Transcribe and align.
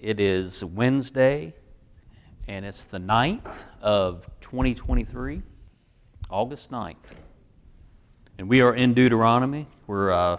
It 0.00 0.20
is 0.20 0.62
Wednesday, 0.62 1.54
and 2.46 2.66
it's 2.66 2.84
the 2.84 2.98
9th 2.98 3.50
of 3.80 4.26
2023, 4.42 5.42
August 6.28 6.70
9th. 6.70 6.96
And 8.36 8.46
we 8.46 8.60
are 8.60 8.74
in 8.74 8.92
Deuteronomy. 8.92 9.66
We're 9.86 10.10
uh, 10.10 10.36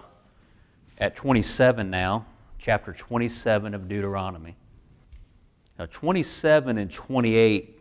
at 0.99 1.15
27 1.15 1.89
now, 1.89 2.27
chapter 2.59 2.93
27 2.93 3.73
of 3.73 3.87
Deuteronomy. 3.87 4.55
Now, 5.79 5.87
27 5.87 6.77
and 6.77 6.93
28 6.93 7.79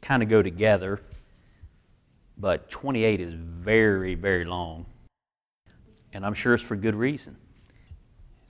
kind 0.00 0.22
of 0.22 0.30
go 0.30 0.40
together, 0.40 1.02
but 2.38 2.70
28 2.70 3.20
is 3.20 3.34
very, 3.34 4.14
very 4.14 4.46
long. 4.46 4.86
And 6.14 6.24
I'm 6.24 6.34
sure 6.34 6.54
it's 6.54 6.62
for 6.62 6.74
good 6.74 6.94
reason. 6.94 7.36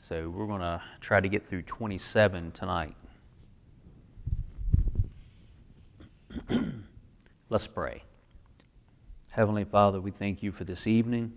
So 0.04 0.28
we're 0.28 0.48
going 0.48 0.62
to 0.62 0.82
try 1.00 1.20
to 1.20 1.28
get 1.28 1.48
through 1.48 1.62
27 1.62 2.50
tonight. 2.50 2.96
Let's 7.48 7.68
pray. 7.68 8.02
Heavenly 9.30 9.62
Father, 9.62 10.00
we 10.00 10.10
thank 10.10 10.42
you 10.42 10.50
for 10.50 10.64
this 10.64 10.88
evening. 10.88 11.34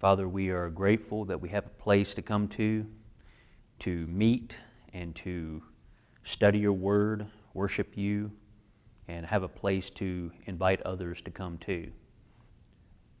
Father, 0.00 0.28
we 0.28 0.48
are 0.48 0.68
grateful 0.68 1.24
that 1.26 1.40
we 1.40 1.50
have 1.50 1.64
a 1.64 1.80
place 1.80 2.12
to 2.14 2.22
come 2.22 2.48
to, 2.48 2.84
to 3.78 4.08
meet 4.08 4.56
and 4.92 5.14
to 5.14 5.62
study 6.24 6.58
your 6.58 6.72
word, 6.72 7.28
worship 7.54 7.96
you, 7.96 8.32
and 9.06 9.24
have 9.24 9.44
a 9.44 9.48
place 9.48 9.90
to 9.90 10.32
invite 10.46 10.82
others 10.82 11.22
to 11.22 11.30
come 11.30 11.56
to. 11.58 11.92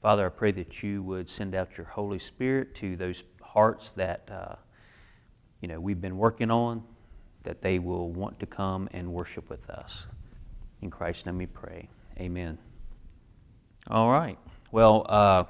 Father, 0.02 0.26
I 0.26 0.30
pray 0.30 0.50
that 0.52 0.82
you 0.82 1.04
would 1.04 1.28
send 1.28 1.54
out 1.54 1.76
your 1.76 1.86
Holy 1.86 2.18
Spirit 2.18 2.74
to 2.76 2.96
those 2.96 3.22
hearts 3.48 3.90
that 3.90 4.28
uh, 4.30 4.54
you 5.60 5.68
know 5.68 5.80
we've 5.80 6.00
been 6.00 6.18
working 6.18 6.50
on, 6.50 6.82
that 7.44 7.62
they 7.62 7.78
will 7.78 8.10
want 8.10 8.38
to 8.40 8.46
come 8.46 8.88
and 8.92 9.12
worship 9.12 9.48
with 9.48 9.68
us. 9.70 10.06
In 10.82 10.90
Christ's 10.90 11.26
name 11.26 11.38
we 11.38 11.46
pray. 11.46 11.88
Amen. 12.18 12.58
All 13.88 14.10
right. 14.10 14.38
Well, 14.70 15.06
uh, 15.08 15.44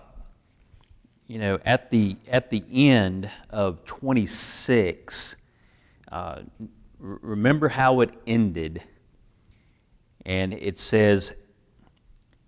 you 1.26 1.38
know, 1.38 1.58
at 1.64 1.90
the 1.90 2.16
at 2.28 2.50
the 2.50 2.64
end 2.70 3.30
of 3.50 3.84
26, 3.84 5.36
uh, 6.10 6.40
remember 6.98 7.68
how 7.68 8.00
it 8.00 8.10
ended, 8.26 8.82
and 10.24 10.54
it 10.54 10.78
says, 10.78 11.32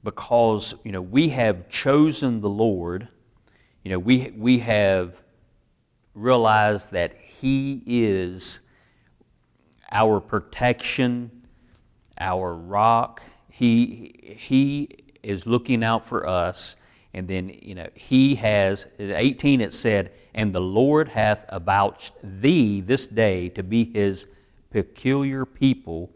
because 0.02 0.74
you 0.84 0.92
know 0.92 1.02
we 1.02 1.30
have 1.30 1.68
chosen 1.68 2.40
the 2.40 2.48
Lord, 2.48 3.08
you 3.82 3.90
know 3.90 3.98
we 3.98 4.32
we 4.36 4.60
have 4.60 5.22
realize 6.14 6.86
that 6.88 7.14
He 7.14 7.82
is 7.86 8.60
our 9.90 10.20
protection, 10.20 11.30
our 12.18 12.54
rock. 12.54 13.22
He, 13.48 14.36
he 14.38 14.88
is 15.22 15.46
looking 15.46 15.82
out 15.82 16.06
for 16.06 16.26
us. 16.26 16.76
And 17.12 17.26
then, 17.26 17.56
you 17.60 17.74
know, 17.74 17.88
He 17.94 18.36
has, 18.36 18.86
at 18.98 19.10
18 19.10 19.60
it 19.60 19.72
said, 19.72 20.12
And 20.34 20.52
the 20.52 20.60
Lord 20.60 21.10
hath 21.10 21.44
avouched 21.48 22.12
thee 22.22 22.80
this 22.80 23.06
day 23.06 23.48
to 23.50 23.62
be 23.62 23.84
His 23.92 24.26
peculiar 24.70 25.44
people, 25.44 26.10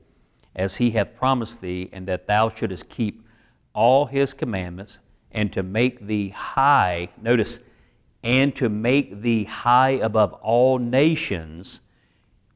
as 0.55 0.77
He 0.77 0.93
hath 0.93 1.17
promised 1.17 1.61
thee, 1.61 1.91
and 1.93 2.07
that 2.07 2.27
thou 2.27 2.49
shouldest 2.49 2.89
keep 2.89 3.27
all 3.75 4.07
His 4.07 4.33
commandments, 4.33 5.01
and 5.33 5.53
to 5.53 5.65
make 5.65 6.07
thee 6.07 6.29
high. 6.29 7.09
Notice, 7.21 7.59
and 8.25 8.57
to 8.57 8.71
make 8.71 9.21
thee 9.21 9.45
high 9.45 9.91
above 9.91 10.33
all 10.33 10.79
nations 10.79 11.81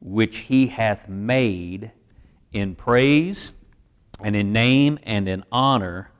which 0.01 0.39
he 0.39 0.67
hath 0.67 1.07
made 1.07 1.91
in 2.51 2.73
praise 2.73 3.53
and 4.19 4.35
in 4.35 4.51
name 4.51 4.97
and 5.03 5.29
in 5.29 5.43
honor, 5.51 6.11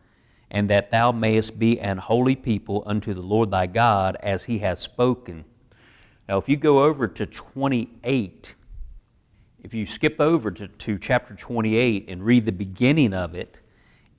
and 0.51 0.69
that 0.69 0.91
thou 0.91 1.11
mayest 1.11 1.57
be 1.57 1.79
an 1.79 1.97
holy 1.97 2.35
people 2.35 2.83
unto 2.85 3.13
the 3.13 3.21
Lord 3.21 3.49
thy 3.49 3.65
God 3.65 4.15
as 4.21 4.45
he 4.45 4.59
hath 4.59 4.79
spoken. 4.79 5.45
Now, 6.27 6.37
if 6.37 6.47
you 6.47 6.55
go 6.55 6.83
over 6.83 7.07
to 7.07 7.25
28, 7.25 8.55
if 9.63 9.73
you 9.73 9.85
skip 9.87 10.21
over 10.21 10.51
to, 10.51 10.67
to 10.67 10.97
chapter 10.99 11.33
28 11.33 12.05
and 12.07 12.23
read 12.23 12.45
the 12.45 12.51
beginning 12.51 13.15
of 13.15 13.33
it, 13.33 13.59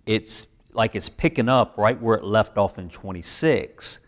it's 0.06 0.46
like 0.72 0.96
it's 0.96 1.08
picking 1.08 1.48
up 1.48 1.78
right 1.78 2.00
where 2.00 2.16
it 2.16 2.24
left 2.24 2.58
off 2.58 2.78
in 2.78 2.88
26. 2.88 4.00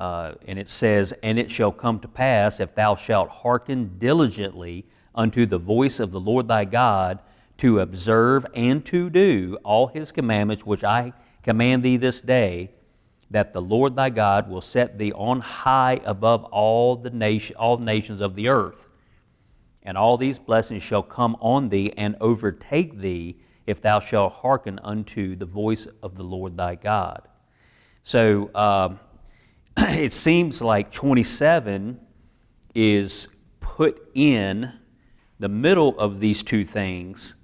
Uh, 0.00 0.32
and 0.46 0.58
it 0.58 0.70
says, 0.70 1.12
And 1.22 1.38
it 1.38 1.50
shall 1.50 1.70
come 1.70 2.00
to 2.00 2.08
pass, 2.08 2.58
if 2.58 2.74
thou 2.74 2.96
shalt 2.96 3.28
hearken 3.28 3.98
diligently 3.98 4.86
unto 5.14 5.44
the 5.44 5.58
voice 5.58 6.00
of 6.00 6.10
the 6.10 6.18
Lord 6.18 6.48
thy 6.48 6.64
God, 6.64 7.20
to 7.58 7.80
observe 7.80 8.46
and 8.54 8.82
to 8.86 9.10
do 9.10 9.58
all 9.62 9.88
his 9.88 10.10
commandments 10.10 10.64
which 10.64 10.82
I 10.82 11.12
command 11.42 11.82
thee 11.82 11.98
this 11.98 12.22
day, 12.22 12.70
that 13.30 13.52
the 13.52 13.60
Lord 13.60 13.94
thy 13.94 14.08
God 14.08 14.48
will 14.48 14.62
set 14.62 14.96
thee 14.96 15.12
on 15.12 15.40
high 15.40 16.00
above 16.06 16.44
all 16.44 16.96
the 16.96 17.10
nation, 17.10 17.54
all 17.56 17.76
nations 17.76 18.22
of 18.22 18.34
the 18.34 18.48
earth. 18.48 18.88
And 19.82 19.98
all 19.98 20.16
these 20.16 20.38
blessings 20.38 20.82
shall 20.82 21.02
come 21.02 21.36
on 21.40 21.68
thee 21.68 21.92
and 21.94 22.16
overtake 22.22 23.00
thee 23.00 23.36
if 23.66 23.82
thou 23.82 24.00
shalt 24.00 24.32
hearken 24.32 24.80
unto 24.82 25.36
the 25.36 25.44
voice 25.44 25.86
of 26.02 26.16
the 26.16 26.24
Lord 26.24 26.56
thy 26.56 26.74
God. 26.76 27.28
So, 28.02 28.50
um, 28.54 28.98
it 29.88 30.12
seems 30.12 30.60
like 30.60 30.92
27 30.92 31.98
is 32.74 33.28
put 33.60 34.10
in 34.14 34.72
the 35.38 35.48
middle 35.48 35.98
of 35.98 36.20
these 36.20 36.42
two 36.42 36.66
things. 36.66 37.34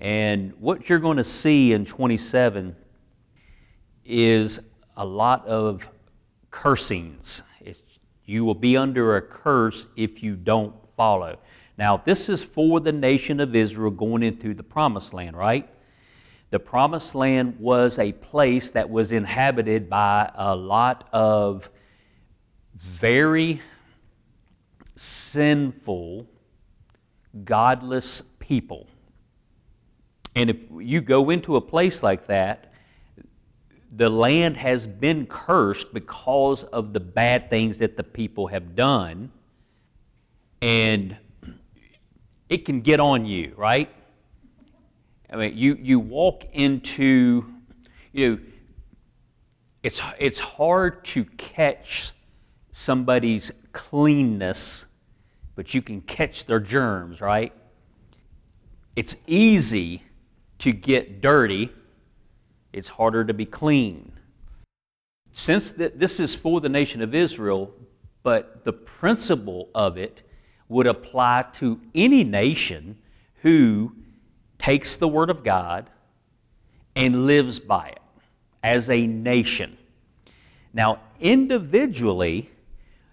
And 0.00 0.52
what 0.60 0.88
you're 0.88 1.00
going 1.00 1.16
to 1.16 1.24
see 1.24 1.72
in 1.72 1.84
27 1.84 2.76
is 4.04 4.60
a 4.96 5.04
lot 5.04 5.46
of 5.48 5.88
cursings. 6.52 7.42
It's, 7.60 7.82
you 8.24 8.44
will 8.44 8.54
be 8.54 8.76
under 8.76 9.16
a 9.16 9.22
curse 9.22 9.86
if 9.96 10.22
you 10.22 10.36
don't 10.36 10.76
follow. 10.96 11.38
Now, 11.76 11.96
this 11.96 12.28
is 12.28 12.44
for 12.44 12.78
the 12.78 12.92
nation 12.92 13.40
of 13.40 13.56
Israel 13.56 13.90
going 13.90 14.22
into 14.22 14.54
the 14.54 14.62
promised 14.62 15.12
land, 15.12 15.36
right? 15.36 15.68
The 16.50 16.58
promised 16.58 17.14
land 17.14 17.56
was 17.58 17.98
a 17.98 18.12
place 18.12 18.70
that 18.70 18.88
was 18.88 19.12
inhabited 19.12 19.90
by 19.90 20.30
a 20.34 20.56
lot 20.56 21.08
of 21.12 21.68
very 22.74 23.60
sinful, 24.96 26.26
godless 27.44 28.22
people. 28.38 28.86
And 30.34 30.50
if 30.50 30.56
you 30.78 31.00
go 31.00 31.30
into 31.30 31.56
a 31.56 31.60
place 31.60 32.02
like 32.02 32.28
that, 32.28 32.72
the 33.90 34.08
land 34.08 34.56
has 34.56 34.86
been 34.86 35.26
cursed 35.26 35.92
because 35.92 36.64
of 36.64 36.92
the 36.92 37.00
bad 37.00 37.50
things 37.50 37.78
that 37.78 37.96
the 37.96 38.02
people 38.04 38.46
have 38.46 38.74
done. 38.74 39.30
And 40.62 41.16
it 42.48 42.64
can 42.64 42.80
get 42.80 43.00
on 43.00 43.26
you, 43.26 43.52
right? 43.56 43.90
I 45.30 45.36
mean, 45.36 45.56
you, 45.56 45.74
you 45.80 46.00
walk 46.00 46.44
into, 46.52 47.44
you 48.12 48.30
know, 48.30 48.38
it's, 49.82 50.00
it's 50.18 50.38
hard 50.38 51.04
to 51.06 51.24
catch 51.24 52.12
somebody's 52.72 53.52
cleanness, 53.72 54.86
but 55.54 55.74
you 55.74 55.82
can 55.82 56.00
catch 56.00 56.46
their 56.46 56.60
germs, 56.60 57.20
right? 57.20 57.52
It's 58.96 59.16
easy 59.26 60.02
to 60.60 60.72
get 60.72 61.20
dirty, 61.20 61.70
it's 62.72 62.88
harder 62.88 63.24
to 63.24 63.34
be 63.34 63.44
clean. 63.44 64.12
Since 65.32 65.72
this 65.72 66.18
is 66.18 66.34
for 66.34 66.60
the 66.60 66.68
nation 66.68 67.00
of 67.00 67.14
Israel, 67.14 67.72
but 68.22 68.64
the 68.64 68.72
principle 68.72 69.68
of 69.74 69.96
it 69.96 70.22
would 70.68 70.86
apply 70.86 71.44
to 71.54 71.80
any 71.94 72.24
nation 72.24 72.98
who 73.42 73.92
takes 74.58 74.96
the 74.96 75.08
Word 75.08 75.30
of 75.30 75.44
God 75.44 75.90
and 76.96 77.26
lives 77.26 77.58
by 77.58 77.88
it 77.88 78.02
as 78.62 78.90
a 78.90 79.06
nation. 79.06 79.76
Now, 80.72 81.00
individually, 81.20 82.50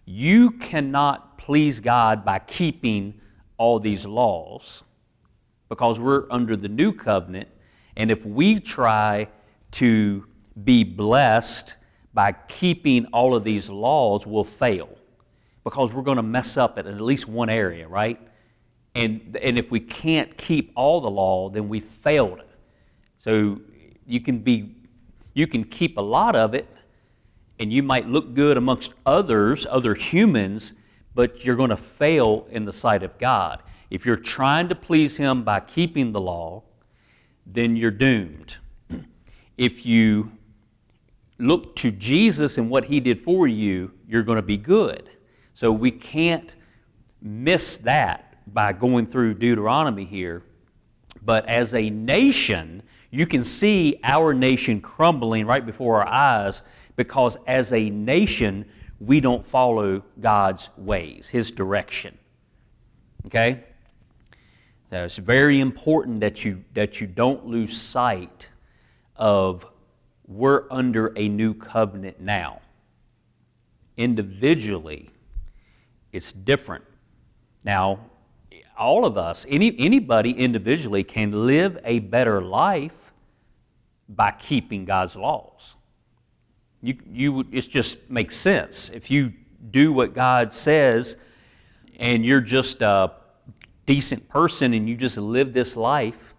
you 0.05 0.51
cannot 0.51 1.37
please 1.37 1.79
God 1.79 2.25
by 2.25 2.39
keeping 2.39 3.19
all 3.57 3.79
these 3.79 4.05
laws 4.05 4.83
because 5.69 5.99
we're 5.99 6.25
under 6.29 6.55
the 6.55 6.67
new 6.67 6.91
covenant. 6.91 7.49
And 7.95 8.11
if 8.11 8.25
we 8.25 8.59
try 8.59 9.27
to 9.73 10.25
be 10.63 10.83
blessed 10.83 11.75
by 12.13 12.31
keeping 12.31 13.05
all 13.07 13.35
of 13.35 13.43
these 13.43 13.69
laws, 13.69 14.25
we'll 14.25 14.43
fail 14.43 14.89
because 15.63 15.91
we're 15.91 16.03
going 16.03 16.17
to 16.17 16.23
mess 16.23 16.57
up 16.57 16.77
at 16.77 16.85
at 16.85 17.01
least 17.01 17.27
one 17.27 17.49
area, 17.49 17.87
right? 17.87 18.19
And, 18.95 19.37
and 19.41 19.59
if 19.59 19.69
we 19.69 19.81
can't 19.81 20.35
keep 20.37 20.71
all 20.73 21.01
the 21.01 21.09
law, 21.09 21.49
then 21.49 21.67
we 21.67 21.81
failed 21.81 22.39
it. 22.39 22.49
So 23.19 23.59
you 24.07 24.21
can 24.21 24.39
be, 24.39 24.73
you 25.33 25.47
can 25.47 25.65
keep 25.65 25.97
a 25.97 26.01
lot 26.01 26.35
of 26.35 26.53
it, 26.53 26.67
and 27.59 27.71
you 27.71 27.83
might 27.83 28.07
look 28.07 28.33
good 28.33 28.57
amongst 28.57 28.93
others, 29.05 29.67
other 29.69 29.95
humans, 29.95 30.73
but 31.13 31.43
you're 31.43 31.57
going 31.57 31.69
to 31.69 31.77
fail 31.77 32.47
in 32.51 32.63
the 32.63 32.73
sight 32.73 33.03
of 33.03 33.17
God. 33.17 33.61
If 33.89 34.05
you're 34.05 34.15
trying 34.15 34.69
to 34.69 34.75
please 34.75 35.17
Him 35.17 35.43
by 35.43 35.59
keeping 35.59 36.11
the 36.11 36.21
law, 36.21 36.63
then 37.45 37.75
you're 37.75 37.91
doomed. 37.91 38.55
If 39.57 39.85
you 39.85 40.31
look 41.37 41.77
to 41.77 41.89
Jesus 41.89 42.57
and 42.57 42.69
what 42.69 42.83
He 42.85 42.99
did 42.99 43.23
for 43.23 43.47
you, 43.47 43.91
you're 44.05 44.23
going 44.23 44.35
to 44.35 44.41
be 44.41 44.57
good. 44.57 45.09
So 45.53 45.71
we 45.71 45.91
can't 45.91 46.51
miss 47.21 47.77
that 47.77 48.24
by 48.47 48.73
going 48.73 49.05
through 49.05 49.35
Deuteronomy 49.35 50.05
here. 50.05 50.43
But 51.21 51.47
as 51.47 51.73
a 51.73 51.89
nation, 51.89 52.83
you 53.11 53.25
can 53.25 53.43
see 53.43 53.99
our 54.03 54.33
nation 54.33 54.81
crumbling 54.81 55.45
right 55.45 55.65
before 55.65 56.01
our 56.01 56.07
eyes 56.07 56.61
because 56.95 57.37
as 57.47 57.73
a 57.73 57.89
nation, 57.89 58.65
we 58.99 59.19
don't 59.19 59.45
follow 59.45 60.03
God's 60.19 60.69
ways, 60.77 61.27
His 61.27 61.51
direction. 61.51 62.17
Okay? 63.25 63.63
So 64.91 65.03
it's 65.03 65.17
very 65.17 65.59
important 65.59 66.19
that 66.21 66.45
you, 66.45 66.63
that 66.73 67.01
you 67.01 67.07
don't 67.07 67.45
lose 67.45 67.75
sight 67.75 68.49
of 69.15 69.65
we're 70.27 70.63
under 70.71 71.13
a 71.15 71.27
new 71.27 71.53
covenant 71.53 72.19
now. 72.19 72.61
Individually, 73.97 75.09
it's 76.11 76.31
different. 76.31 76.83
Now, 77.63 77.99
all 78.77 79.05
of 79.05 79.17
us, 79.17 79.45
any, 79.49 79.75
anybody 79.79 80.31
individually 80.31 81.03
can 81.03 81.47
live 81.47 81.77
a 81.83 81.99
better 81.99 82.41
life 82.41 83.13
by 84.09 84.31
keeping 84.31 84.85
God's 84.85 85.15
laws. 85.15 85.75
You, 86.81 86.97
you, 87.11 87.39
it 87.51 87.69
just 87.69 87.97
makes 88.09 88.37
sense. 88.37 88.89
If 88.93 89.09
you 89.09 89.33
do 89.71 89.91
what 89.91 90.13
God 90.13 90.53
says 90.53 91.17
and 91.97 92.25
you're 92.25 92.41
just 92.41 92.81
a 92.81 93.13
decent 93.85 94.27
person 94.29 94.73
and 94.73 94.87
you 94.87 94.95
just 94.95 95.17
live 95.17 95.53
this 95.53 95.75
life, 95.75 96.33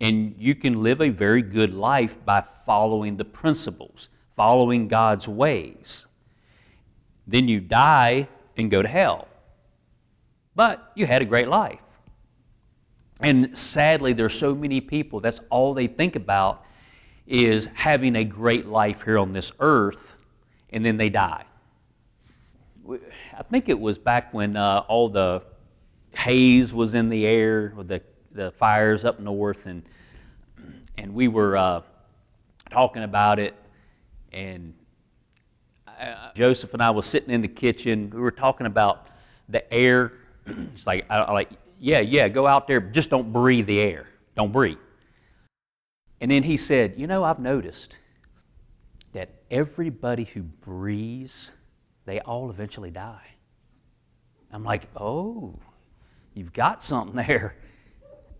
and 0.00 0.34
you 0.36 0.56
can 0.56 0.82
live 0.82 1.00
a 1.00 1.10
very 1.10 1.42
good 1.42 1.72
life 1.72 2.22
by 2.24 2.40
following 2.40 3.16
the 3.16 3.24
principles, 3.24 4.08
following 4.34 4.88
God's 4.88 5.28
ways. 5.28 6.08
Then 7.24 7.46
you 7.46 7.60
die 7.60 8.26
and 8.56 8.68
go 8.68 8.82
to 8.82 8.88
hell. 8.88 9.28
But 10.54 10.92
you 10.94 11.06
had 11.06 11.22
a 11.22 11.24
great 11.24 11.48
life. 11.48 11.80
And 13.20 13.56
sadly, 13.56 14.12
there's 14.12 14.34
so 14.34 14.54
many 14.54 14.80
people, 14.80 15.20
that's 15.20 15.40
all 15.48 15.74
they 15.74 15.86
think 15.86 16.16
about 16.16 16.64
is 17.26 17.68
having 17.74 18.16
a 18.16 18.24
great 18.24 18.66
life 18.66 19.02
here 19.04 19.16
on 19.16 19.32
this 19.32 19.52
earth, 19.60 20.16
and 20.70 20.84
then 20.84 20.96
they 20.96 21.08
die. 21.08 21.44
I 22.88 23.42
think 23.48 23.68
it 23.68 23.78
was 23.78 23.96
back 23.96 24.34
when 24.34 24.56
uh, 24.56 24.84
all 24.88 25.08
the 25.08 25.42
haze 26.14 26.74
was 26.74 26.94
in 26.94 27.08
the 27.08 27.24
air, 27.26 27.72
with 27.76 27.86
the, 27.88 28.02
the 28.32 28.50
fires 28.50 29.04
up 29.04 29.20
north, 29.20 29.66
and, 29.66 29.84
and 30.98 31.14
we 31.14 31.28
were 31.28 31.56
uh, 31.56 31.82
talking 32.70 33.04
about 33.04 33.38
it, 33.38 33.54
and 34.32 34.74
uh, 35.86 36.32
Joseph 36.34 36.74
and 36.74 36.82
I 36.82 36.90
was 36.90 37.06
sitting 37.06 37.30
in 37.30 37.40
the 37.40 37.48
kitchen. 37.48 38.10
We 38.12 38.20
were 38.20 38.32
talking 38.32 38.66
about 38.66 39.06
the 39.48 39.72
air. 39.72 40.12
it's 40.46 40.86
like, 40.86 41.06
I, 41.08 41.18
I 41.18 41.32
like, 41.32 41.50
yeah, 41.78 42.00
yeah, 42.00 42.28
go 42.28 42.46
out 42.46 42.68
there, 42.68 42.80
just 42.80 43.10
don't 43.10 43.32
breathe 43.32 43.66
the 43.66 43.80
air. 43.80 44.06
Don't 44.36 44.52
breathe. 44.52 44.78
And 46.20 46.30
then 46.30 46.44
he 46.44 46.56
said, 46.56 46.94
You 46.96 47.06
know, 47.08 47.24
I've 47.24 47.40
noticed 47.40 47.96
that 49.12 49.30
everybody 49.50 50.24
who 50.24 50.42
breathes, 50.42 51.50
they 52.06 52.20
all 52.20 52.48
eventually 52.50 52.90
die. 52.90 53.26
I'm 54.52 54.62
like, 54.62 54.88
Oh, 54.96 55.58
you've 56.34 56.52
got 56.52 56.82
something 56.82 57.16
there. 57.16 57.56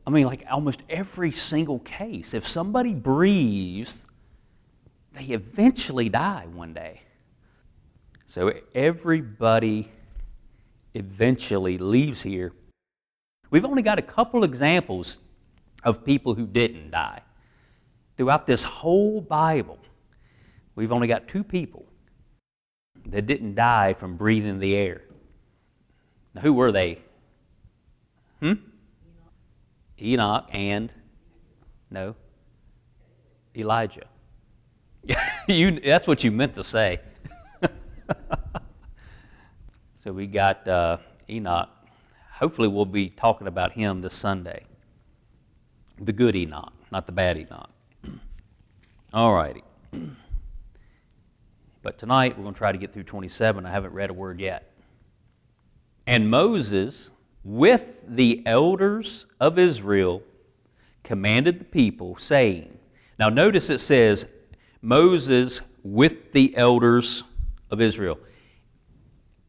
I 0.06 0.10
mean, 0.10 0.26
like 0.26 0.44
almost 0.50 0.82
every 0.88 1.32
single 1.32 1.80
case, 1.80 2.34
if 2.34 2.46
somebody 2.46 2.94
breathes, 2.94 4.06
they 5.14 5.24
eventually 5.24 6.08
die 6.08 6.46
one 6.52 6.72
day. 6.72 7.02
So 8.26 8.52
everybody 8.74 9.90
eventually 10.94 11.78
leaves 11.78 12.22
here. 12.22 12.52
We've 13.50 13.64
only 13.64 13.82
got 13.82 13.98
a 13.98 14.02
couple 14.02 14.44
examples 14.44 15.18
of 15.84 16.04
people 16.04 16.34
who 16.34 16.46
didn't 16.46 16.90
die. 16.90 17.22
Throughout 18.16 18.46
this 18.46 18.62
whole 18.62 19.20
Bible, 19.20 19.78
we've 20.74 20.92
only 20.92 21.08
got 21.08 21.28
two 21.28 21.44
people 21.44 21.86
that 23.06 23.26
didn't 23.26 23.54
die 23.54 23.94
from 23.94 24.16
breathing 24.16 24.58
the 24.58 24.74
air. 24.74 25.02
Now, 26.34 26.42
who 26.42 26.52
were 26.52 26.72
they? 26.72 27.00
Hmm? 28.40 28.54
Enoch 30.00 30.48
and, 30.52 30.92
no, 31.90 32.16
Elijah. 33.56 34.06
you, 35.48 35.80
that's 35.80 36.06
what 36.06 36.24
you 36.24 36.30
meant 36.30 36.54
to 36.54 36.64
say. 36.64 37.00
so 40.02 40.12
we 40.12 40.26
got 40.26 40.66
uh, 40.66 40.96
Enoch. 41.30 41.68
Hopefully, 42.34 42.66
we'll 42.66 42.84
be 42.84 43.08
talking 43.08 43.46
about 43.46 43.72
him 43.72 44.00
this 44.00 44.14
Sunday. 44.14 44.64
The 46.00 46.12
good 46.12 46.34
Enoch, 46.34 46.72
not 46.90 47.06
the 47.06 47.12
bad 47.12 47.38
Enoch. 47.38 47.70
All 49.14 49.34
righty. 49.34 49.62
But 51.84 51.98
tonight 51.98 52.38
we're 52.38 52.44
going 52.44 52.54
to 52.54 52.58
try 52.58 52.70
to 52.70 52.78
get 52.78 52.92
through 52.92 53.02
27. 53.02 53.66
I 53.66 53.70
haven't 53.72 53.92
read 53.92 54.10
a 54.10 54.12
word 54.12 54.38
yet. 54.38 54.72
And 56.06 56.30
Moses, 56.30 57.10
with 57.42 58.04
the 58.06 58.40
elders 58.46 59.26
of 59.40 59.58
Israel, 59.58 60.22
commanded 61.02 61.58
the 61.58 61.64
people, 61.64 62.16
saying, 62.18 62.78
Now 63.18 63.30
notice 63.30 63.68
it 63.68 63.80
says, 63.80 64.26
Moses 64.80 65.60
with 65.82 66.30
the 66.30 66.56
elders 66.56 67.24
of 67.68 67.80
Israel. 67.80 68.16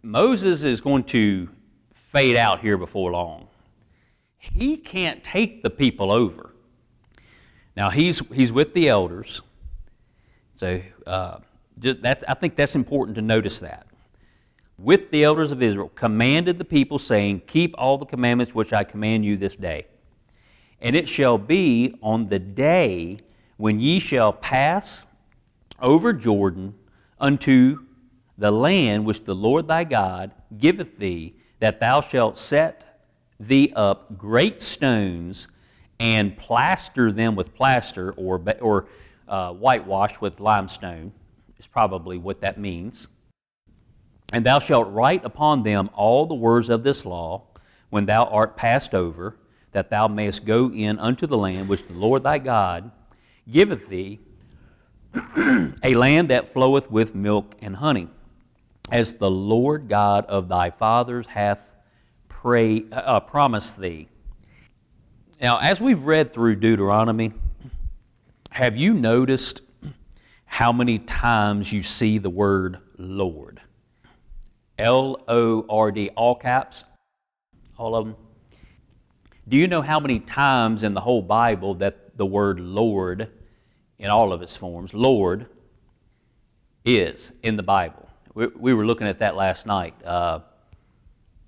Moses 0.04 0.64
is 0.64 0.82
going 0.82 1.06
to 1.06 1.48
fade 1.94 2.36
out 2.36 2.60
here 2.60 2.78
before 2.78 3.12
long. 3.12 3.48
He 4.38 4.76
can't 4.76 5.24
take 5.24 5.64
the 5.64 5.70
people 5.70 6.12
over. 6.12 6.54
Now 7.78 7.90
he's, 7.90 8.22
he's 8.34 8.52
with 8.52 8.74
the 8.74 8.90
elders. 8.90 9.42
So 10.58 10.82
uh, 11.08 11.38
that's, 11.78 12.26
I 12.28 12.34
think 12.34 12.58
that's 12.58 12.76
important 12.76 13.16
to 13.16 13.22
notice 13.22 13.62
that. 13.62 13.88
With 14.78 15.10
the 15.12 15.24
elders 15.24 15.52
of 15.52 15.64
Israel, 15.64 15.90
commanded 15.96 16.58
the 16.58 16.66
people, 16.66 17.00
saying, 17.00 17.44
Keep 17.48 17.74
all 17.78 17.98
the 17.98 18.06
commandments 18.06 18.54
which 18.54 18.74
I 18.74 18.84
command 18.84 19.24
you 19.24 19.38
this 19.38 19.56
day. 19.56 19.88
And 20.82 20.98
it 20.98 21.08
shall 21.08 21.38
be 21.38 21.96
on 22.02 22.28
the 22.28 22.40
day 22.40 23.20
when 23.56 23.80
ye 23.80 24.00
shall 24.00 24.34
pass 24.34 25.06
over 25.80 26.12
Jordan 26.12 26.76
unto 27.22 27.86
the 28.38 28.52
land 28.52 29.06
which 29.06 29.26
the 29.26 29.36
Lord 29.36 29.68
thy 29.68 29.84
God 29.84 30.32
giveth 30.58 30.98
thee, 30.98 31.36
that 31.60 31.80
thou 31.80 32.02
shalt 32.02 32.38
set 32.38 33.02
thee 33.40 33.72
up 33.76 34.18
great 34.18 34.62
stones 34.62 35.48
and 36.00 36.38
plaster 36.38 37.12
them 37.12 37.36
with 37.36 37.54
plaster 37.54 38.12
or, 38.14 38.44
or 38.60 38.88
uh, 39.28 39.54
whitewashed 39.54 40.22
with 40.22 40.40
limestone, 40.40 41.12
is 41.58 41.68
probably 41.68 42.18
what 42.18 42.42
that 42.42 42.58
means. 42.58 43.08
And 44.32 44.46
thou 44.46 44.60
shalt 44.60 44.92
write 44.92 45.24
upon 45.24 45.64
them 45.64 45.90
all 45.94 46.26
the 46.26 46.34
words 46.34 46.70
of 46.70 46.84
this 46.84 47.06
law 47.06 47.44
when 47.90 48.08
thou 48.08 48.26
art 48.26 48.58
passed 48.58 48.96
over, 48.96 49.38
that 49.72 49.90
thou 49.92 50.08
mayest 50.08 50.46
go 50.46 50.72
in 50.72 50.98
unto 50.98 51.28
the 51.28 51.38
land 51.38 51.70
which 51.70 51.86
the 51.88 51.94
Lord 51.94 52.24
thy 52.24 52.40
God 52.40 52.92
giveth 53.50 53.88
thee, 53.90 54.20
a 55.84 55.94
land 55.94 56.30
that 56.30 56.52
floweth 56.52 56.90
with 56.90 57.14
milk 57.14 57.56
and 57.62 57.76
honey, 57.76 58.08
as 58.92 59.14
the 59.14 59.32
Lord 59.32 59.88
God 59.88 60.26
of 60.26 60.48
thy 60.48 60.70
fathers 60.70 61.28
hath 61.28 61.72
pray, 62.30 62.84
uh, 62.92 63.20
promised 63.22 63.80
thee. 63.80 64.08
Now, 65.42 65.60
as 65.60 65.80
we've 65.80 66.04
read 66.04 66.34
through 66.34 66.58
Deuteronomy, 66.58 67.34
have 68.52 68.78
you 68.78 68.94
noticed 68.94 69.62
how 70.46 70.72
many 70.72 71.00
times 71.00 71.72
you 71.74 71.84
see 71.84 72.18
the 72.18 72.30
word 72.30 72.78
Lord? 72.98 73.62
L 74.78 75.24
O 75.28 75.66
R 75.70 75.92
D, 75.92 76.10
all 76.16 76.36
caps, 76.36 76.84
all 77.78 77.96
of 77.96 78.06
them. 78.06 78.16
Do 79.48 79.58
you 79.58 79.68
know 79.68 79.82
how 79.82 80.00
many 80.00 80.20
times 80.20 80.84
in 80.84 80.94
the 80.94 81.02
whole 81.02 81.22
Bible 81.22 81.76
that 81.76 82.18
the 82.18 82.26
word 82.26 82.60
Lord, 82.60 83.30
in 84.00 84.10
all 84.10 84.32
of 84.32 84.42
its 84.42 84.56
forms, 84.56 84.94
Lord, 84.94 85.48
is 86.86 87.32
in 87.42 87.58
the 87.58 87.64
Bible? 87.64 88.03
We, 88.34 88.48
we 88.48 88.74
were 88.74 88.86
looking 88.86 89.08
at 89.08 89.20
that 89.20 89.36
last 89.36 89.66
night. 89.66 89.94
Uh, 90.04 90.40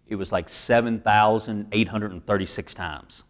it 0.08 0.16
was 0.16 0.32
like 0.32 0.48
7,836 0.50 2.74
times. 2.74 3.24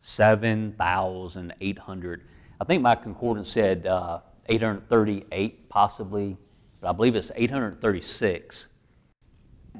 7,800. 0.00 2.22
I 2.60 2.64
think 2.64 2.82
my 2.82 2.94
concordance 2.94 3.52
said 3.52 3.86
uh, 3.86 4.20
838, 4.46 5.68
possibly, 5.68 6.38
but 6.80 6.88
I 6.90 6.92
believe 6.92 7.16
it's 7.16 7.32
836. 7.34 8.68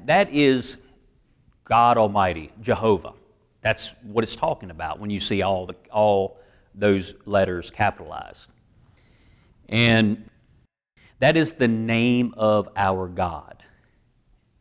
That 0.05 0.33
is 0.33 0.77
God 1.63 1.97
Almighty, 1.97 2.51
Jehovah. 2.61 3.13
That's 3.61 3.93
what 4.01 4.23
it's 4.23 4.35
talking 4.35 4.71
about 4.71 4.99
when 4.99 5.09
you 5.09 5.21
see 5.21 5.41
all, 5.41 5.65
the, 5.65 5.75
all 5.91 6.37
those 6.75 7.13
letters 7.25 7.71
capitalized. 7.71 8.49
And 9.69 10.29
that 11.23 11.37
is 11.37 11.53
the 11.53 11.69
name 11.69 12.33
of 12.35 12.67
our 12.75 13.07
God. 13.07 13.63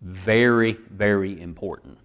Very, 0.00 0.74
very 0.90 1.40
important. 1.40 1.98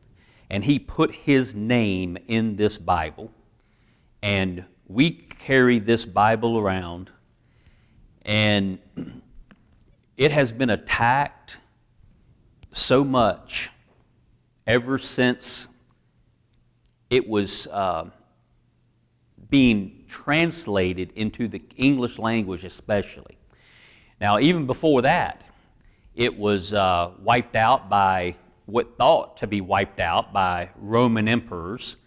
And 0.49 0.63
He 0.63 0.79
put 0.79 1.13
His 1.13 1.53
name 1.53 2.17
in 2.27 2.55
this 2.55 2.79
Bible, 2.79 3.29
and 4.23 4.65
we 4.87 5.11
carry 5.11 5.77
this 5.77 6.05
Bible 6.05 6.57
around, 6.57 7.11
and 8.23 8.79
it 10.17 10.31
has 10.31 10.51
been 10.51 10.71
attacked 10.71 11.57
so 12.73 13.03
much 13.03 13.69
ever 14.65 14.97
since 14.97 15.67
it 17.11 17.29
was 17.29 17.67
uh, 17.67 18.05
being 19.51 20.05
translated 20.07 21.11
into 21.15 21.47
the 21.47 21.61
English 21.75 22.17
language, 22.17 22.63
especially. 22.63 23.36
Now, 24.19 24.39
even 24.39 24.65
before 24.65 25.03
that, 25.03 25.43
it 26.15 26.37
was 26.37 26.73
uh, 26.73 27.11
wiped 27.21 27.55
out 27.55 27.89
by 27.89 28.35
what 28.65 28.97
thought 28.97 29.37
to 29.37 29.47
be 29.47 29.61
wiped 29.61 29.99
out 29.99 30.33
by 30.33 30.69
Roman 30.77 31.27
emperors. 31.27 31.97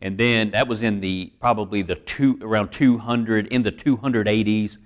And 0.00 0.18
then 0.18 0.50
that 0.50 0.66
was 0.66 0.82
in 0.82 1.00
the 1.00 1.32
probably 1.40 1.82
the 1.82 1.96
two 1.96 2.38
around 2.42 2.70
200 2.70 3.48
in 3.48 3.62
the 3.62 3.72
280s. 3.72 4.78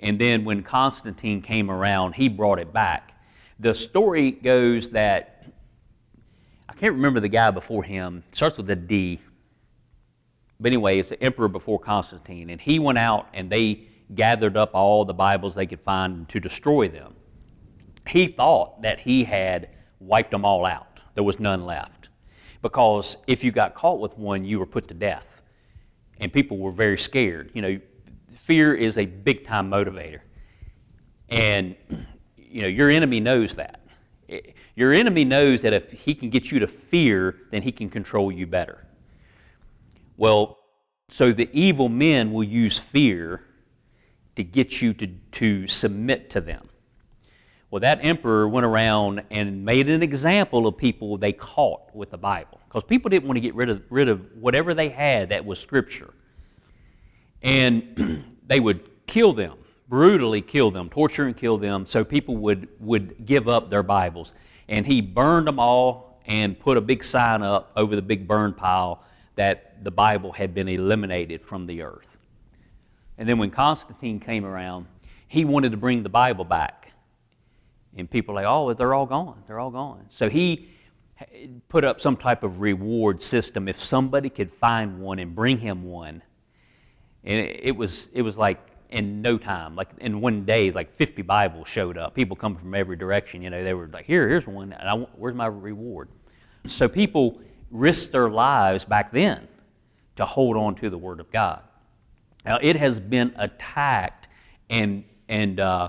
And 0.00 0.20
then 0.20 0.44
when 0.44 0.62
Constantine 0.62 1.40
came 1.40 1.70
around, 1.70 2.14
he 2.14 2.28
brought 2.28 2.58
it 2.58 2.72
back. 2.72 3.12
The 3.60 3.74
story 3.74 4.32
goes 4.32 4.90
that 4.90 5.46
I 6.68 6.72
can't 6.72 6.94
remember 6.94 7.20
the 7.20 7.28
guy 7.28 7.50
before 7.52 7.84
him. 7.84 8.24
It 8.28 8.36
starts 8.36 8.56
with 8.56 8.68
a 8.70 8.76
D. 8.76 9.20
But 10.58 10.68
anyway, 10.68 10.98
it's 10.98 11.10
the 11.10 11.22
emperor 11.22 11.48
before 11.48 11.78
Constantine, 11.78 12.50
and 12.50 12.60
he 12.60 12.78
went 12.78 12.98
out 12.98 13.28
and 13.32 13.50
they 13.50 13.86
gathered 14.14 14.56
up 14.56 14.74
all 14.74 15.04
the 15.04 15.14
Bibles 15.14 15.54
they 15.54 15.66
could 15.66 15.80
find 15.80 16.28
to 16.28 16.40
destroy 16.40 16.88
them. 16.88 17.14
He 18.06 18.26
thought 18.26 18.82
that 18.82 19.00
he 19.00 19.24
had 19.24 19.70
wiped 20.00 20.30
them 20.30 20.44
all 20.44 20.66
out. 20.66 21.00
There 21.14 21.24
was 21.24 21.40
none 21.40 21.64
left. 21.64 22.08
Because 22.62 23.16
if 23.26 23.44
you 23.44 23.52
got 23.52 23.74
caught 23.74 24.00
with 24.00 24.16
one, 24.16 24.44
you 24.44 24.58
were 24.58 24.66
put 24.66 24.88
to 24.88 24.94
death. 24.94 25.26
And 26.20 26.32
people 26.32 26.58
were 26.58 26.72
very 26.72 26.98
scared. 26.98 27.50
You 27.54 27.62
know, 27.62 27.80
fear 28.44 28.74
is 28.74 28.98
a 28.98 29.06
big 29.06 29.44
time 29.44 29.70
motivator. 29.70 30.20
And, 31.28 31.74
you 32.36 32.62
know, 32.62 32.68
your 32.68 32.90
enemy 32.90 33.20
knows 33.20 33.54
that. 33.56 33.80
Eh, 34.28 34.40
your 34.76 34.92
enemy 34.92 35.24
knows 35.24 35.62
that 35.62 35.72
if 35.72 35.90
he 35.90 36.14
can 36.14 36.30
get 36.30 36.50
you 36.50 36.58
to 36.58 36.66
fear, 36.66 37.36
then 37.50 37.62
he 37.62 37.72
can 37.72 37.88
control 37.88 38.32
you 38.32 38.46
better. 38.46 38.86
Well, 40.16 40.58
so 41.08 41.32
the 41.32 41.48
evil 41.52 41.88
men 41.88 42.32
will 42.32 42.44
use 42.44 42.78
fear 42.78 43.42
to 44.36 44.44
get 44.44 44.82
you 44.82 44.94
to, 44.94 45.06
to 45.32 45.66
submit 45.66 46.30
to 46.30 46.40
them. 46.40 46.68
Well, 47.70 47.80
that 47.80 48.04
emperor 48.04 48.48
went 48.48 48.66
around 48.66 49.22
and 49.30 49.64
made 49.64 49.88
an 49.88 50.02
example 50.02 50.66
of 50.66 50.76
people 50.76 51.18
they 51.18 51.32
caught 51.32 51.94
with 51.94 52.10
the 52.10 52.18
Bible 52.18 52.60
because 52.68 52.84
people 52.84 53.08
didn't 53.08 53.26
want 53.26 53.36
to 53.36 53.40
get 53.40 53.54
rid 53.54 53.68
of, 53.68 53.82
rid 53.90 54.08
of 54.08 54.20
whatever 54.40 54.74
they 54.74 54.88
had 54.88 55.30
that 55.30 55.44
was 55.44 55.58
Scripture. 55.58 56.14
And 57.42 58.24
they 58.46 58.60
would 58.60 58.88
kill 59.06 59.32
them, 59.32 59.58
brutally 59.88 60.40
kill 60.40 60.70
them, 60.70 60.88
torture 60.88 61.26
and 61.26 61.36
kill 61.36 61.58
them, 61.58 61.86
so 61.86 62.04
people 62.04 62.36
would, 62.38 62.68
would 62.80 63.26
give 63.26 63.48
up 63.48 63.70
their 63.70 63.82
Bibles. 63.82 64.32
And 64.68 64.86
he 64.86 65.00
burned 65.00 65.46
them 65.46 65.58
all 65.58 66.20
and 66.26 66.58
put 66.58 66.76
a 66.76 66.80
big 66.80 67.04
sign 67.04 67.42
up 67.42 67.72
over 67.76 67.96
the 67.96 68.02
big 68.02 68.26
burn 68.26 68.54
pile 68.54 69.02
that 69.36 69.82
the 69.84 69.90
Bible 69.90 70.32
had 70.32 70.54
been 70.54 70.68
eliminated 70.68 71.44
from 71.44 71.66
the 71.66 71.82
earth. 71.82 72.13
And 73.18 73.28
then 73.28 73.38
when 73.38 73.50
Constantine 73.50 74.20
came 74.20 74.44
around, 74.44 74.86
he 75.28 75.44
wanted 75.44 75.70
to 75.72 75.76
bring 75.76 76.02
the 76.02 76.08
Bible 76.08 76.44
back. 76.44 76.92
And 77.96 78.10
people 78.10 78.34
like, 78.34 78.46
oh, 78.46 78.72
they're 78.74 78.94
all 78.94 79.06
gone. 79.06 79.42
They're 79.46 79.60
all 79.60 79.70
gone. 79.70 80.06
So 80.10 80.28
he 80.28 80.70
put 81.68 81.84
up 81.84 82.00
some 82.00 82.16
type 82.16 82.42
of 82.42 82.60
reward 82.60 83.22
system 83.22 83.68
if 83.68 83.78
somebody 83.78 84.28
could 84.28 84.52
find 84.52 85.00
one 85.00 85.18
and 85.18 85.34
bring 85.34 85.58
him 85.58 85.84
one. 85.84 86.22
And 87.22 87.38
it 87.40 87.76
was, 87.76 88.08
it 88.12 88.22
was 88.22 88.36
like 88.36 88.58
in 88.90 89.22
no 89.22 89.38
time, 89.38 89.76
like 89.76 89.88
in 89.98 90.20
one 90.20 90.44
day, 90.44 90.70
like 90.70 90.94
50 90.94 91.22
Bibles 91.22 91.68
showed 91.68 91.96
up. 91.96 92.14
People 92.14 92.36
come 92.36 92.56
from 92.56 92.74
every 92.74 92.96
direction. 92.96 93.42
You 93.42 93.50
know, 93.50 93.64
they 93.64 93.74
were 93.74 93.88
like, 93.92 94.06
here, 94.06 94.28
here's 94.28 94.46
one. 94.46 94.72
And 94.72 94.88
I, 94.88 94.94
where's 95.16 95.34
my 95.34 95.46
reward? 95.46 96.08
So 96.66 96.88
people 96.88 97.40
risked 97.70 98.12
their 98.12 98.30
lives 98.30 98.84
back 98.84 99.12
then 99.12 99.48
to 100.16 100.24
hold 100.24 100.56
on 100.56 100.74
to 100.76 100.90
the 100.90 100.98
Word 100.98 101.20
of 101.20 101.30
God. 101.30 101.62
Now, 102.44 102.58
it 102.60 102.76
has 102.76 103.00
been 103.00 103.32
attacked 103.36 104.28
and, 104.68 105.04
and 105.28 105.58
uh, 105.60 105.88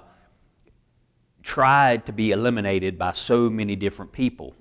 tried 1.43 2.05
to 2.05 2.13
be 2.13 2.31
eliminated 2.31 2.97
by 2.97 3.13
so 3.13 3.49
many 3.49 3.75
different 3.75 4.11
people 4.11 4.55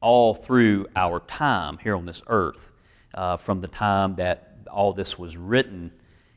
all 0.00 0.34
through 0.34 0.86
our 0.96 1.20
time 1.20 1.78
here 1.78 1.94
on 1.94 2.04
this 2.06 2.22
earth, 2.26 2.70
uh, 3.14 3.36
from 3.36 3.60
the 3.60 3.68
time 3.68 4.16
that 4.16 4.56
all 4.70 4.92
this 4.92 5.18
was 5.18 5.36
written. 5.36 5.92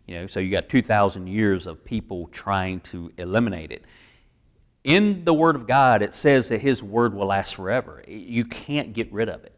You 0.06 0.16
know, 0.16 0.28
so 0.28 0.40
you 0.40 0.52
got 0.52 0.68
2,000 0.68 1.28
years 1.28 1.66
of 1.66 1.84
people 1.86 2.28
trying 2.28 2.82
to 2.82 3.12
eliminate 3.18 3.72
it. 3.72 3.84
In 4.84 5.24
the 5.24 5.34
Word 5.34 5.56
of 5.56 5.66
God, 5.66 6.02
it 6.02 6.14
says 6.14 6.50
that 6.50 6.62
His 6.62 6.84
Word 6.84 7.14
will 7.14 7.28
last 7.28 7.56
forever. 7.56 8.04
You 8.06 8.44
can't 8.44 8.92
get 8.92 9.12
rid 9.14 9.30
of 9.30 9.46
it. 9.46 9.53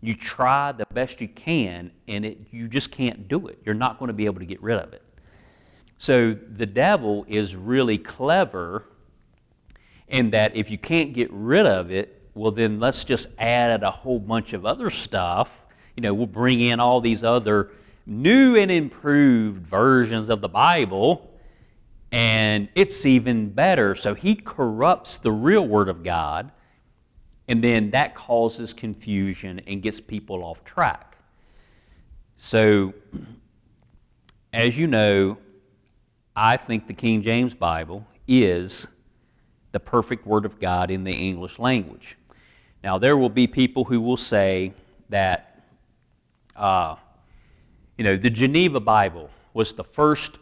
You 0.00 0.14
try 0.14 0.72
the 0.72 0.86
best 0.92 1.20
you 1.20 1.28
can, 1.28 1.90
and 2.06 2.24
it, 2.24 2.38
you 2.50 2.68
just 2.68 2.90
can't 2.90 3.28
do 3.28 3.48
it. 3.48 3.58
You're 3.64 3.74
not 3.74 3.98
going 3.98 4.08
to 4.08 4.14
be 4.14 4.26
able 4.26 4.40
to 4.40 4.46
get 4.46 4.62
rid 4.62 4.78
of 4.78 4.92
it. 4.92 5.02
So 5.98 6.34
the 6.34 6.66
devil 6.66 7.24
is 7.28 7.56
really 7.56 7.98
clever 7.98 8.84
in 10.08 10.30
that 10.30 10.54
if 10.54 10.70
you 10.70 10.78
can't 10.78 11.12
get 11.12 11.32
rid 11.32 11.66
of 11.66 11.90
it, 11.90 12.28
well, 12.34 12.52
then 12.52 12.78
let's 12.78 13.04
just 13.04 13.28
add 13.38 13.82
a 13.82 13.90
whole 13.90 14.20
bunch 14.20 14.52
of 14.52 14.66
other 14.66 14.90
stuff. 14.90 15.66
You 15.96 16.02
know, 16.02 16.12
we'll 16.12 16.26
bring 16.26 16.60
in 16.60 16.80
all 16.80 17.00
these 17.00 17.24
other 17.24 17.70
new 18.04 18.56
and 18.56 18.70
improved 18.70 19.66
versions 19.66 20.28
of 20.28 20.42
the 20.42 20.48
Bible, 20.48 21.32
and 22.12 22.68
it's 22.74 23.06
even 23.06 23.48
better. 23.48 23.94
So 23.94 24.14
he 24.14 24.34
corrupts 24.34 25.16
the 25.16 25.32
real 25.32 25.66
Word 25.66 25.88
of 25.88 26.04
God 26.04 26.52
and 27.48 27.62
then 27.62 27.90
that 27.90 28.14
causes 28.14 28.72
confusion 28.72 29.60
and 29.66 29.82
gets 29.82 30.00
people 30.00 30.42
off 30.42 30.64
track. 30.64 31.16
So, 32.36 32.92
as 34.52 34.76
you 34.76 34.86
know, 34.86 35.38
I 36.34 36.56
think 36.56 36.86
the 36.86 36.92
King 36.92 37.22
James 37.22 37.54
Bible 37.54 38.06
is 38.26 38.88
the 39.72 39.80
perfect 39.80 40.26
Word 40.26 40.44
of 40.44 40.58
God 40.58 40.90
in 40.90 41.04
the 41.04 41.12
English 41.12 41.58
language. 41.58 42.16
Now, 42.82 42.98
there 42.98 43.16
will 43.16 43.30
be 43.30 43.46
people 43.46 43.84
who 43.84 44.00
will 44.00 44.16
say 44.16 44.72
that, 45.08 45.64
uh, 46.54 46.96
you 47.96 48.04
know, 48.04 48.16
the 48.16 48.30
Geneva 48.30 48.80
Bible 48.80 49.30
was 49.54 49.72
the 49.72 49.84
first 49.84 50.38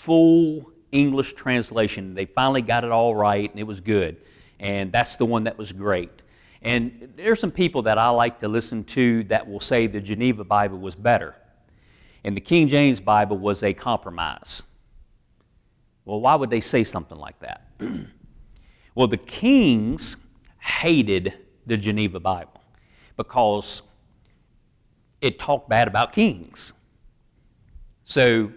full 0.00 0.70
English 0.92 1.34
translation. 1.34 2.14
They 2.14 2.26
finally 2.26 2.62
got 2.62 2.84
it 2.84 2.92
all 2.92 3.14
right 3.14 3.50
and 3.50 3.58
it 3.58 3.66
was 3.66 3.80
good. 3.80 4.16
And 4.60 4.92
that's 4.92 5.16
the 5.16 5.26
one 5.26 5.44
that 5.44 5.58
was 5.58 5.72
great. 5.72 6.10
And 6.66 7.12
there's 7.14 7.38
some 7.38 7.52
people 7.52 7.82
that 7.82 7.96
I 7.96 8.08
like 8.08 8.40
to 8.40 8.48
listen 8.48 8.82
to 8.86 9.22
that 9.24 9.48
will 9.48 9.60
say 9.60 9.86
the 9.86 10.00
Geneva 10.00 10.42
Bible 10.42 10.78
was 10.78 10.96
better. 10.96 11.36
And 12.24 12.36
the 12.36 12.40
King 12.40 12.66
James 12.66 12.98
Bible 12.98 13.38
was 13.38 13.62
a 13.62 13.72
compromise. 13.72 14.64
Well, 16.04 16.20
why 16.20 16.34
would 16.34 16.50
they 16.50 16.60
say 16.60 16.82
something 16.82 17.18
like 17.18 17.38
that? 17.38 17.70
well, 18.96 19.06
the 19.06 19.16
kings 19.16 20.16
hated 20.58 21.34
the 21.66 21.76
Geneva 21.76 22.18
Bible 22.18 22.60
because 23.16 23.82
it 25.20 25.38
talked 25.38 25.68
bad 25.68 25.86
about 25.86 26.12
kings. 26.12 26.72
So 28.06 28.50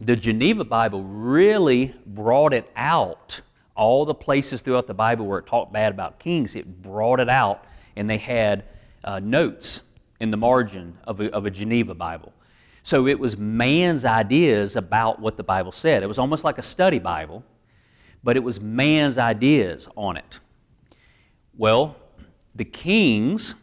the 0.00 0.16
Geneva 0.16 0.64
Bible 0.64 1.02
really 1.02 1.94
brought 2.06 2.54
it 2.54 2.70
out 2.74 3.42
all 3.78 4.04
the 4.04 4.14
places 4.14 4.60
throughout 4.60 4.86
the 4.86 4.94
Bible 4.94 5.26
where 5.26 5.38
it 5.38 5.46
talked 5.46 5.72
bad 5.72 5.92
about 5.92 6.18
kings, 6.18 6.56
it 6.56 6.82
brought 6.82 7.20
it 7.20 7.30
out, 7.30 7.64
and 7.96 8.10
they 8.10 8.18
had 8.18 8.64
uh, 9.04 9.20
notes 9.20 9.80
in 10.20 10.30
the 10.30 10.36
margin 10.36 10.98
of 11.04 11.20
a, 11.20 11.32
of 11.32 11.46
a 11.46 11.50
Geneva 11.50 11.94
Bible. 11.94 12.32
So 12.82 13.06
it 13.06 13.18
was 13.18 13.36
man's 13.36 14.04
ideas 14.04 14.74
about 14.74 15.20
what 15.20 15.36
the 15.36 15.42
Bible 15.44 15.72
said. 15.72 16.02
It 16.02 16.06
was 16.06 16.18
almost 16.18 16.42
like 16.42 16.58
a 16.58 16.62
study 16.62 16.98
Bible, 16.98 17.44
but 18.24 18.36
it 18.36 18.40
was 18.40 18.60
man's 18.60 19.16
ideas 19.16 19.88
on 19.96 20.16
it. 20.16 20.40
Well, 21.56 21.96
the 22.54 22.64
kings 22.64 23.54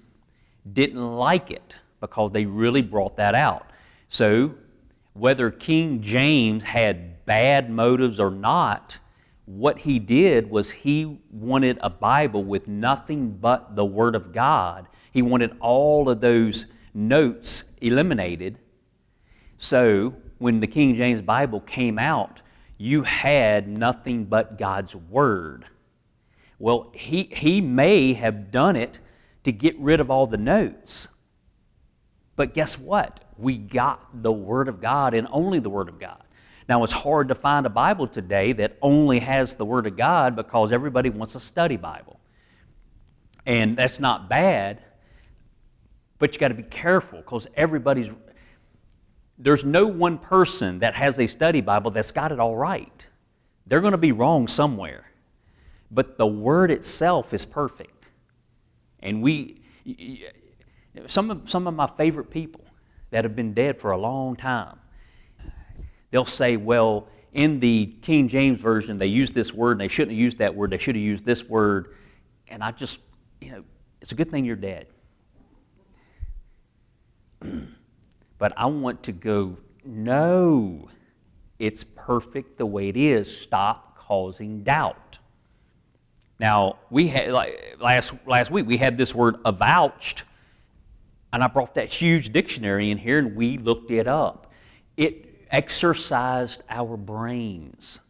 didn't 0.71 1.15
like 1.17 1.51
it 1.51 1.75
because 1.99 2.31
they 2.31 2.45
really 2.45 2.81
brought 2.81 3.17
that 3.17 3.35
out. 3.35 3.69
So, 4.09 4.55
whether 5.13 5.49
King 5.49 6.01
James 6.01 6.63
had 6.63 7.25
bad 7.25 7.69
motives 7.69 8.19
or 8.19 8.29
not, 8.29 8.99
what 9.45 9.79
he 9.79 9.99
did 9.99 10.49
was 10.49 10.71
he 10.71 11.19
wanted 11.31 11.77
a 11.81 11.89
Bible 11.89 12.43
with 12.43 12.67
nothing 12.67 13.31
but 13.31 13.75
the 13.75 13.85
Word 13.85 14.15
of 14.15 14.33
God. 14.33 14.87
He 15.11 15.21
wanted 15.21 15.55
all 15.59 16.09
of 16.09 16.19
those 16.19 16.65
notes 16.93 17.63
eliminated. 17.79 18.57
So 19.57 20.15
when 20.39 20.59
the 20.59 20.67
King 20.67 20.95
James 20.95 21.21
Bible 21.21 21.61
came 21.61 21.99
out, 21.99 22.41
you 22.77 23.03
had 23.03 23.67
nothing 23.67 24.25
but 24.25 24.57
God's 24.57 24.95
Word. 24.95 25.65
Well, 26.57 26.91
he, 26.93 27.29
he 27.31 27.61
may 27.61 28.13
have 28.13 28.51
done 28.51 28.75
it 28.75 28.99
to 29.43 29.51
get 29.51 29.77
rid 29.79 29.99
of 29.99 30.09
all 30.09 30.25
the 30.25 30.37
notes. 30.37 31.07
But 32.35 32.53
guess 32.53 32.77
what? 32.79 33.23
We 33.37 33.57
got 33.57 34.23
the 34.23 34.31
Word 34.31 34.67
of 34.67 34.81
God 34.81 35.13
and 35.13 35.27
only 35.31 35.59
the 35.59 35.69
Word 35.69 35.87
of 35.87 35.99
God. 35.99 36.24
Now, 36.67 36.83
it's 36.83 36.93
hard 36.93 37.27
to 37.27 37.35
find 37.35 37.65
a 37.65 37.69
Bible 37.69 38.07
today 38.07 38.51
that 38.53 38.77
only 38.81 39.19
has 39.19 39.55
the 39.55 39.65
Word 39.65 39.85
of 39.85 39.95
God 39.95 40.35
because 40.35 40.71
everybody 40.71 41.09
wants 41.09 41.35
a 41.35 41.39
study 41.39 41.77
Bible. 41.77 42.19
And 43.45 43.77
that's 43.77 43.99
not 43.99 44.27
bad, 44.27 44.81
but 46.17 46.33
you 46.33 46.39
got 46.39 46.47
to 46.47 46.55
be 46.55 46.63
careful 46.63 47.19
because 47.19 47.45
everybody's. 47.55 48.09
There's 49.37 49.63
no 49.63 49.85
one 49.85 50.17
person 50.17 50.79
that 50.79 50.95
has 50.95 51.19
a 51.19 51.27
study 51.27 51.61
Bible 51.61 51.91
that's 51.91 52.11
got 52.11 52.31
it 52.31 52.39
all 52.39 52.55
right. 52.55 53.05
They're 53.67 53.81
going 53.81 53.91
to 53.91 53.97
be 53.97 54.11
wrong 54.11 54.47
somewhere. 54.47 55.11
But 55.91 56.17
the 56.17 56.25
Word 56.25 56.71
itself 56.71 57.33
is 57.33 57.45
perfect. 57.45 58.05
And 59.01 59.21
we. 59.21 59.61
Some 61.07 61.29
of, 61.29 61.49
some 61.49 61.67
of 61.67 61.73
my 61.73 61.87
favorite 61.87 62.31
people 62.31 62.63
that 63.11 63.25
have 63.25 63.35
been 63.35 63.53
dead 63.53 63.79
for 63.79 63.91
a 63.91 63.97
long 63.97 64.37
time 64.37 64.79
they'll 66.11 66.25
say, 66.25 66.57
well, 66.57 67.07
in 67.33 67.59
the 67.59 67.93
King 68.01 68.29
James 68.29 68.61
Version, 68.61 68.97
they 68.97 69.07
use 69.07 69.31
this 69.31 69.53
word 69.53 69.73
and 69.73 69.81
they 69.81 69.87
shouldn't 69.87 70.11
have 70.11 70.19
used 70.19 70.37
that 70.37 70.55
word. 70.55 70.69
They 70.71 70.77
should 70.77 70.95
have 70.95 71.03
used 71.03 71.25
this 71.25 71.43
word. 71.43 71.95
And 72.47 72.63
I 72.63 72.71
just, 72.71 72.99
you 73.41 73.51
know, 73.51 73.63
it's 74.01 74.11
a 74.11 74.15
good 74.15 74.31
thing 74.31 74.45
you're 74.45 74.55
dead. 74.55 74.87
but 78.37 78.53
I 78.55 78.67
want 78.67 79.03
to 79.03 79.11
go, 79.11 79.57
no, 79.83 80.89
it's 81.59 81.83
perfect 81.83 82.57
the 82.57 82.65
way 82.65 82.87
it 82.87 82.97
is. 82.97 83.35
Stop 83.35 83.97
causing 83.97 84.63
doubt. 84.63 85.19
Now, 86.39 86.77
we 86.89 87.07
had, 87.07 87.31
like, 87.31 87.77
last, 87.79 88.13
last 88.25 88.51
week, 88.51 88.67
we 88.67 88.77
had 88.77 88.97
this 88.97 89.15
word 89.15 89.37
avouched, 89.43 90.23
and 91.31 91.43
I 91.43 91.47
brought 91.47 91.75
that 91.75 91.91
huge 91.91 92.31
dictionary 92.31 92.91
in 92.91 92.97
here 92.97 93.19
and 93.19 93.35
we 93.35 93.57
looked 93.57 93.91
it 93.91 94.07
up. 94.07 94.51
It 94.95 95.34
exercised 95.55 96.63
our 96.69 96.97
brains. 96.97 98.01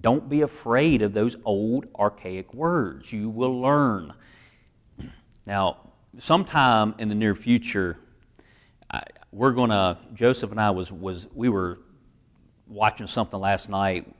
Don't 0.00 0.30
be 0.30 0.40
afraid 0.40 1.02
of 1.02 1.12
those 1.12 1.36
old 1.44 1.84
archaic 1.98 2.54
words. 2.54 3.12
You 3.12 3.28
will 3.28 3.60
learn. 3.60 4.14
Now, 5.44 5.90
sometime 6.18 6.94
in 6.98 7.10
the 7.10 7.14
near 7.14 7.34
future, 7.34 7.98
I, 8.90 9.02
we're 9.32 9.50
going 9.50 9.68
to, 9.68 9.98
Joseph 10.14 10.50
and 10.50 10.58
I 10.58 10.70
was, 10.70 10.90
was, 10.90 11.26
we 11.34 11.50
were 11.50 11.80
watching 12.66 13.06
something 13.06 13.38
last 13.38 13.68
night. 13.68 14.10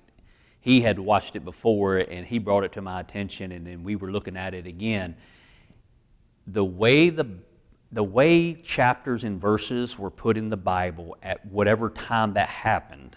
He 0.61 0.83
had 0.83 0.99
watched 0.99 1.35
it 1.37 1.47
before 1.47 1.97
and 1.97 2.27
he 2.27 2.39
brought 2.39 2.65
it 2.65 2.73
to 2.75 2.83
my 2.83 3.01
attention, 3.01 3.51
and 3.53 3.67
then 3.67 3.83
we 3.83 3.97
were 3.97 4.13
looking 4.13 4.37
at 4.37 4.53
it 4.53 4.67
again. 4.67 5.17
The 6.47 6.65
way 6.65 7.09
the 7.09 7.25
the 7.93 8.03
way 8.03 8.55
chapters 8.55 9.23
and 9.23 9.39
verses 9.39 9.99
were 9.99 10.11
put 10.11 10.39
in 10.39 10.49
the 10.49 10.57
Bible 10.57 11.17
at 11.23 11.45
whatever 11.47 11.91
time 11.91 12.33
that 12.35 12.49
happened, 12.49 13.17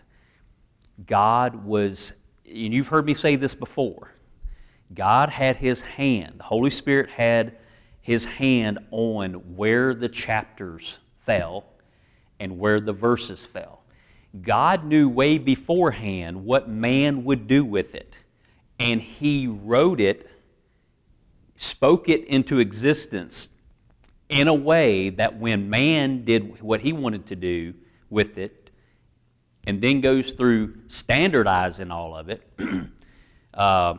God 1.07 1.65
was, 1.65 2.11
and 2.45 2.73
you've 2.73 2.89
heard 2.89 3.05
me 3.05 3.13
say 3.13 3.37
this 3.37 3.55
before, 3.55 4.11
God 4.93 5.29
had 5.29 5.55
His 5.55 5.81
hand, 5.81 6.35
the 6.39 6.43
Holy 6.43 6.69
Spirit 6.69 7.09
had 7.09 7.55
His 8.01 8.25
hand 8.25 8.79
on 8.91 9.55
where 9.55 9.95
the 9.95 10.09
chapters 10.09 10.97
fell 11.19 11.65
and 12.39 12.59
where 12.59 12.81
the 12.81 12.93
verses 12.93 13.45
fell. 13.45 13.81
God 14.41 14.83
knew 14.83 15.07
way 15.07 15.37
beforehand 15.37 16.43
what 16.43 16.67
man 16.67 17.23
would 17.23 17.47
do 17.47 17.63
with 17.63 17.95
it, 17.95 18.13
and 18.77 19.01
He 19.01 19.47
wrote 19.47 20.01
it, 20.01 20.29
spoke 21.55 22.09
it 22.09 22.25
into 22.25 22.59
existence 22.59 23.47
in 24.29 24.47
a 24.47 24.53
way 24.53 25.09
that 25.09 25.39
when 25.39 25.69
man 25.69 26.25
did 26.25 26.61
what 26.61 26.81
he 26.81 26.93
wanted 26.93 27.27
to 27.27 27.35
do 27.35 27.73
with 28.09 28.37
it, 28.37 28.69
and 29.67 29.81
then 29.81 30.01
goes 30.01 30.31
through 30.31 30.77
standardizing 30.87 31.91
all 31.91 32.15
of 32.15 32.29
it, 32.29 32.47
uh, 33.53 33.95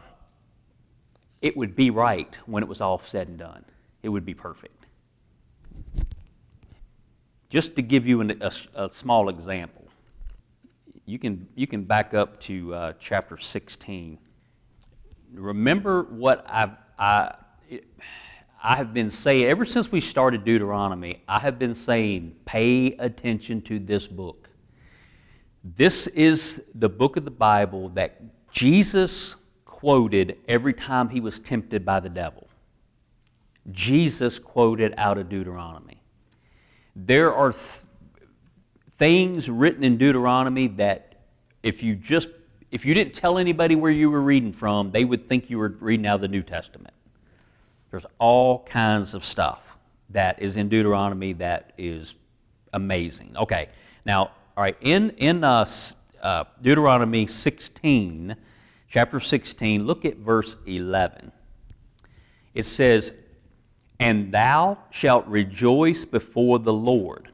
it 1.43 1.57
would 1.57 1.77
be 1.77 1.91
right 1.91 2.35
when 2.47 2.63
it 2.63 2.69
was 2.69 2.81
all 2.81 2.99
said 2.99 3.29
and 3.29 3.39
done. 3.39 3.65
It 4.03 4.09
would 4.09 4.25
be 4.25 4.35
perfect. 4.35 4.87
Just 7.49 7.77
to 7.77 7.83
give 7.83 8.07
you 8.07 8.21
an, 8.21 8.43
a, 8.43 8.53
a, 8.75 8.91
small 8.91 9.29
example, 9.29 9.87
you 11.05 11.19
can, 11.19 11.47
you 11.55 11.67
can 11.67 11.85
back 11.85 12.15
up 12.15 12.41
to 12.41 12.75
uh, 12.75 12.93
chapter 12.99 13.39
16. 13.39 14.19
Remember 15.33 16.03
what 16.03 16.45
I've, 16.49 16.73
I, 16.99 17.35
it, 17.69 17.85
I 18.67 18.75
have 18.75 18.93
been 18.93 19.13
saying, 19.13 19.45
ever 19.45 19.65
since 19.65 19.93
we 19.93 20.01
started 20.01 20.45
Deuteronomy, 20.45 21.23
I 21.29 21.39
have 21.39 21.57
been 21.57 21.77
saying, 21.77 22.35
pay 22.47 22.95
attention 22.95 23.63
to 23.63 23.79
this 23.79 24.09
book. 24.09 24.49
This 25.63 26.09
is 26.09 26.61
the 26.75 26.89
book 26.89 27.17
of 27.17 27.25
the 27.25 27.31
Bible 27.31 27.91
that 27.91 28.21
Jesus 28.51 29.37
quoted 29.65 30.39
every 30.49 30.73
time 30.73 31.11
he 31.11 31.21
was 31.21 31.39
tempted 31.39 31.85
by 31.85 32.01
the 32.01 32.09
devil. 32.09 32.49
Jesus 33.71 34.41
quoted 34.41 34.95
out 34.97 35.17
of 35.17 35.29
Deuteronomy. 35.29 36.03
There 36.97 37.33
are 37.33 37.53
th- 37.53 37.85
things 38.97 39.49
written 39.49 39.85
in 39.85 39.97
Deuteronomy 39.97 40.67
that 40.67 41.15
if 41.63 41.85
you 41.85 41.95
just 41.95 42.31
if 42.73 42.85
you 42.85 42.95
didn't 42.95 43.15
tell 43.15 43.39
anybody 43.39 43.77
where 43.77 43.93
you 43.93 44.11
were 44.11 44.23
reading 44.23 44.53
from, 44.53 44.91
they 44.91 45.05
would 45.05 45.25
think 45.25 45.51
you 45.51 45.59
were 45.59 45.77
reading 45.79 46.05
out 46.05 46.17
of 46.17 46.21
the 46.21 46.29
New 46.29 46.43
Testament. 46.43 46.96
There's 47.97 48.05
all 48.19 48.63
kinds 48.65 49.15
of 49.15 49.25
stuff 49.25 49.79
that 50.11 50.43
is 50.43 50.59
in 50.59 50.69
Deuteronomy 50.69 51.33
that 51.33 51.73
is 51.79 52.15
amazing. 52.75 53.35
Okay, 53.39 53.71
now, 54.05 54.33
all 54.55 54.63
right, 54.63 54.77
in, 54.83 55.13
in 55.17 55.43
uh, 55.43 55.65
uh, 56.21 56.45
Deuteronomy 56.61 57.27
16, 57.27 58.37
chapter 58.91 59.19
16, 59.19 59.87
look 59.87 60.05
at 60.05 60.19
verse 60.19 60.59
11. 60.67 61.33
It 62.53 62.67
says, 62.67 63.15
And 63.99 64.31
thou 64.31 64.77
shalt 64.91 65.27
rejoice 65.27 66.05
before 66.05 66.59
the 66.59 66.75
Lord. 66.75 67.31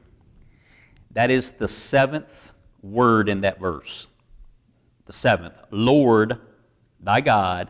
That 1.11 1.29
is 1.29 1.51
the 1.51 1.67
seventh 1.67 2.53
word 2.81 3.27
in 3.27 3.41
that 3.41 3.59
verse. 3.59 4.07
The 5.07 5.13
seventh. 5.13 5.55
Lord, 5.71 6.37
thy 7.01 7.19
God, 7.19 7.69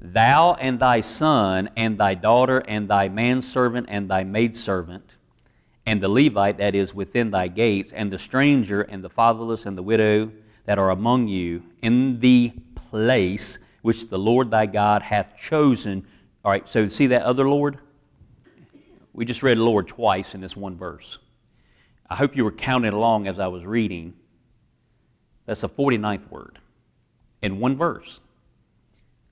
Thou 0.00 0.54
and 0.54 0.80
thy 0.80 1.02
son, 1.02 1.70
and 1.76 1.98
thy 1.98 2.14
daughter, 2.14 2.62
and 2.66 2.88
thy 2.88 3.08
manservant, 3.08 3.86
and 3.90 4.08
thy 4.08 4.24
maidservant, 4.24 5.16
and 5.84 6.00
the 6.00 6.08
Levite 6.08 6.56
that 6.58 6.74
is 6.74 6.94
within 6.94 7.30
thy 7.30 7.48
gates, 7.48 7.92
and 7.92 8.10
the 8.10 8.18
stranger, 8.18 8.80
and 8.80 9.04
the 9.04 9.10
fatherless, 9.10 9.66
and 9.66 9.76
the 9.76 9.82
widow 9.82 10.32
that 10.64 10.78
are 10.78 10.90
among 10.90 11.28
you, 11.28 11.62
in 11.82 12.20
the 12.20 12.52
place 12.74 13.58
which 13.82 14.08
the 14.08 14.18
Lord 14.18 14.50
thy 14.50 14.66
God 14.66 15.02
hath 15.02 15.36
chosen. 15.36 16.06
All 16.44 16.50
right, 16.50 16.66
so 16.68 16.88
see 16.88 17.08
that 17.08 17.22
other 17.22 17.48
Lord? 17.48 17.78
We 19.12 19.24
just 19.24 19.42
read 19.42 19.58
Lord 19.58 19.88
twice 19.88 20.34
in 20.34 20.40
this 20.40 20.56
one 20.56 20.78
verse. 20.78 21.18
I 22.08 22.14
hope 22.16 22.36
you 22.36 22.44
were 22.44 22.52
counting 22.52 22.92
along 22.92 23.26
as 23.26 23.38
I 23.38 23.48
was 23.48 23.64
reading. 23.64 24.14
That's 25.46 25.60
the 25.60 25.68
49th 25.68 26.30
word 26.30 26.58
in 27.42 27.60
one 27.60 27.76
verse. 27.76 28.20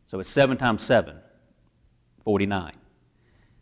So 0.09 0.21
it's 0.21 0.31
7 0.31 0.57
times 0.57 0.83
7, 0.83 1.16
49. 2.25 2.73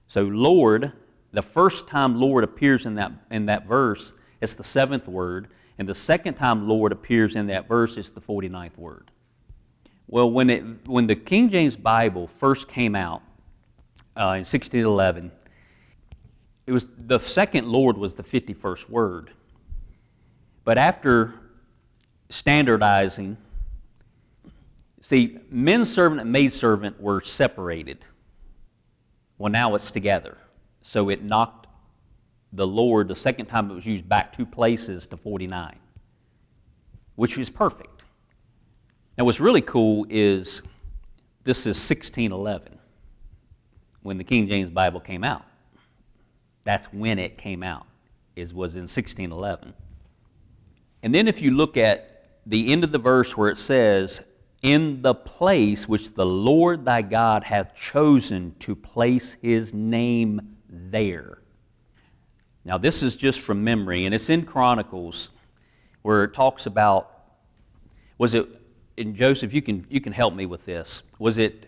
So 0.09 0.23
Lord, 0.23 0.93
the 1.33 1.43
first 1.43 1.87
time 1.87 2.21
Lord 2.21 2.45
appears 2.45 2.87
in 2.87 2.95
that, 2.95 3.13
in 3.31 3.47
that 3.47 3.67
verse, 3.67 4.13
it's 4.41 4.55
the 4.55 4.65
seventh 4.65 5.09
word. 5.09 5.49
And 5.79 5.89
the 5.89 5.95
second 5.95 6.35
time 6.35 6.69
Lord 6.69 6.93
appears 6.93 7.37
in 7.37 7.49
that 7.49 7.69
verse, 7.69 7.97
it's 7.97 8.11
the 8.11 8.21
49th 8.21 8.79
word. 8.79 9.11
Well, 10.07 10.31
when, 10.31 10.51
it, 10.51 10.63
when 10.87 11.07
the 11.07 11.17
King 11.17 11.51
James 11.51 11.75
Bible 11.75 12.29
first 12.29 12.69
came 12.69 12.95
out 12.95 13.23
uh, 14.17 14.39
in 14.39 14.45
1611, 14.45 15.33
it 16.67 16.73
was 16.73 16.89
the 16.97 17.19
second 17.19 17.69
Lord 17.69 17.99
was 17.99 18.15
the 18.15 18.23
51st 18.23 18.89
word. 18.89 19.31
But 20.65 20.79
after 20.79 21.35
standardizing 22.29 23.37
See, 25.07 25.39
men 25.51 25.85
servant 25.85 26.21
and 26.21 26.33
maid 26.33 26.53
servant 26.53 27.01
were 27.01 27.21
separated. 27.21 28.05
Well, 29.39 29.53
now 29.53 29.77
it's 29.77 29.93
together. 29.93 30.37
So 30.83 31.11
it 31.11 31.23
knocked 31.23 31.69
the 32.53 32.67
Lord, 32.67 33.07
the 33.07 33.15
second 33.15 33.47
time 33.47 33.71
it 33.71 33.75
was 33.75 33.87
used, 33.87 34.09
back 34.09 34.33
two 34.33 34.45
places 34.45 35.07
to 35.07 35.17
49, 35.17 35.77
which 37.15 37.37
was 37.39 37.49
perfect. 37.49 38.03
Now, 39.17 39.27
what's 39.27 39.39
really 39.39 39.61
cool 39.61 40.09
is 40.11 40.63
this 41.45 41.61
is 41.61 41.77
1611 41.77 42.77
when 44.03 44.19
the 44.19 44.25
King 44.25 44.49
James 44.49 44.71
Bible 44.71 44.99
came 44.99 45.23
out. 45.23 45.45
That's 46.65 46.87
when 46.87 47.21
it 47.21 47.39
came 47.39 47.63
out, 47.63 47.87
is 48.35 48.53
was 48.53 48.75
in 48.75 48.83
1611. 48.83 49.73
And 51.05 51.15
then 51.15 51.29
if 51.29 51.41
you 51.41 51.53
look 51.53 51.77
at 51.77 52.41
the 52.45 52.73
end 52.73 52.83
of 52.83 52.91
the 52.91 52.99
verse 52.99 53.37
where 53.37 53.51
it 53.51 53.59
says, 53.59 54.23
in 54.63 55.03
the 55.03 55.15
place 55.15 55.89
which 55.89 56.15
the 56.15 56.27
Lord 56.27 56.85
thy 56.85 57.03
God 57.03 57.45
hath 57.45 57.75
chosen 57.75 58.55
to 58.61 58.75
place 58.75 59.37
his 59.43 59.73
name 59.73 60.57
there. 60.69 61.39
Now, 62.65 62.79
this 62.79 63.03
is 63.03 63.15
just 63.15 63.41
from 63.41 63.63
memory, 63.63 64.07
and 64.07 64.15
it's 64.15 64.29
in 64.29 64.45
Chronicles 64.45 65.29
where 66.03 66.25
it 66.25 66.35
talks 66.35 66.67
about 66.67 67.13
was 68.19 68.35
it, 68.35 68.49
and 68.97 69.15
Joseph, 69.15 69.53
you 69.53 69.61
can, 69.61 69.87
you 69.91 70.01
can 70.01 70.13
help 70.13 70.35
me 70.35 70.47
with 70.47 70.65
this. 70.65 71.03
Was 71.19 71.37
it, 71.37 71.67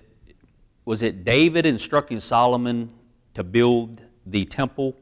was 0.85 1.03
it 1.03 1.25
David 1.25 1.67
instructing 1.67 2.21
Solomon 2.21 2.91
to 3.35 3.45
build 3.45 4.01
the 4.25 4.47
temple? 4.47 4.97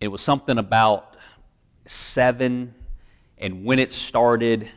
It 0.00 0.08
was 0.08 0.20
something 0.20 0.58
about 0.58 1.16
seven 1.86 2.74
and 3.38 3.64
when 3.64 3.78
it 3.78 3.92
started 3.92 4.68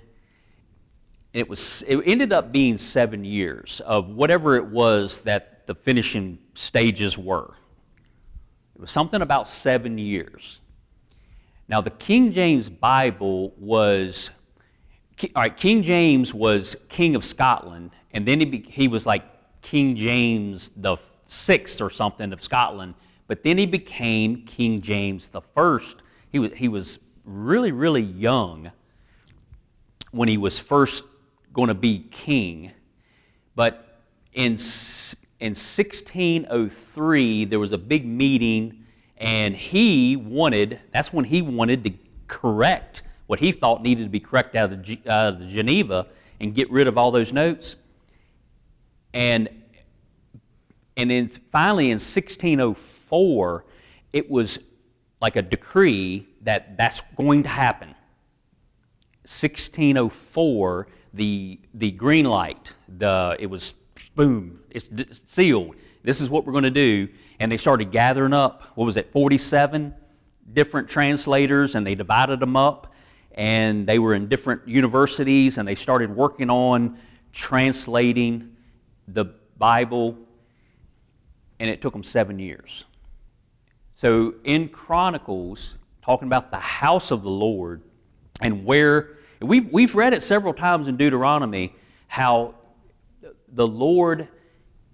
it 1.34 1.50
was 1.50 1.84
it 1.88 1.98
ended 2.06 2.32
up 2.32 2.52
being 2.52 2.78
seven 2.78 3.26
years 3.26 3.82
of 3.86 4.10
whatever 4.10 4.56
it 4.56 4.66
was 4.66 5.20
that 5.20 5.66
the 5.68 5.76
finishing 5.76 6.38
stages 6.54 7.18
were. 7.18 7.54
It 8.76 8.82
was 8.82 8.92
something 8.92 9.22
about 9.22 9.48
seven 9.48 9.98
years. 9.98 10.60
Now 11.68 11.82
the 11.82 11.92
king 11.92 12.32
james 12.32 12.70
bible 12.70 13.54
was 13.58 14.30
all 15.36 15.44
right 15.44 15.56
king 15.56 15.84
james 15.84 16.34
was 16.34 16.76
king 16.90 17.16
of 17.16 17.24
scotland 17.24 17.92
and 18.12 18.28
then 18.28 18.40
he, 18.40 18.46
be, 18.46 18.66
he 18.70 18.88
was 18.88 19.06
like 19.06 19.24
king 19.62 19.96
james 19.96 20.72
the 20.76 20.98
sixth 21.28 21.80
or 21.82 21.90
something 21.90 22.34
of 22.34 22.44
scotland 22.44 22.94
but 23.28 23.44
then 23.44 23.58
he 23.58 23.66
became 23.66 24.46
king 24.46 24.82
james 24.82 25.30
the 25.30 25.42
first. 25.42 25.98
He 26.32 26.40
was, 26.40 26.52
he 26.56 26.68
was 26.68 27.00
really, 27.26 27.72
really 27.72 28.02
young 28.02 28.72
when 30.12 30.28
he 30.28 30.38
was 30.38 30.60
first 30.60 31.04
going 31.54 31.70
to 31.70 31.74
be 31.74 32.08
king. 32.12 32.72
But 33.56 34.02
in, 34.34 34.58
in 35.40 35.52
1603, 35.52 37.46
there 37.46 37.60
was 37.60 37.72
a 37.72 37.78
big 37.78 38.06
meeting, 38.06 38.86
and 39.18 39.56
he 39.56 40.16
wanted, 40.16 40.80
that's 40.92 41.14
when 41.14 41.26
he 41.26 41.42
wanted 41.42 41.84
to 41.84 41.94
correct 42.28 43.04
what 43.28 43.40
he 43.40 43.52
thought 43.52 43.82
needed 43.82 44.04
to 44.04 44.10
be 44.10 44.20
corrected 44.20 44.58
out 44.58 44.74
of, 44.74 44.86
the, 44.86 45.00
out 45.08 45.34
of 45.34 45.40
the 45.40 45.46
Geneva 45.46 46.08
and 46.40 46.54
get 46.54 46.70
rid 46.72 46.88
of 46.88 46.98
all 46.98 47.12
those 47.12 47.32
notes. 47.32 47.76
And, 49.14 49.50
and 50.98 51.10
then 51.10 51.30
finally 51.30 51.86
in 51.86 52.00
1604, 52.00 53.66
it 54.12 54.30
was 54.30 54.60
like 55.22 55.36
a 55.36 55.42
decree 55.42 56.28
that 56.42 56.76
that's 56.78 57.02
going 57.16 57.44
to 57.44 57.50
happen. 57.50 57.90
1604, 59.24 60.88
the, 61.14 61.60
the 61.74 61.92
green 61.92 62.26
light, 62.26 62.74
the, 62.98 63.36
it 63.40 63.48
was 63.48 63.74
boom, 64.16 64.60
it's 64.70 64.90
sealed. 65.26 65.76
This 66.04 66.22
is 66.22 66.30
what 66.30 66.46
we're 66.46 66.52
going 66.52 66.64
to 66.64 66.72
do. 66.72 67.08
And 67.40 67.52
they 67.52 67.58
started 67.58 67.92
gathering 67.92 68.34
up, 68.34 68.64
what 68.76 68.86
was 68.86 68.98
it, 68.98 69.12
47 69.12 69.94
different 70.52 70.90
translators, 70.90 71.76
and 71.76 71.88
they 71.88 71.96
divided 71.96 72.40
them 72.40 72.56
up. 72.56 72.94
And 73.36 73.88
they 73.88 73.98
were 73.98 74.14
in 74.14 74.28
different 74.28 74.68
universities, 74.68 75.58
and 75.58 75.68
they 75.68 75.76
started 75.76 76.16
working 76.16 76.50
on 76.50 77.00
translating 77.32 78.56
the 79.08 79.26
Bible. 79.58 80.18
And 81.60 81.70
it 81.70 81.82
took 81.82 81.94
them 81.94 82.04
seven 82.04 82.38
years. 82.38 82.84
So 83.96 84.36
in 84.44 84.70
Chronicles, 84.70 85.76
talking 86.04 86.28
about 86.28 86.52
the 86.52 86.58
house 86.58 87.10
of 87.10 87.24
the 87.24 87.30
Lord 87.30 87.82
and 88.42 88.66
where 88.66 89.18
we've, 89.48 89.72
we've 89.72 89.96
read 89.96 90.14
it 90.14 90.24
several 90.24 90.54
times 90.54 90.88
in 90.88 90.98
Deuteronomy 90.98 91.76
how 92.08 92.56
the 93.52 93.68
Lord, 93.68 94.28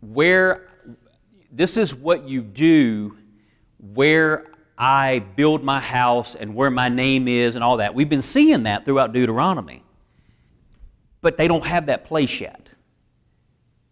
where 0.02 0.70
this 1.52 1.78
is 1.78 1.94
what 1.94 2.28
you 2.28 2.42
do 2.42 3.18
where 3.94 4.46
I 4.78 5.20
build 5.20 5.64
my 5.64 5.80
house 5.80 6.36
and 6.36 6.56
where 6.56 6.70
my 6.70 6.90
name 6.90 7.28
is 7.28 7.56
and 7.56 7.64
all 7.64 7.78
that. 7.78 7.94
We've 7.94 8.10
been 8.10 8.22
seeing 8.22 8.64
that 8.64 8.86
throughout 8.86 9.14
Deuteronomy. 9.14 9.84
But 11.22 11.38
they 11.38 11.48
don't 11.48 11.66
have 11.66 11.88
that 11.88 12.06
place 12.06 12.40
yet. 12.40 12.70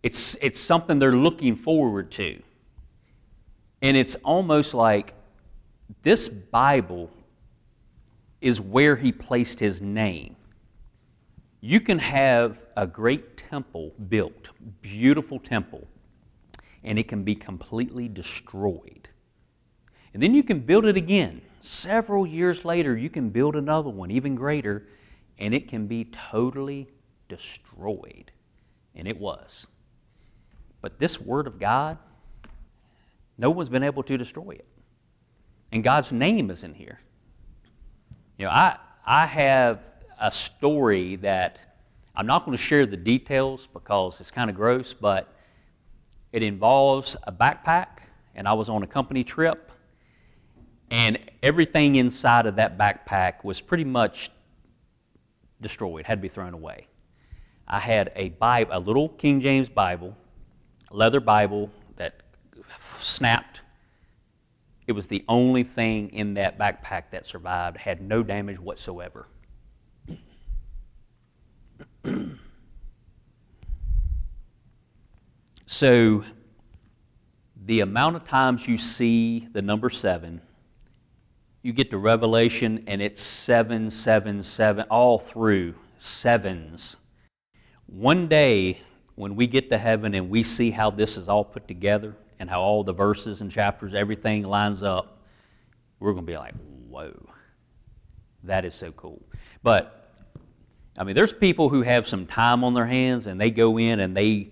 It's, 0.02 0.36
it's 0.42 0.60
something 0.60 1.00
they're 1.00 1.12
looking 1.16 1.56
forward 1.56 2.12
to. 2.12 2.42
And 3.82 3.98
it's 3.98 4.16
almost 4.16 4.74
like 4.74 5.14
this 6.04 6.30
Bible 6.30 7.12
is 8.40 8.62
where 8.62 8.96
he 8.96 9.12
placed 9.12 9.60
his 9.60 9.82
name. 9.82 10.36
You 11.62 11.80
can 11.80 12.00
have 12.00 12.66
a 12.76 12.86
great 12.86 13.36
temple 13.38 13.94
built, 14.10 14.50
beautiful 14.82 15.40
temple, 15.40 15.88
and 16.84 17.00
it 17.00 17.08
can 17.08 17.24
be 17.24 17.36
completely 17.36 18.08
destroyed. 18.08 19.10
And 20.14 20.22
then 20.22 20.34
you 20.34 20.44
can 20.44 20.60
build 20.60 20.86
it 20.86 20.98
again. 20.98 21.42
Several 21.62 22.26
years 22.26 22.64
later, 22.64 22.96
you 22.96 23.10
can 23.10 23.30
build 23.30 23.56
another 23.56 23.90
one, 23.90 24.12
even 24.12 24.36
greater, 24.36 24.88
and 25.40 25.54
it 25.54 25.68
can 25.68 25.88
be 25.88 26.06
totally 26.06 26.88
destroyed. 27.28 28.32
And 28.96 29.08
it 29.08 29.20
was. 29.20 29.68
But 30.82 31.00
this 31.00 31.20
Word 31.20 31.48
of 31.48 31.60
God, 31.60 31.98
no 33.38 33.50
one's 33.50 33.70
been 33.70 33.84
able 33.84 34.04
to 34.04 34.18
destroy 34.18 34.52
it. 34.52 34.66
And 35.72 35.84
God's 35.84 36.12
name 36.12 36.50
is 36.50 36.64
in 36.64 36.74
here. 36.74 37.00
You 38.38 38.46
know, 38.46 38.52
I, 38.52 38.78
I 39.06 39.26
have 39.26 39.80
a 40.20 40.32
story 40.32 41.16
that 41.18 41.60
I'm 42.16 42.26
not 42.26 42.46
going 42.46 42.58
to 42.58 42.64
share 42.64 42.86
the 42.86 42.98
details 42.98 43.68
because 43.74 44.20
it's 44.20 44.32
kind 44.32 44.50
of 44.50 44.56
gross, 44.56 44.94
but 44.94 45.34
it 46.32 46.44
involves 46.44 47.16
a 47.24 47.32
backpack, 47.32 48.00
and 48.36 48.48
I 48.48 48.54
was 48.54 48.70
on 48.70 48.84
a 48.84 48.88
company 48.88 49.24
trip, 49.24 49.72
and 50.90 51.20
everything 51.44 51.96
inside 51.96 52.46
of 52.46 52.56
that 52.56 52.78
backpack 52.78 53.44
was 53.44 53.62
pretty 53.62 53.84
much 53.84 54.32
destroyed, 55.62 56.06
had 56.06 56.16
to 56.16 56.22
be 56.22 56.28
thrown 56.28 56.54
away. 56.54 56.88
I 57.68 57.80
had 57.80 58.12
a 58.16 58.30
Bible, 58.30 58.72
a 58.74 58.80
little 58.80 59.10
King 59.10 59.42
James 59.42 59.70
Bible, 59.70 60.16
leather 60.90 61.20
Bible 61.20 61.70
that 61.98 62.22
snapped. 63.00 63.62
It 64.88 64.94
was 64.94 65.08
the 65.08 65.26
only 65.28 65.64
thing 65.64 66.10
in 66.14 66.36
that 66.36 66.58
backpack 66.58 67.12
that 67.12 67.26
survived, 67.26 67.78
had 67.78 68.02
no 68.02 68.24
damage 68.24 68.60
whatsoever. 68.60 69.28
so, 75.66 76.24
the 77.66 77.82
amount 77.82 78.16
of 78.16 78.24
times 78.26 78.68
you 78.68 78.78
see 78.78 79.48
the 79.52 79.62
number 79.62 79.90
seven, 79.90 80.42
you 81.62 81.74
get 81.74 81.90
to 81.92 81.98
Revelation 81.98 82.84
and 82.88 83.02
it's 83.02 83.22
seven, 83.22 83.92
seven, 83.92 84.42
seven, 84.44 84.86
all 84.90 85.20
through 85.20 85.76
sevens. 86.00 86.96
One 87.88 88.28
day, 88.28 88.80
when 89.16 89.36
we 89.36 89.48
get 89.48 89.70
to 89.72 89.78
heaven 89.78 90.14
and 90.14 90.30
we 90.30 90.44
see 90.44 90.72
how 90.72 90.92
this 90.92 91.18
is 91.18 91.28
all 91.28 91.44
put 91.44 91.68
together, 91.68 92.16
and 92.40 92.50
how 92.50 92.62
all 92.62 92.84
the 92.84 92.94
verses 92.94 93.42
and 93.42 93.52
chapters, 93.52 93.94
everything 93.94 94.44
lines 94.44 94.84
up, 94.84 95.20
we're 96.00 96.14
going 96.14 96.26
to 96.26 96.32
be 96.32 96.38
like, 96.38 96.54
whoa, 96.88 97.14
that 98.44 98.66
is 98.66 98.76
so 98.76 98.92
cool. 98.92 99.22
But, 99.64 100.07
I 100.98 101.04
mean, 101.04 101.16
there's 101.16 101.34
people 101.34 101.70
who 101.70 101.84
have 101.84 102.08
some 102.08 102.26
time 102.26 102.64
on 102.64 102.74
their 102.74 102.86
hands 102.86 103.28
and 103.28 103.40
they 103.40 103.52
go 103.52 103.78
in 103.78 104.00
and 104.00 104.18
they, 104.18 104.50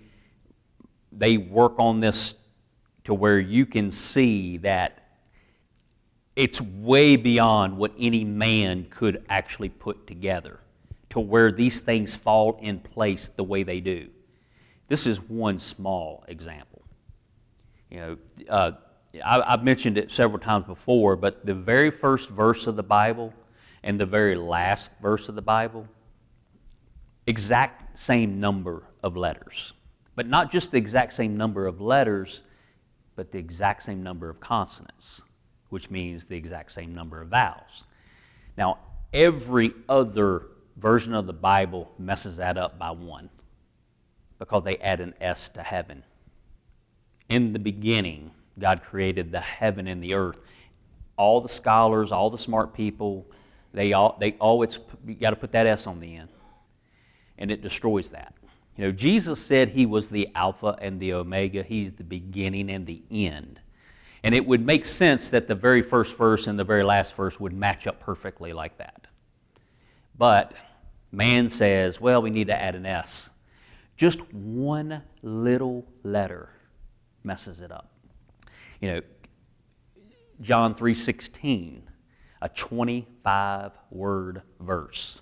they 1.11 1.37
work 1.37 1.79
on 1.79 1.99
this 1.99 2.35
to 3.05 3.13
where 3.13 3.39
you 3.39 3.65
can 3.65 3.91
see 3.91 4.57
that 4.57 5.01
it's 6.35 6.61
way 6.61 7.15
beyond 7.15 7.77
what 7.77 7.93
any 7.97 8.23
man 8.23 8.87
could 8.89 9.23
actually 9.29 9.69
put 9.69 10.05
together 10.05 10.59
to 11.09 11.19
where 11.19 11.51
these 11.51 11.79
things 11.79 12.13
fall 12.13 12.59
in 12.61 12.79
place 12.79 13.29
the 13.29 13.43
way 13.43 13.63
they 13.63 13.79
do. 13.79 14.09
This 14.87 15.07
is 15.07 15.19
one 15.21 15.59
small 15.59 16.25
example. 16.27 16.81
You 17.89 17.99
know, 17.99 18.17
uh, 18.49 18.71
I, 19.23 19.53
I've 19.53 19.63
mentioned 19.63 19.97
it 19.97 20.11
several 20.11 20.39
times 20.39 20.65
before, 20.65 21.15
but 21.15 21.45
the 21.45 21.53
very 21.53 21.89
first 21.89 22.29
verse 22.29 22.67
of 22.67 22.75
the 22.75 22.83
Bible 22.83 23.33
and 23.83 23.99
the 23.99 24.05
very 24.05 24.35
last 24.35 24.91
verse 25.01 25.29
of 25.29 25.35
the 25.35 25.41
Bible, 25.41 25.87
exact 27.27 27.97
same 27.97 28.39
number 28.39 28.83
of 29.03 29.15
letters. 29.15 29.73
But 30.15 30.27
not 30.27 30.51
just 30.51 30.71
the 30.71 30.77
exact 30.77 31.13
same 31.13 31.35
number 31.35 31.67
of 31.67 31.81
letters, 31.81 32.41
but 33.15 33.31
the 33.31 33.37
exact 33.37 33.83
same 33.83 34.03
number 34.03 34.29
of 34.29 34.39
consonants, 34.39 35.21
which 35.69 35.89
means 35.89 36.25
the 36.25 36.37
exact 36.37 36.71
same 36.71 36.93
number 36.93 37.21
of 37.21 37.29
vowels. 37.29 37.83
Now, 38.57 38.79
every 39.13 39.73
other 39.89 40.47
version 40.77 41.13
of 41.13 41.25
the 41.25 41.33
Bible 41.33 41.91
messes 41.97 42.37
that 42.37 42.57
up 42.57 42.77
by 42.77 42.91
one 42.91 43.29
because 44.39 44.63
they 44.63 44.77
add 44.77 44.99
an 44.99 45.13
S 45.21 45.49
to 45.49 45.63
heaven. 45.63 46.03
In 47.29 47.53
the 47.53 47.59
beginning, 47.59 48.31
God 48.59 48.83
created 48.83 49.31
the 49.31 49.39
heaven 49.39 49.87
and 49.87 50.03
the 50.03 50.13
earth. 50.13 50.37
All 51.17 51.41
the 51.41 51.49
scholars, 51.49 52.11
all 52.11 52.29
the 52.29 52.37
smart 52.37 52.73
people, 52.73 53.25
they 53.73 53.93
all 53.93 54.17
they 54.19 54.33
always 54.33 54.79
you 55.05 55.15
got 55.15 55.31
to 55.31 55.35
put 55.35 55.51
that 55.53 55.65
S 55.65 55.87
on 55.87 55.99
the 55.99 56.15
end, 56.15 56.29
and 57.37 57.51
it 57.51 57.61
destroys 57.61 58.09
that. 58.09 58.33
You 58.77 58.85
know, 58.85 58.91
Jesus 58.91 59.39
said 59.39 59.69
he 59.69 59.85
was 59.85 60.07
the 60.07 60.29
Alpha 60.35 60.77
and 60.81 60.99
the 60.99 61.13
Omega. 61.13 61.63
He's 61.63 61.93
the 61.93 62.03
beginning 62.03 62.69
and 62.69 62.85
the 62.85 63.01
end. 63.09 63.59
And 64.23 64.35
it 64.35 64.45
would 64.45 64.65
make 64.65 64.85
sense 64.85 65.29
that 65.29 65.47
the 65.47 65.55
very 65.55 65.81
first 65.81 66.17
verse 66.17 66.47
and 66.47 66.57
the 66.57 66.63
very 66.63 66.83
last 66.83 67.15
verse 67.15 67.39
would 67.39 67.53
match 67.53 67.87
up 67.87 67.99
perfectly 67.99 68.53
like 68.53 68.77
that. 68.79 69.07
But 70.17 70.53
man 71.11 71.49
says, 71.49 72.01
well, 72.01 72.21
we 72.21 72.29
need 72.29 72.47
to 72.47 72.59
add 72.59 72.75
an 72.75 72.85
S. 72.85 73.29
Just 73.95 74.19
one 74.33 75.01
little 75.21 75.85
letter 76.03 76.49
messes 77.23 77.61
it 77.61 77.71
up. 77.71 77.89
You 78.81 78.91
know, 78.91 79.01
John 80.41 80.75
3:16, 80.75 81.81
a 82.41 82.49
25 82.49 83.71
word 83.89 84.41
verse. 84.59 85.21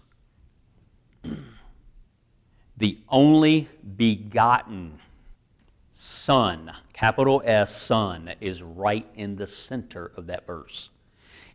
the 2.78 2.98
only 3.10 3.70
begotten 3.98 5.00
Son, 5.96 6.72
capital 6.92 7.42
S, 7.46 7.80
Son, 7.82 8.34
is 8.42 8.62
right 8.62 9.08
in 9.16 9.36
the 9.36 9.48
center 9.48 10.12
of 10.18 10.28
that 10.28 10.46
verse. 10.46 10.90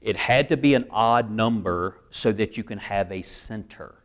It 0.01 0.17
had 0.17 0.49
to 0.49 0.57
be 0.57 0.75
an 0.75 0.87
odd 0.91 1.31
number 1.31 1.99
so 2.11 2.33
that 2.33 2.57
you 2.57 2.63
can 2.63 2.79
have 2.79 3.11
a 3.11 3.23
center. 3.23 3.97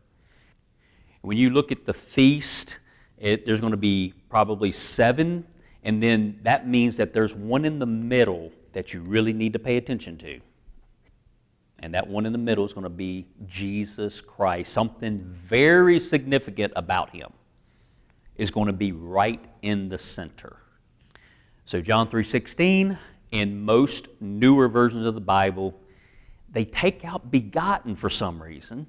When 1.22 1.38
you 1.38 1.52
look 1.52 1.72
at 1.72 1.86
the 1.86 1.94
feast, 1.94 2.80
it, 3.18 3.46
there's 3.46 3.62
going 3.62 3.72
to 3.72 3.78
be 3.78 4.14
probably 4.30 4.72
seven, 4.72 5.46
and 5.84 6.02
then 6.02 6.40
that 6.44 6.68
means 6.68 6.98
that 6.98 7.14
there's 7.14 7.34
one 7.34 7.64
in 7.64 7.80
the 7.80 7.86
middle 7.86 8.52
that 8.74 8.94
you 8.94 9.02
really 9.02 9.34
need 9.34 9.54
to 9.54 9.60
pay 9.60 9.78
attention 9.78 10.18
to. 10.18 10.42
And 11.80 11.94
that 11.94 12.08
one 12.08 12.26
in 12.26 12.32
the 12.32 12.38
middle 12.38 12.66
is 12.66 12.74
going 12.74 12.86
to 12.86 12.90
be 12.90 13.28
Jesus 13.46 14.22
Christ. 14.22 14.72
Something 14.72 15.20
very 15.22 16.00
significant 16.00 16.74
about 16.76 17.10
him 17.10 17.32
is 18.38 18.52
going 18.52 18.68
to 18.68 18.74
be 18.74 18.92
right 18.92 19.44
in 19.62 19.90
the 19.90 19.98
center. 19.98 20.58
So 21.66 21.82
John 21.82 22.10
3:16 22.10 22.98
in 23.32 23.66
most 23.66 24.08
newer 24.22 24.68
versions 24.68 25.06
of 25.06 25.16
the 25.16 25.22
Bible 25.22 25.80
they 26.54 26.66
take 26.66 27.04
out 27.04 27.32
begotten 27.32 27.96
for 27.96 28.10
some 28.10 28.42
reason. 28.42 28.86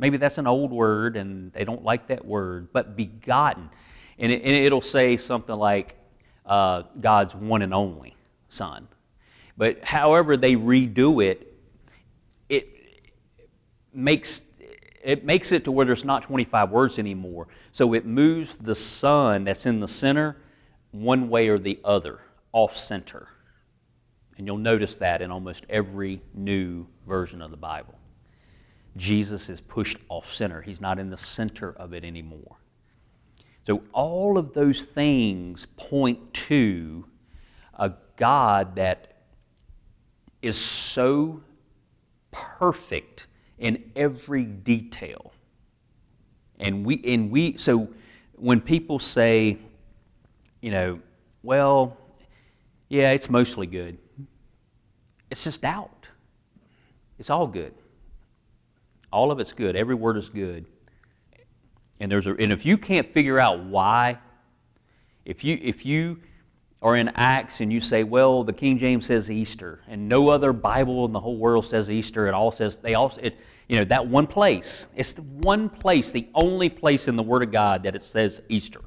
Maybe 0.00 0.16
that's 0.16 0.38
an 0.38 0.46
old 0.46 0.72
word 0.72 1.16
and 1.16 1.52
they 1.52 1.64
don't 1.64 1.84
like 1.84 2.08
that 2.08 2.24
word, 2.24 2.72
but 2.72 2.96
begotten. 2.96 3.70
And, 4.18 4.32
it, 4.32 4.72
will 4.72 4.80
say 4.80 5.16
something 5.16 5.54
like 5.54 5.96
uh, 6.44 6.82
God's 7.00 7.36
one 7.36 7.62
and 7.62 7.72
only 7.72 8.16
Son. 8.48 8.88
But 9.58 9.84
however 9.84 10.36
they 10.36 10.54
redo 10.54 11.22
it, 11.22 11.52
it 12.48 12.68
makes 13.92 14.40
it 15.02 15.24
makes 15.24 15.52
it 15.52 15.64
to 15.64 15.72
where 15.72 15.86
there's 15.86 16.04
not 16.04 16.22
25 16.24 16.70
words 16.70 16.98
anymore. 16.98 17.48
So 17.72 17.94
it 17.94 18.04
moves 18.04 18.56
the 18.56 18.74
Son 18.74 19.44
that's 19.44 19.66
in 19.66 19.80
the 19.80 19.88
center 19.88 20.36
one 20.90 21.28
way 21.28 21.48
or 21.48 21.58
the 21.58 21.78
other, 21.84 22.20
off 22.52 22.76
center. 22.76 23.28
And 24.36 24.46
you'll 24.46 24.58
notice 24.58 24.94
that 24.96 25.22
in 25.22 25.30
almost 25.30 25.64
every 25.68 26.22
new 26.34 26.86
version 27.06 27.42
of 27.42 27.50
the 27.50 27.56
Bible. 27.56 27.94
Jesus 28.96 29.48
is 29.48 29.60
pushed 29.60 29.98
off 30.08 30.32
center, 30.32 30.62
he's 30.62 30.80
not 30.80 30.98
in 30.98 31.10
the 31.10 31.16
center 31.16 31.72
of 31.72 31.92
it 31.92 32.04
anymore. 32.04 32.56
So 33.66 33.82
all 33.92 34.38
of 34.38 34.54
those 34.54 34.82
things 34.82 35.66
point 35.76 36.32
to 36.34 37.04
a 37.74 37.92
God 38.16 38.76
that 38.76 39.07
is 40.42 40.56
so 40.56 41.42
perfect 42.30 43.26
in 43.58 43.90
every 43.96 44.44
detail. 44.44 45.32
And 46.58 46.84
we 46.84 47.02
and 47.04 47.30
we 47.30 47.56
so 47.56 47.88
when 48.34 48.60
people 48.60 48.98
say, 48.98 49.58
you 50.60 50.70
know, 50.70 51.00
well, 51.42 51.96
yeah, 52.88 53.12
it's 53.12 53.30
mostly 53.30 53.66
good. 53.66 53.98
It's 55.30 55.44
just 55.44 55.62
doubt. 55.62 56.06
It's 57.18 57.30
all 57.30 57.46
good. 57.46 57.74
All 59.12 59.30
of 59.30 59.40
it's 59.40 59.52
good. 59.52 59.76
Every 59.76 59.94
word 59.94 60.16
is 60.16 60.28
good. 60.28 60.66
And 62.00 62.10
there's 62.10 62.26
a, 62.26 62.34
and 62.34 62.52
if 62.52 62.64
you 62.64 62.78
can't 62.78 63.06
figure 63.06 63.38
out 63.38 63.64
why, 63.64 64.18
if 65.24 65.42
you 65.44 65.58
if 65.60 65.84
you 65.84 66.20
are 66.80 66.96
in 66.96 67.08
Acts 67.08 67.60
and 67.60 67.72
you 67.72 67.80
say, 67.80 68.04
well, 68.04 68.44
the 68.44 68.52
King 68.52 68.78
James 68.78 69.06
says 69.06 69.30
Easter, 69.30 69.80
and 69.88 70.08
no 70.08 70.28
other 70.28 70.52
Bible 70.52 71.04
in 71.04 71.12
the 71.12 71.20
whole 71.20 71.36
world 71.36 71.66
says 71.66 71.90
Easter, 71.90 72.28
it 72.28 72.34
all 72.34 72.52
says 72.52 72.76
they 72.76 72.94
all 72.94 73.12
it, 73.20 73.36
you 73.68 73.78
know 73.78 73.84
that 73.86 74.06
one 74.06 74.26
place. 74.26 74.86
It's 74.94 75.12
the 75.12 75.22
one 75.22 75.68
place, 75.68 76.10
the 76.10 76.28
only 76.34 76.68
place 76.68 77.08
in 77.08 77.16
the 77.16 77.22
Word 77.22 77.42
of 77.42 77.50
God 77.50 77.82
that 77.82 77.96
it 77.96 78.04
says 78.10 78.40
Easter. 78.48 78.80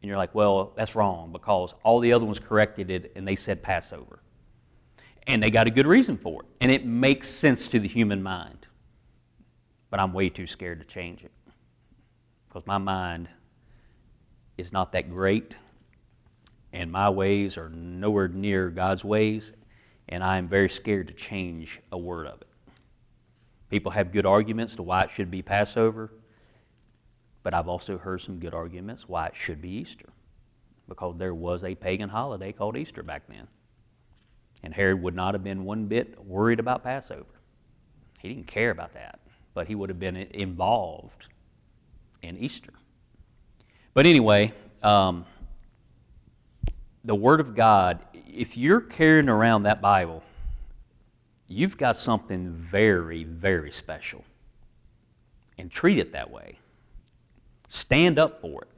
And 0.00 0.08
you're 0.08 0.16
like, 0.16 0.34
well, 0.34 0.72
that's 0.76 0.94
wrong 0.94 1.32
because 1.32 1.74
all 1.82 1.98
the 1.98 2.12
other 2.12 2.24
ones 2.24 2.38
corrected 2.38 2.90
it 2.90 3.12
and 3.16 3.26
they 3.26 3.34
said 3.34 3.62
Passover. 3.62 4.20
And 5.26 5.42
they 5.42 5.50
got 5.50 5.66
a 5.66 5.70
good 5.70 5.86
reason 5.86 6.16
for 6.16 6.42
it. 6.42 6.48
And 6.60 6.70
it 6.70 6.86
makes 6.86 7.28
sense 7.28 7.68
to 7.68 7.80
the 7.80 7.88
human 7.88 8.22
mind. 8.22 8.66
But 9.90 10.00
I'm 10.00 10.12
way 10.12 10.28
too 10.28 10.46
scared 10.46 10.78
to 10.78 10.86
change 10.86 11.24
it 11.24 11.32
because 12.46 12.66
my 12.66 12.78
mind 12.78 13.28
is 14.56 14.72
not 14.72 14.92
that 14.92 15.10
great 15.10 15.54
and 16.72 16.92
my 16.92 17.08
ways 17.10 17.56
are 17.56 17.68
nowhere 17.70 18.28
near 18.28 18.68
God's 18.70 19.04
ways, 19.04 19.52
and 20.08 20.22
I 20.22 20.38
am 20.38 20.48
very 20.48 20.68
scared 20.68 21.08
to 21.08 21.14
change 21.14 21.80
a 21.92 21.98
word 21.98 22.26
of 22.26 22.40
it. 22.40 22.48
People 23.70 23.92
have 23.92 24.12
good 24.12 24.26
arguments 24.26 24.76
to 24.76 24.82
why 24.82 25.02
it 25.02 25.10
should 25.10 25.30
be 25.30 25.42
Passover, 25.42 26.10
but 27.42 27.54
I've 27.54 27.68
also 27.68 27.98
heard 27.98 28.20
some 28.20 28.38
good 28.38 28.54
arguments 28.54 29.08
why 29.08 29.26
it 29.26 29.36
should 29.36 29.60
be 29.60 29.70
Easter, 29.70 30.08
because 30.88 31.16
there 31.18 31.34
was 31.34 31.64
a 31.64 31.74
pagan 31.74 32.08
holiday 32.08 32.52
called 32.52 32.76
Easter 32.76 33.02
back 33.02 33.22
then. 33.28 33.46
And 34.62 34.74
Herod 34.74 35.02
would 35.02 35.14
not 35.14 35.34
have 35.34 35.44
been 35.44 35.64
one 35.64 35.86
bit 35.86 36.18
worried 36.24 36.58
about 36.58 36.82
Passover. 36.82 37.24
He 38.18 38.28
didn't 38.28 38.46
care 38.46 38.70
about 38.70 38.92
that, 38.94 39.20
but 39.54 39.68
he 39.68 39.74
would 39.74 39.88
have 39.88 40.00
been 40.00 40.16
involved 40.16 41.28
in 42.22 42.36
Easter. 42.36 42.72
But 43.94 44.06
anyway, 44.06 44.52
um, 44.82 45.24
the 47.08 47.14
Word 47.14 47.40
of 47.40 47.54
God, 47.54 48.00
if 48.12 48.58
you're 48.58 48.82
carrying 48.82 49.30
around 49.30 49.62
that 49.62 49.80
Bible, 49.80 50.22
you've 51.46 51.78
got 51.78 51.96
something 51.96 52.50
very, 52.50 53.24
very 53.24 53.72
special. 53.72 54.26
And 55.56 55.70
treat 55.70 55.98
it 55.98 56.12
that 56.12 56.30
way. 56.30 56.58
Stand 57.70 58.18
up 58.18 58.42
for 58.42 58.60
it. 58.60 58.68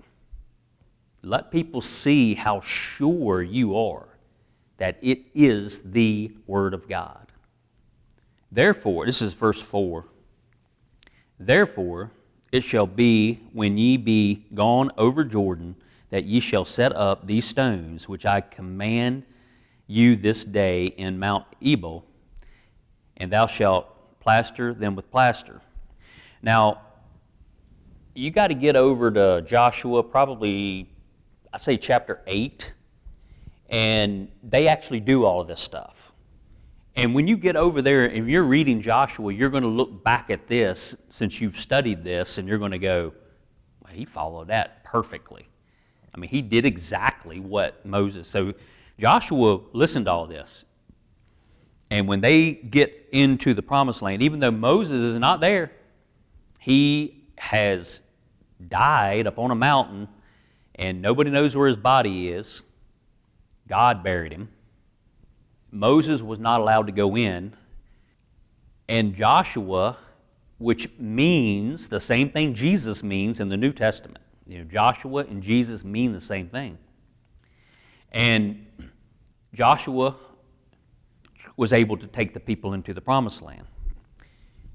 Let 1.22 1.50
people 1.50 1.80
see 1.80 2.34
how 2.34 2.60
sure 2.60 3.42
you 3.42 3.76
are 3.76 4.06
that 4.78 4.96
it 5.02 5.22
is 5.34 5.80
the 5.80 6.30
Word 6.46 6.72
of 6.72 6.88
God. 6.88 7.26
Therefore, 8.52 9.06
this 9.06 9.20
is 9.20 9.34
verse 9.34 9.60
4. 9.60 10.04
Therefore, 11.40 12.12
it 12.52 12.62
shall 12.62 12.86
be 12.86 13.40
when 13.52 13.76
ye 13.76 13.96
be 13.96 14.46
gone 14.54 14.92
over 14.96 15.24
Jordan 15.24 15.74
that 16.10 16.24
ye 16.24 16.40
shall 16.40 16.64
set 16.64 16.94
up 16.94 17.26
these 17.26 17.44
stones 17.44 18.08
which 18.08 18.26
I 18.26 18.40
command 18.40 19.24
you 19.86 20.16
this 20.16 20.44
day 20.44 20.86
in 20.86 21.18
Mount 21.18 21.46
Ebal, 21.60 22.04
and 23.16 23.32
thou 23.32 23.46
shalt 23.46 24.20
plaster 24.20 24.72
them 24.74 24.94
with 24.94 25.10
plaster. 25.10 25.60
Now, 26.42 26.82
you 28.14 28.30
got 28.30 28.48
to 28.48 28.54
get 28.54 28.76
over 28.76 29.10
to 29.10 29.42
Joshua, 29.42 30.02
probably, 30.02 30.88
I 31.52 31.58
say 31.58 31.76
chapter 31.76 32.20
8, 32.26 32.72
and 33.68 34.28
they 34.42 34.68
actually 34.68 35.00
do 35.00 35.24
all 35.24 35.40
of 35.40 35.48
this 35.48 35.60
stuff. 35.60 36.12
And 36.96 37.14
when 37.14 37.28
you 37.28 37.36
get 37.36 37.56
over 37.56 37.82
there, 37.82 38.08
if 38.08 38.26
you're 38.26 38.42
reading 38.42 38.82
Joshua, 38.82 39.32
you're 39.32 39.48
going 39.48 39.62
to 39.62 39.68
look 39.68 40.02
back 40.02 40.28
at 40.30 40.48
this 40.48 40.96
since 41.08 41.40
you've 41.40 41.56
studied 41.56 42.02
this, 42.04 42.38
and 42.38 42.48
you're 42.48 42.58
going 42.58 42.72
to 42.72 42.78
go, 42.78 43.12
well, 43.82 43.92
he 43.92 44.04
followed 44.04 44.48
that 44.48 44.84
perfectly. 44.84 45.48
I 46.14 46.18
mean, 46.18 46.30
he 46.30 46.42
did 46.42 46.64
exactly 46.64 47.40
what 47.40 47.84
Moses. 47.86 48.28
So 48.28 48.54
Joshua 48.98 49.60
listened 49.72 50.06
to 50.06 50.12
all 50.12 50.26
this. 50.26 50.64
And 51.90 52.06
when 52.06 52.20
they 52.20 52.52
get 52.52 53.08
into 53.12 53.54
the 53.54 53.62
promised 53.62 54.02
land, 54.02 54.22
even 54.22 54.40
though 54.40 54.50
Moses 54.50 55.02
is 55.02 55.18
not 55.18 55.40
there, 55.40 55.72
he 56.58 57.24
has 57.36 58.00
died 58.68 59.26
up 59.26 59.38
on 59.38 59.50
a 59.50 59.54
mountain 59.54 60.08
and 60.74 61.02
nobody 61.02 61.30
knows 61.30 61.56
where 61.56 61.68
his 61.68 61.76
body 61.76 62.28
is. 62.28 62.62
God 63.68 64.02
buried 64.02 64.32
him. 64.32 64.48
Moses 65.70 66.22
was 66.22 66.38
not 66.38 66.60
allowed 66.60 66.86
to 66.86 66.92
go 66.92 67.16
in. 67.16 67.54
And 68.88 69.14
Joshua 69.14 69.96
which 70.60 70.90
means 70.98 71.88
the 71.88 71.98
same 71.98 72.30
thing 72.30 72.52
Jesus 72.52 73.02
means 73.02 73.40
in 73.40 73.48
the 73.48 73.56
New 73.56 73.72
Testament. 73.72 74.22
You 74.50 74.58
know, 74.58 74.64
Joshua 74.64 75.24
and 75.30 75.44
Jesus 75.44 75.84
mean 75.84 76.12
the 76.12 76.20
same 76.20 76.48
thing. 76.48 76.76
And 78.10 78.66
Joshua 79.54 80.16
was 81.56 81.72
able 81.72 81.96
to 81.98 82.08
take 82.08 82.34
the 82.34 82.40
people 82.40 82.72
into 82.72 82.92
the 82.92 83.00
promised 83.00 83.42
land. 83.42 83.64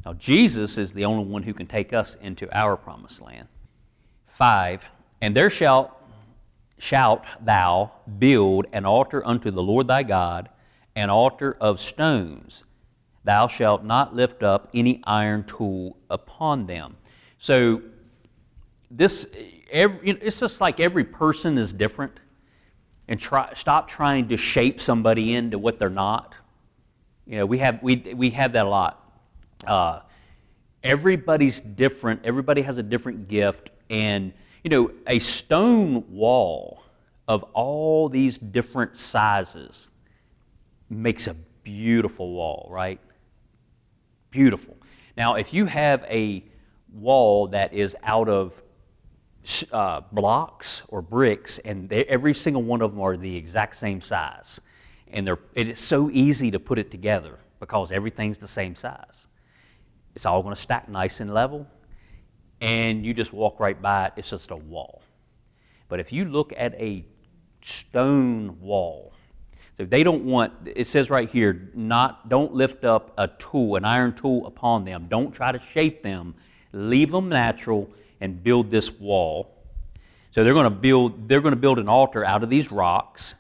Now, 0.06 0.14
Jesus 0.14 0.78
is 0.78 0.94
the 0.94 1.04
only 1.04 1.26
one 1.26 1.44
who 1.44 1.54
can 1.54 1.68
take 1.68 1.92
us 1.92 2.16
into 2.22 2.48
our 2.58 2.78
promised 2.78 3.22
land. 3.22 3.50
Five, 4.28 4.86
and 5.20 5.36
there 5.36 5.50
shalt, 5.50 5.92
shalt 6.78 7.24
thou 7.42 7.92
build 8.18 8.68
an 8.72 8.86
altar 8.86 9.28
unto 9.28 9.52
the 9.52 9.62
Lord 9.62 9.88
thy 9.88 10.04
God, 10.04 10.48
an 10.96 11.10
altar 11.10 11.58
of 11.60 11.82
stones. 11.82 12.64
Thou 13.26 13.50
shalt 13.50 13.84
not 13.84 14.16
lift 14.16 14.42
up 14.42 14.70
any 14.74 15.02
iron 15.04 15.44
tool 15.44 15.98
upon 16.10 16.66
them. 16.66 16.96
So, 17.40 17.82
this, 18.90 19.28
every, 19.72 20.10
it's 20.10 20.40
just 20.40 20.62
like 20.62 20.80
every 20.80 21.04
person 21.04 21.58
is 21.58 21.74
different. 21.74 22.20
And 23.08 23.20
try, 23.20 23.54
stop 23.54 23.88
trying 23.88 24.30
to 24.30 24.38
shape 24.38 24.82
somebody 24.82 25.36
into 25.36 25.60
what 25.60 25.78
they're 25.78 25.90
not. 25.90 26.34
You 27.28 27.38
know, 27.38 27.46
we 27.46 27.60
have, 27.60 27.84
we, 27.84 27.98
we 28.16 28.32
have 28.32 28.54
that 28.54 28.66
a 28.66 28.70
lot. 28.70 29.12
Uh, 29.66 30.00
everybody's 30.84 31.60
different. 31.60 32.22
Everybody 32.24 32.64
has 32.64 32.80
a 32.80 32.84
different 32.84 33.28
gift. 33.28 33.70
And, 33.92 34.34
you 34.64 34.72
know, 34.72 34.92
a 35.06 35.20
stone 35.20 36.04
wall 36.10 36.84
of 37.28 37.44
all 37.54 38.10
these 38.10 38.40
different 38.40 38.98
sizes 38.98 39.90
makes 40.90 41.28
a 41.28 41.36
beautiful 41.64 42.32
wall, 42.32 42.68
right? 42.72 43.00
Beautiful. 44.32 44.78
Now, 45.16 45.36
if 45.36 45.54
you 45.54 45.66
have 45.66 46.04
a 46.10 46.44
wall 46.94 47.48
that 47.50 47.74
is 47.74 47.96
out 48.04 48.30
of 48.30 48.62
uh, 49.72 50.02
blocks 50.12 50.84
or 50.88 51.02
bricks, 51.02 51.60
and 51.60 51.90
they, 51.90 52.06
every 52.06 52.34
single 52.34 52.64
one 52.64 52.82
of 52.82 52.92
them 52.92 53.02
are 53.02 53.18
the 53.18 53.36
exact 53.36 53.76
same 53.78 54.02
size, 54.02 54.60
and 55.08 55.26
they're, 55.26 55.40
it 55.54 55.68
is 55.70 55.80
so 55.80 56.10
easy 56.12 56.52
to 56.52 56.60
put 56.60 56.80
it 56.80 56.92
together 56.92 57.40
because 57.60 57.92
everything's 57.92 58.38
the 58.38 58.48
same 58.48 58.76
size. 58.76 59.28
It's 60.16 60.26
all 60.26 60.42
going 60.42 60.56
to 60.56 60.62
stack 60.62 60.90
nice 60.90 61.20
and 61.20 61.34
level, 61.34 61.68
and 62.62 63.06
you 63.06 63.14
just 63.14 63.34
walk 63.34 63.60
right 63.60 63.82
by 63.82 64.08
it. 64.08 64.14
It's 64.18 64.30
just 64.30 64.52
a 64.52 64.56
wall. 64.56 65.02
But 65.90 66.00
if 66.00 66.12
you 66.12 66.26
look 66.26 66.54
at 66.58 66.74
a 66.76 67.06
stone 67.62 68.60
wall, 68.60 69.14
so 69.78 69.86
they 69.86 70.04
don't 70.04 70.24
want, 70.24 70.54
it 70.66 70.88
says 70.88 71.10
right 71.10 71.30
here, 71.30 71.70
not, 71.74 72.30
don't 72.30 72.54
lift 72.54 72.86
up 72.86 73.14
a 73.18 73.28
tool, 73.28 73.76
an 73.76 73.84
iron 73.84 74.14
tool 74.14 74.48
upon 74.48 74.86
them. 74.86 75.08
Don't 75.10 75.34
try 75.34 75.52
to 75.52 75.62
shape 75.74 76.02
them. 76.02 76.34
Leave 76.72 77.12
them 77.12 77.28
natural 77.28 77.90
and 78.22 78.44
build 78.44 78.72
this 78.72 78.92
wall. 78.92 79.52
So 80.32 80.44
they're 80.44 80.54
going 80.54 80.66
to 80.66 80.70
build, 80.70 81.28
they're 81.28 81.42
going 81.42 81.54
to 81.54 81.60
build 81.60 81.80
an 81.80 81.88
altar 81.88 82.26
out 82.26 82.44
of 82.44 82.50
these 82.50 82.72
rocks. 82.72 83.36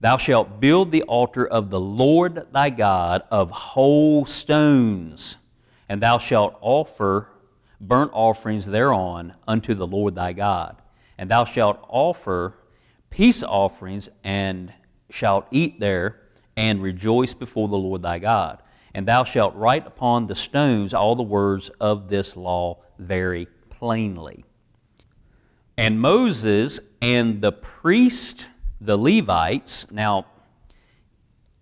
Thou 0.00 0.16
shalt 0.16 0.60
build 0.60 0.92
the 0.92 1.02
altar 1.02 1.46
of 1.46 1.70
the 1.70 1.80
Lord 1.80 2.46
thy 2.52 2.70
God 2.70 3.22
of 3.30 3.50
whole 3.50 4.24
stones, 4.24 5.36
and 5.88 6.00
thou 6.00 6.18
shalt 6.18 6.56
offer 6.60 7.28
burnt 7.80 8.12
offerings 8.14 8.66
thereon 8.66 9.34
unto 9.46 9.74
the 9.74 9.86
Lord 9.86 10.14
thy 10.14 10.32
God. 10.32 10.76
And 11.16 11.28
thou 11.28 11.44
shalt 11.44 11.80
offer 11.88 12.54
peace 13.10 13.42
offerings, 13.42 14.08
and 14.22 14.72
shalt 15.10 15.46
eat 15.50 15.80
there, 15.80 16.20
and 16.56 16.82
rejoice 16.82 17.34
before 17.34 17.68
the 17.68 17.76
Lord 17.76 18.02
thy 18.02 18.18
God. 18.18 18.62
And 18.94 19.06
thou 19.06 19.24
shalt 19.24 19.54
write 19.54 19.86
upon 19.86 20.26
the 20.26 20.34
stones 20.34 20.94
all 20.94 21.16
the 21.16 21.22
words 21.22 21.70
of 21.80 22.08
this 22.08 22.36
law 22.36 22.78
very 22.98 23.46
plainly. 23.70 24.44
And 25.76 26.00
Moses 26.00 26.80
and 27.00 27.40
the 27.40 27.52
priest 27.52 28.48
the 28.80 28.96
Levites. 28.96 29.90
Now, 29.90 30.26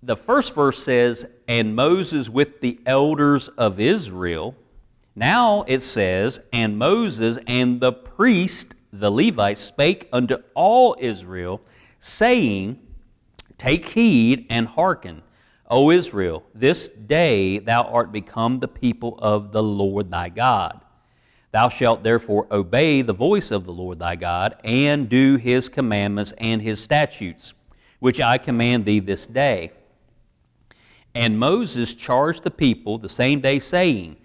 the 0.02 0.16
first 0.16 0.54
verse 0.54 0.82
says, 0.82 1.26
and 1.48 1.74
Moses 1.74 2.28
with 2.28 2.60
the 2.60 2.78
elders 2.86 3.48
of 3.48 3.80
Israel. 3.80 4.54
Now 5.14 5.64
it 5.66 5.82
says, 5.82 6.40
and 6.52 6.78
Moses 6.78 7.38
and 7.46 7.80
the 7.80 7.92
priest, 7.92 8.74
the 8.92 9.10
Levites, 9.10 9.60
spake 9.60 10.08
unto 10.12 10.36
all 10.54 10.96
Israel, 11.00 11.62
saying, 11.98 12.78
Take 13.58 13.88
heed 13.90 14.46
and 14.50 14.68
hearken, 14.68 15.22
O 15.68 15.90
Israel, 15.90 16.44
this 16.54 16.88
day 16.88 17.58
thou 17.58 17.84
art 17.84 18.12
become 18.12 18.60
the 18.60 18.68
people 18.68 19.18
of 19.18 19.52
the 19.52 19.62
Lord 19.62 20.10
thy 20.10 20.28
God. 20.28 20.82
Thou 21.52 21.68
shalt 21.68 22.02
therefore 22.02 22.46
obey 22.50 23.02
the 23.02 23.12
voice 23.12 23.50
of 23.50 23.64
the 23.64 23.72
Lord 23.72 23.98
thy 23.98 24.16
God, 24.16 24.56
and 24.64 25.08
do 25.08 25.36
his 25.36 25.68
commandments 25.68 26.32
and 26.38 26.60
his 26.60 26.80
statutes, 26.80 27.54
which 27.98 28.20
I 28.20 28.38
command 28.38 28.84
thee 28.84 29.00
this 29.00 29.26
day. 29.26 29.72
And 31.14 31.38
Moses 31.38 31.94
charged 31.94 32.42
the 32.42 32.50
people 32.50 32.98
the 32.98 33.08
same 33.08 33.40
day, 33.40 33.58
saying, 33.58 34.16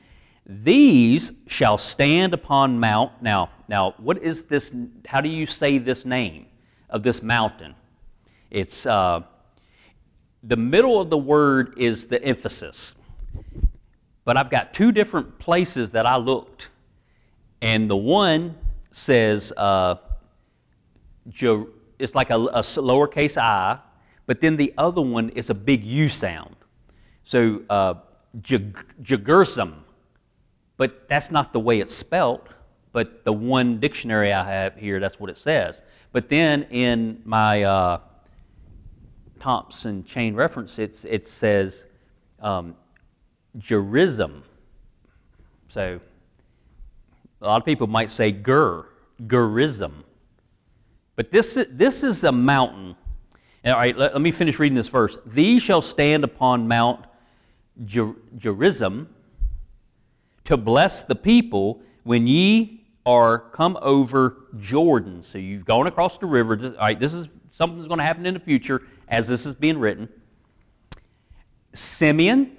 These 0.45 1.31
shall 1.47 1.77
stand 1.77 2.33
upon 2.33 2.79
Mount. 2.79 3.21
Now, 3.21 3.49
now, 3.69 3.95
what 3.97 4.17
is 4.17 4.43
this? 4.43 4.73
How 5.05 5.21
do 5.21 5.29
you 5.29 5.45
say 5.45 5.77
this 5.77 6.03
name 6.03 6.47
of 6.89 7.03
this 7.03 7.23
mountain? 7.23 7.75
It's 8.49 8.85
uh, 8.85 9.21
the 10.43 10.57
middle 10.57 10.99
of 10.99 11.09
the 11.09 11.17
word 11.17 11.75
is 11.77 12.07
the 12.07 12.21
emphasis. 12.21 12.93
But 14.25 14.35
I've 14.35 14.49
got 14.49 14.73
two 14.73 14.91
different 14.91 15.39
places 15.39 15.91
that 15.91 16.05
I 16.05 16.17
looked 16.17 16.67
and 17.61 17.89
the 17.89 17.97
one 17.97 18.55
says 18.91 19.53
uh, 19.55 19.95
it's 21.99 22.15
like 22.15 22.29
a, 22.29 22.35
a 22.35 22.61
lowercase 22.61 23.37
i, 23.37 23.79
but 24.25 24.41
then 24.41 24.55
the 24.57 24.73
other 24.77 25.01
one 25.01 25.29
is 25.29 25.49
a 25.49 25.53
big 25.53 25.83
U 25.83 26.09
sound. 26.09 26.55
So 27.25 27.61
uh, 27.69 27.95
but 30.77 31.07
that's 31.07 31.31
not 31.31 31.53
the 31.53 31.59
way 31.59 31.79
it's 31.79 31.93
spelt. 31.93 32.47
But 32.93 33.23
the 33.23 33.31
one 33.31 33.79
dictionary 33.79 34.33
I 34.33 34.43
have 34.43 34.75
here, 34.75 34.99
that's 34.99 35.19
what 35.19 35.29
it 35.29 35.37
says. 35.37 35.81
But 36.11 36.27
then 36.27 36.63
in 36.63 37.21
my 37.23 37.63
uh, 37.63 37.99
Thompson 39.39 40.03
chain 40.03 40.35
reference, 40.35 40.77
it 40.79 41.27
says 41.27 41.85
um, 42.41 42.75
Gerizim. 43.57 44.43
So 45.69 46.01
a 47.41 47.47
lot 47.47 47.57
of 47.57 47.65
people 47.65 47.87
might 47.87 48.09
say 48.09 48.31
Gur, 48.31 48.85
Gerizim. 49.25 50.03
But 51.15 51.31
this, 51.31 51.57
this 51.69 52.03
is 52.03 52.23
a 52.23 52.31
mountain. 52.31 52.95
All 53.65 53.73
right, 53.73 53.97
let, 53.97 54.13
let 54.13 54.21
me 54.21 54.31
finish 54.31 54.59
reading 54.59 54.75
this 54.75 54.87
verse. 54.87 55.17
These 55.25 55.61
shall 55.61 55.81
stand 55.81 56.23
upon 56.23 56.67
Mount 56.67 57.05
Ger- 57.85 58.15
Gerizim 58.37 59.09
to 60.45 60.57
bless 60.57 61.03
the 61.03 61.15
people 61.15 61.81
when 62.03 62.27
ye 62.27 62.85
are 63.05 63.39
come 63.39 63.77
over 63.81 64.47
Jordan. 64.59 65.23
So 65.23 65.37
you've 65.37 65.65
gone 65.65 65.87
across 65.87 66.17
the 66.17 66.27
river. 66.27 66.57
All 66.63 66.71
right, 66.79 66.99
this 66.99 67.13
is 67.13 67.27
something 67.49 67.79
that's 67.79 67.87
going 67.87 67.99
to 67.99 68.03
happen 68.03 68.25
in 68.25 68.33
the 68.33 68.39
future 68.39 68.83
as 69.07 69.27
this 69.27 69.45
is 69.45 69.55
being 69.55 69.79
written. 69.79 70.09
Simeon, 71.73 72.57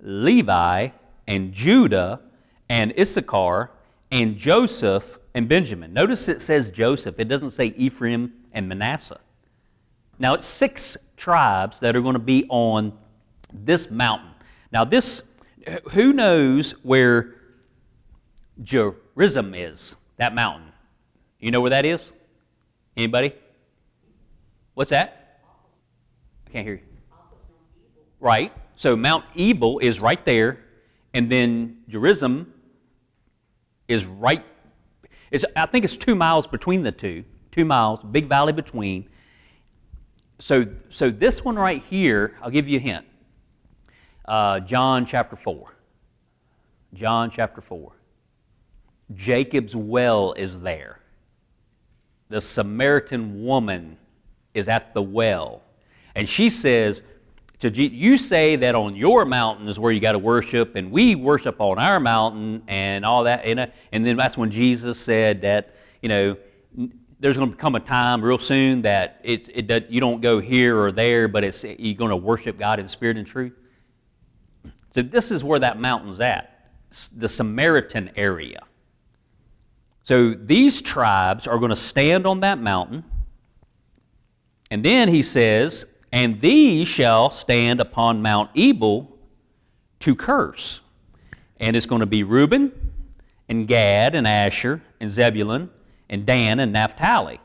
Levi, 0.00 0.88
and 1.26 1.52
Judah, 1.52 2.20
and 2.68 2.92
Issachar, 2.98 3.70
and 4.10 4.36
Joseph 4.36 5.18
and 5.34 5.48
Benjamin. 5.48 5.92
Notice 5.92 6.28
it 6.28 6.40
says 6.40 6.70
Joseph, 6.70 7.18
it 7.18 7.28
doesn't 7.28 7.50
say 7.50 7.66
Ephraim 7.76 8.32
and 8.52 8.68
Manasseh. 8.68 9.20
Now, 10.18 10.34
it's 10.34 10.46
six 10.46 10.96
tribes 11.16 11.78
that 11.80 11.96
are 11.96 12.00
going 12.00 12.14
to 12.14 12.18
be 12.18 12.46
on 12.48 12.92
this 13.52 13.90
mountain. 13.90 14.30
Now, 14.72 14.84
this, 14.84 15.22
who 15.92 16.12
knows 16.12 16.72
where 16.82 17.34
Gerizim 18.62 19.54
is, 19.54 19.96
that 20.16 20.34
mountain? 20.34 20.72
You 21.38 21.50
know 21.50 21.60
where 21.60 21.70
that 21.70 21.86
is? 21.86 22.00
Anybody? 22.96 23.34
What's 24.74 24.90
that? 24.90 25.40
I 26.46 26.50
can't 26.50 26.66
hear 26.66 26.74
you. 26.74 26.82
Right. 28.18 28.52
So 28.76 28.96
Mount 28.96 29.24
Ebal 29.36 29.78
is 29.78 30.00
right 30.00 30.22
there, 30.26 30.58
and 31.14 31.32
then 31.32 31.78
Gerizim 31.88 32.52
is 33.90 34.06
right, 34.06 34.44
it's, 35.30 35.44
I 35.56 35.66
think 35.66 35.84
it's 35.84 35.96
two 35.96 36.14
miles 36.14 36.46
between 36.46 36.82
the 36.82 36.92
two, 36.92 37.24
two 37.50 37.64
miles, 37.64 38.00
big 38.02 38.28
valley 38.28 38.52
between. 38.52 39.08
So, 40.38 40.66
so 40.88 41.10
this 41.10 41.44
one 41.44 41.56
right 41.56 41.82
here, 41.82 42.36
I'll 42.40 42.50
give 42.50 42.68
you 42.68 42.78
a 42.78 42.80
hint. 42.80 43.04
Uh, 44.24 44.60
John 44.60 45.06
chapter 45.06 45.36
4. 45.36 45.74
John 46.94 47.30
chapter 47.30 47.60
4. 47.60 47.92
Jacob's 49.14 49.74
well 49.74 50.32
is 50.34 50.60
there. 50.60 51.00
The 52.28 52.40
Samaritan 52.40 53.44
woman 53.44 53.96
is 54.54 54.68
at 54.68 54.94
the 54.94 55.02
well. 55.02 55.62
And 56.14 56.28
she 56.28 56.48
says, 56.48 57.02
to 57.60 57.70
you 57.70 58.16
say 58.16 58.56
that 58.56 58.74
on 58.74 58.96
your 58.96 59.24
mountain 59.24 59.68
is 59.68 59.78
where 59.78 59.92
you 59.92 60.00
got 60.00 60.12
to 60.12 60.18
worship, 60.18 60.76
and 60.76 60.90
we 60.90 61.14
worship 61.14 61.60
on 61.60 61.78
our 61.78 62.00
mountain 62.00 62.62
and 62.68 63.04
all 63.04 63.24
that. 63.24 63.44
And, 63.44 63.60
uh, 63.60 63.66
and 63.92 64.04
then 64.04 64.16
that's 64.16 64.36
when 64.36 64.50
Jesus 64.50 64.98
said 64.98 65.42
that, 65.42 65.74
you 66.00 66.08
know, 66.08 66.36
there's 67.18 67.36
going 67.36 67.50
to 67.50 67.56
come 67.56 67.74
a 67.74 67.80
time 67.80 68.24
real 68.24 68.38
soon 68.38 68.80
that 68.82 69.20
it, 69.22 69.70
it, 69.70 69.90
you 69.90 70.00
don't 70.00 70.22
go 70.22 70.40
here 70.40 70.80
or 70.80 70.90
there, 70.90 71.28
but 71.28 71.44
it's, 71.44 71.62
you're 71.62 71.94
going 71.94 72.10
to 72.10 72.16
worship 72.16 72.58
God 72.58 72.80
in 72.80 72.88
spirit 72.88 73.18
and 73.18 73.26
truth. 73.26 73.52
So 74.94 75.02
this 75.02 75.30
is 75.30 75.44
where 75.44 75.58
that 75.58 75.78
mountain's 75.78 76.20
at, 76.20 76.70
the 77.14 77.28
Samaritan 77.28 78.10
area. 78.16 78.62
So 80.02 80.32
these 80.32 80.80
tribes 80.80 81.46
are 81.46 81.58
going 81.58 81.70
to 81.70 81.76
stand 81.76 82.26
on 82.26 82.40
that 82.40 82.58
mountain. 82.58 83.04
And 84.70 84.82
then 84.82 85.08
he 85.08 85.22
says, 85.22 85.84
and 86.12 86.40
these 86.40 86.88
shall 86.88 87.30
stand 87.30 87.80
upon 87.80 88.22
Mount 88.22 88.50
Ebal 88.56 89.16
to 90.00 90.14
curse. 90.14 90.80
And 91.58 91.76
it's 91.76 91.86
going 91.86 92.00
to 92.00 92.06
be 92.06 92.22
Reuben 92.22 92.72
and 93.48 93.68
Gad 93.68 94.14
and 94.14 94.26
Asher 94.26 94.82
and 94.98 95.10
Zebulun 95.10 95.70
and 96.08 96.26
Dan 96.26 96.58
and 96.58 96.72
Naphtali. 96.72 97.40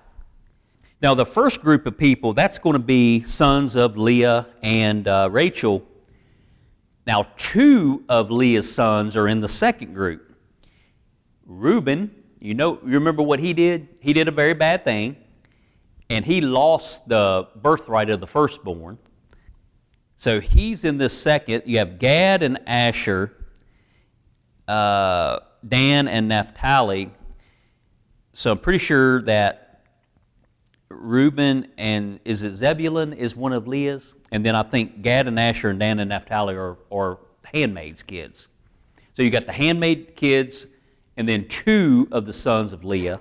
Now, 1.01 1.13
the 1.13 1.25
first 1.25 1.61
group 1.61 1.85
of 1.85 1.97
people, 1.97 2.33
that's 2.33 2.57
going 2.57 2.73
to 2.73 2.79
be 2.79 3.23
sons 3.23 3.75
of 3.75 3.97
Leah 3.97 4.47
and 4.63 5.07
uh, 5.07 5.29
Rachel. 5.31 5.83
Now, 7.05 7.27
two 7.37 8.03
of 8.09 8.31
Leah's 8.31 8.73
sons 8.73 9.15
are 9.15 9.27
in 9.27 9.41
the 9.41 9.49
second 9.49 9.93
group. 9.93 10.33
Reuben, 11.45 12.09
you 12.39 12.55
know, 12.55 12.79
you 12.83 12.93
remember 12.93 13.21
what 13.21 13.39
he 13.39 13.53
did? 13.53 13.87
He 13.99 14.13
did 14.13 14.27
a 14.27 14.31
very 14.31 14.53
bad 14.53 14.83
thing 14.83 15.17
and 16.09 16.25
he 16.25 16.41
lost 16.41 17.07
the 17.07 17.47
birthright 17.55 18.09
of 18.09 18.19
the 18.19 18.27
firstborn. 18.27 18.97
So 20.17 20.39
he's 20.39 20.85
in 20.85 20.97
this 20.97 21.17
second. 21.17 21.63
You 21.65 21.79
have 21.79 21.99
Gad 21.99 22.43
and 22.43 22.59
Asher, 22.67 23.33
uh, 24.67 25.39
Dan 25.67 26.07
and 26.07 26.27
Naphtali. 26.27 27.11
So 28.33 28.51
I'm 28.51 28.59
pretty 28.59 28.79
sure 28.79 29.21
that 29.23 29.83
Reuben 30.89 31.67
and 31.77 32.19
is 32.25 32.43
it 32.43 32.55
Zebulun 32.55 33.13
is 33.13 33.35
one 33.35 33.53
of 33.53 33.67
Leah's, 33.67 34.13
and 34.31 34.45
then 34.45 34.55
I 34.55 34.63
think 34.63 35.01
Gad 35.01 35.27
and 35.27 35.39
Asher 35.39 35.69
and 35.69 35.79
Dan 35.79 35.99
and 35.99 36.09
Naphtali 36.09 36.55
are, 36.55 36.77
are 36.91 37.19
handmaids' 37.43 38.03
kids. 38.03 38.47
So 39.15 39.23
you 39.23 39.29
got 39.29 39.45
the 39.45 39.53
handmaid 39.53 40.15
kids, 40.15 40.67
and 41.17 41.27
then 41.27 41.47
two 41.47 42.07
of 42.11 42.25
the 42.25 42.33
sons 42.33 42.73
of 42.73 42.83
Leah. 42.83 43.19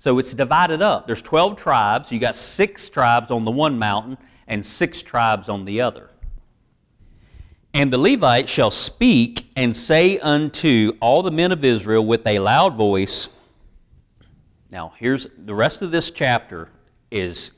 So 0.00 0.18
it's 0.18 0.32
divided 0.32 0.80
up. 0.80 1.06
There's 1.06 1.20
12 1.20 1.56
tribes. 1.56 2.10
You 2.10 2.18
got 2.18 2.34
six 2.34 2.88
tribes 2.88 3.30
on 3.30 3.44
the 3.44 3.50
one 3.50 3.78
mountain 3.78 4.16
and 4.48 4.64
six 4.64 5.02
tribes 5.02 5.48
on 5.48 5.66
the 5.66 5.82
other. 5.82 6.08
And 7.74 7.92
the 7.92 7.98
Levites 7.98 8.50
shall 8.50 8.70
speak 8.70 9.50
and 9.54 9.76
say 9.76 10.18
unto 10.18 10.96
all 11.00 11.22
the 11.22 11.30
men 11.30 11.52
of 11.52 11.64
Israel 11.64 12.04
with 12.04 12.26
a 12.26 12.38
loud 12.38 12.76
voice. 12.76 13.28
Now, 14.70 14.94
here's 14.96 15.26
the 15.36 15.54
rest 15.54 15.82
of 15.82 15.90
this 15.90 16.10
chapter 16.10 16.70
is 17.10 17.52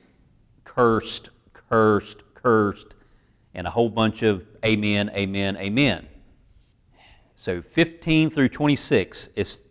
cursed, 0.64 1.30
cursed, 1.52 2.18
cursed, 2.34 2.94
and 3.54 3.68
a 3.68 3.70
whole 3.70 3.88
bunch 3.88 4.24
of 4.24 4.44
amen, 4.64 5.12
amen, 5.14 5.56
amen. 5.58 6.08
So 7.36 7.62
15 7.62 8.30
through 8.30 8.48
26 8.48 9.28
is 9.36 9.62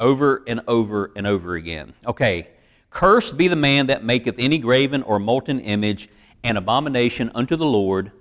over 0.00 0.42
and 0.46 0.62
over 0.66 1.12
and 1.14 1.26
over 1.26 1.54
again. 1.54 1.92
Okay, 2.06 2.48
cursed 2.90 3.36
be 3.36 3.46
the 3.46 3.56
man 3.56 3.86
that 3.86 4.02
maketh 4.02 4.36
any 4.38 4.58
graven 4.58 5.02
or 5.02 5.20
molten 5.20 5.60
image 5.60 6.08
an 6.42 6.56
abomination 6.56 7.30
unto 7.34 7.54
the 7.54 7.66
Lord, 7.66 8.12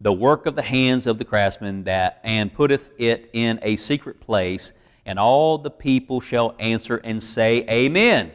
the 0.00 0.12
work 0.12 0.46
of 0.46 0.54
the 0.54 0.62
hands 0.62 1.06
of 1.06 1.18
the 1.18 1.24
craftsman, 1.24 1.84
that 1.84 2.20
and 2.22 2.52
putteth 2.52 2.90
it 2.98 3.30
in 3.32 3.58
a 3.62 3.76
secret 3.76 4.20
place, 4.20 4.72
and 5.06 5.18
all 5.18 5.58
the 5.58 5.70
people 5.70 6.20
shall 6.20 6.54
answer 6.58 6.98
and 6.98 7.22
say, 7.22 7.64
Amen. 7.70 8.32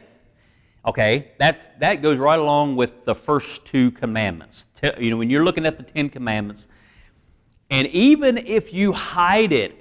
Okay, 0.84 1.32
that's, 1.38 1.68
that 1.80 2.02
goes 2.02 2.18
right 2.18 2.38
along 2.38 2.76
with 2.76 3.04
the 3.04 3.14
first 3.14 3.64
two 3.64 3.90
commandments. 3.90 4.66
You 4.98 5.10
know, 5.10 5.16
when 5.16 5.28
you're 5.28 5.44
looking 5.44 5.66
at 5.66 5.76
the 5.76 5.82
Ten 5.82 6.08
Commandments, 6.08 6.66
and 7.70 7.86
even 7.88 8.38
if 8.38 8.72
you 8.72 8.92
hide 8.92 9.52
it 9.52 9.76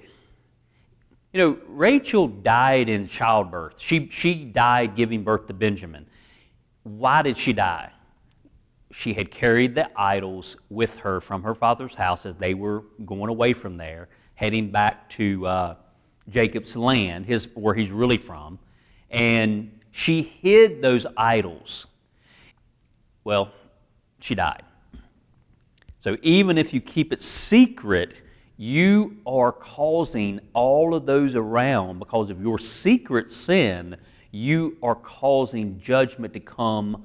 you 1.38 1.44
know, 1.44 1.58
Rachel 1.68 2.28
died 2.28 2.90
in 2.90 3.08
childbirth. 3.08 3.76
She, 3.78 4.10
she 4.12 4.44
died 4.44 4.96
giving 4.96 5.24
birth 5.24 5.46
to 5.46 5.54
Benjamin. 5.54 6.08
Why 6.82 7.22
did 7.22 7.38
she 7.38 7.54
die? 7.54 7.92
She 8.92 9.14
had 9.14 9.30
carried 9.30 9.76
the 9.76 9.88
idols 9.96 10.58
with 10.72 10.98
her 10.98 11.22
from 11.22 11.44
her 11.44 11.54
father's 11.54 11.94
house 11.94 12.26
as 12.26 12.36
they 12.38 12.56
were 12.56 12.86
going 13.06 13.30
away 13.30 13.54
from 13.54 13.78
there, 13.78 14.10
heading 14.34 14.72
back 14.72 15.12
to 15.12 15.46
uh, 15.46 15.76
Jacob's 16.28 16.76
land, 16.76 17.28
his, 17.28 17.48
where 17.54 17.76
he's 17.76 17.92
really 17.92 18.18
from. 18.18 18.58
And 19.12 19.80
she 19.92 20.24
hid 20.24 20.82
those 20.82 21.06
idols. 21.18 21.86
Well, 23.24 23.52
she 24.22 24.34
died. 24.34 24.64
So 26.00 26.18
even 26.24 26.58
if 26.58 26.74
you 26.74 26.82
keep 26.82 27.14
it 27.14 27.22
secret, 27.22 28.16
you 28.58 29.18
are 29.26 29.52
causing 29.52 30.40
all 30.54 30.96
of 30.96 31.06
those 31.06 31.36
around 31.36 32.00
because 32.00 32.30
of 32.30 32.42
your 32.42 32.58
secret 32.58 33.32
sin, 33.32 33.96
you 34.32 34.78
are 34.82 34.96
causing 34.96 35.80
judgment 35.80 36.34
to 36.34 36.40
come 36.40 37.04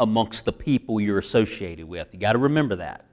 amongst 0.00 0.44
the 0.44 0.52
people 0.52 1.00
you're 1.00 1.18
associated 1.18 1.86
with. 1.86 2.08
You 2.12 2.18
got 2.18 2.32
to 2.32 2.38
remember 2.38 2.76
that. 2.76 3.04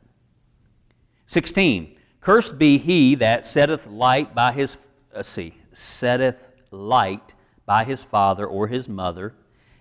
16. 1.28 1.98
Cursed 2.22 2.58
be 2.58 2.78
he 2.78 3.16
that 3.16 3.46
setteth 3.46 3.88
light 3.88 4.34
by 4.34 4.52
his 4.52 4.78
let's 5.14 5.30
see, 5.30 5.54
setteth 5.74 6.38
light 6.72 7.34
by 7.66 7.84
his 7.84 8.04
father 8.04 8.46
or 8.46 8.68
his 8.68 8.88
mother, 8.88 9.34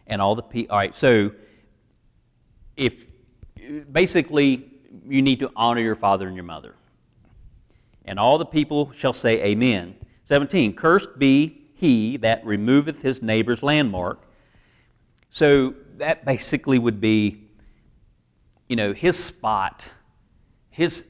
and 0.06 0.20
all 0.20 0.34
the 0.34 0.42
people. 0.42 0.74
All 0.74 0.78
right, 0.78 0.94
so 0.94 1.32
if 2.76 2.94
basically 3.90 4.66
you 5.08 5.22
need 5.22 5.40
to 5.40 5.50
honor 5.54 5.80
your 5.80 5.96
father 5.96 6.26
and 6.26 6.34
your 6.34 6.44
mother. 6.44 6.74
And 8.04 8.18
all 8.18 8.38
the 8.38 8.46
people 8.46 8.92
shall 8.96 9.12
say, 9.12 9.42
Amen. 9.44 9.96
17. 10.24 10.74
Cursed 10.74 11.18
be 11.18 11.60
he 11.74 12.18
that 12.18 12.44
removeth 12.44 13.02
his 13.02 13.22
neighbor's 13.22 13.62
landmark. 13.62 14.22
So 15.30 15.74
that 15.96 16.24
basically 16.24 16.78
would 16.78 17.00
be, 17.00 17.48
you 18.68 18.76
know, 18.76 18.92
his 18.92 19.16
spot. 19.16 19.82
His, 20.68 21.04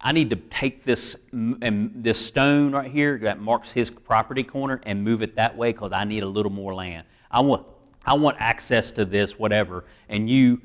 I 0.00 0.12
need 0.12 0.30
to 0.30 0.36
take 0.36 0.84
this, 0.84 1.16
this 1.32 2.24
stone 2.24 2.72
right 2.72 2.90
here 2.90 3.18
that 3.18 3.40
marks 3.40 3.72
his 3.72 3.90
property 3.90 4.44
corner 4.44 4.80
and 4.84 5.02
move 5.02 5.20
it 5.22 5.34
that 5.36 5.56
way 5.56 5.72
because 5.72 5.92
I 5.92 6.04
need 6.04 6.22
a 6.22 6.28
little 6.28 6.52
more 6.52 6.74
land. 6.74 7.06
I 7.30 7.40
want, 7.40 7.66
I 8.06 8.14
want 8.14 8.36
access 8.38 8.90
to 8.92 9.04
this, 9.04 9.38
whatever. 9.38 9.84
And 10.08 10.30
you 10.30 10.60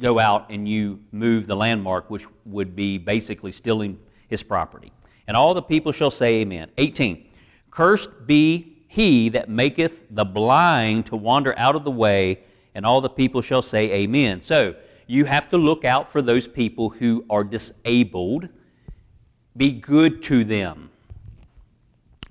go 0.00 0.18
out 0.18 0.46
and 0.50 0.68
you 0.68 1.00
move 1.10 1.46
the 1.46 1.56
landmark, 1.56 2.08
which 2.08 2.26
would 2.44 2.76
be 2.76 2.98
basically 2.98 3.52
stealing 3.52 3.98
his 4.28 4.42
property. 4.42 4.92
And 5.28 5.36
all 5.36 5.54
the 5.54 5.62
people 5.62 5.92
shall 5.92 6.10
say, 6.10 6.36
Amen. 6.36 6.70
18. 6.78 7.28
Cursed 7.70 8.26
be 8.26 8.76
he 8.88 9.28
that 9.30 9.48
maketh 9.48 10.04
the 10.10 10.24
blind 10.24 11.06
to 11.06 11.16
wander 11.16 11.56
out 11.58 11.76
of 11.76 11.84
the 11.84 11.90
way, 11.90 12.40
and 12.74 12.86
all 12.86 13.00
the 13.00 13.08
people 13.08 13.42
shall 13.42 13.62
say, 13.62 13.90
Amen. 13.92 14.42
So, 14.42 14.74
you 15.06 15.24
have 15.24 15.50
to 15.50 15.56
look 15.56 15.84
out 15.84 16.10
for 16.10 16.20
those 16.20 16.48
people 16.48 16.90
who 16.90 17.24
are 17.30 17.44
disabled. 17.44 18.48
Be 19.56 19.70
good 19.70 20.22
to 20.24 20.44
them. 20.44 20.90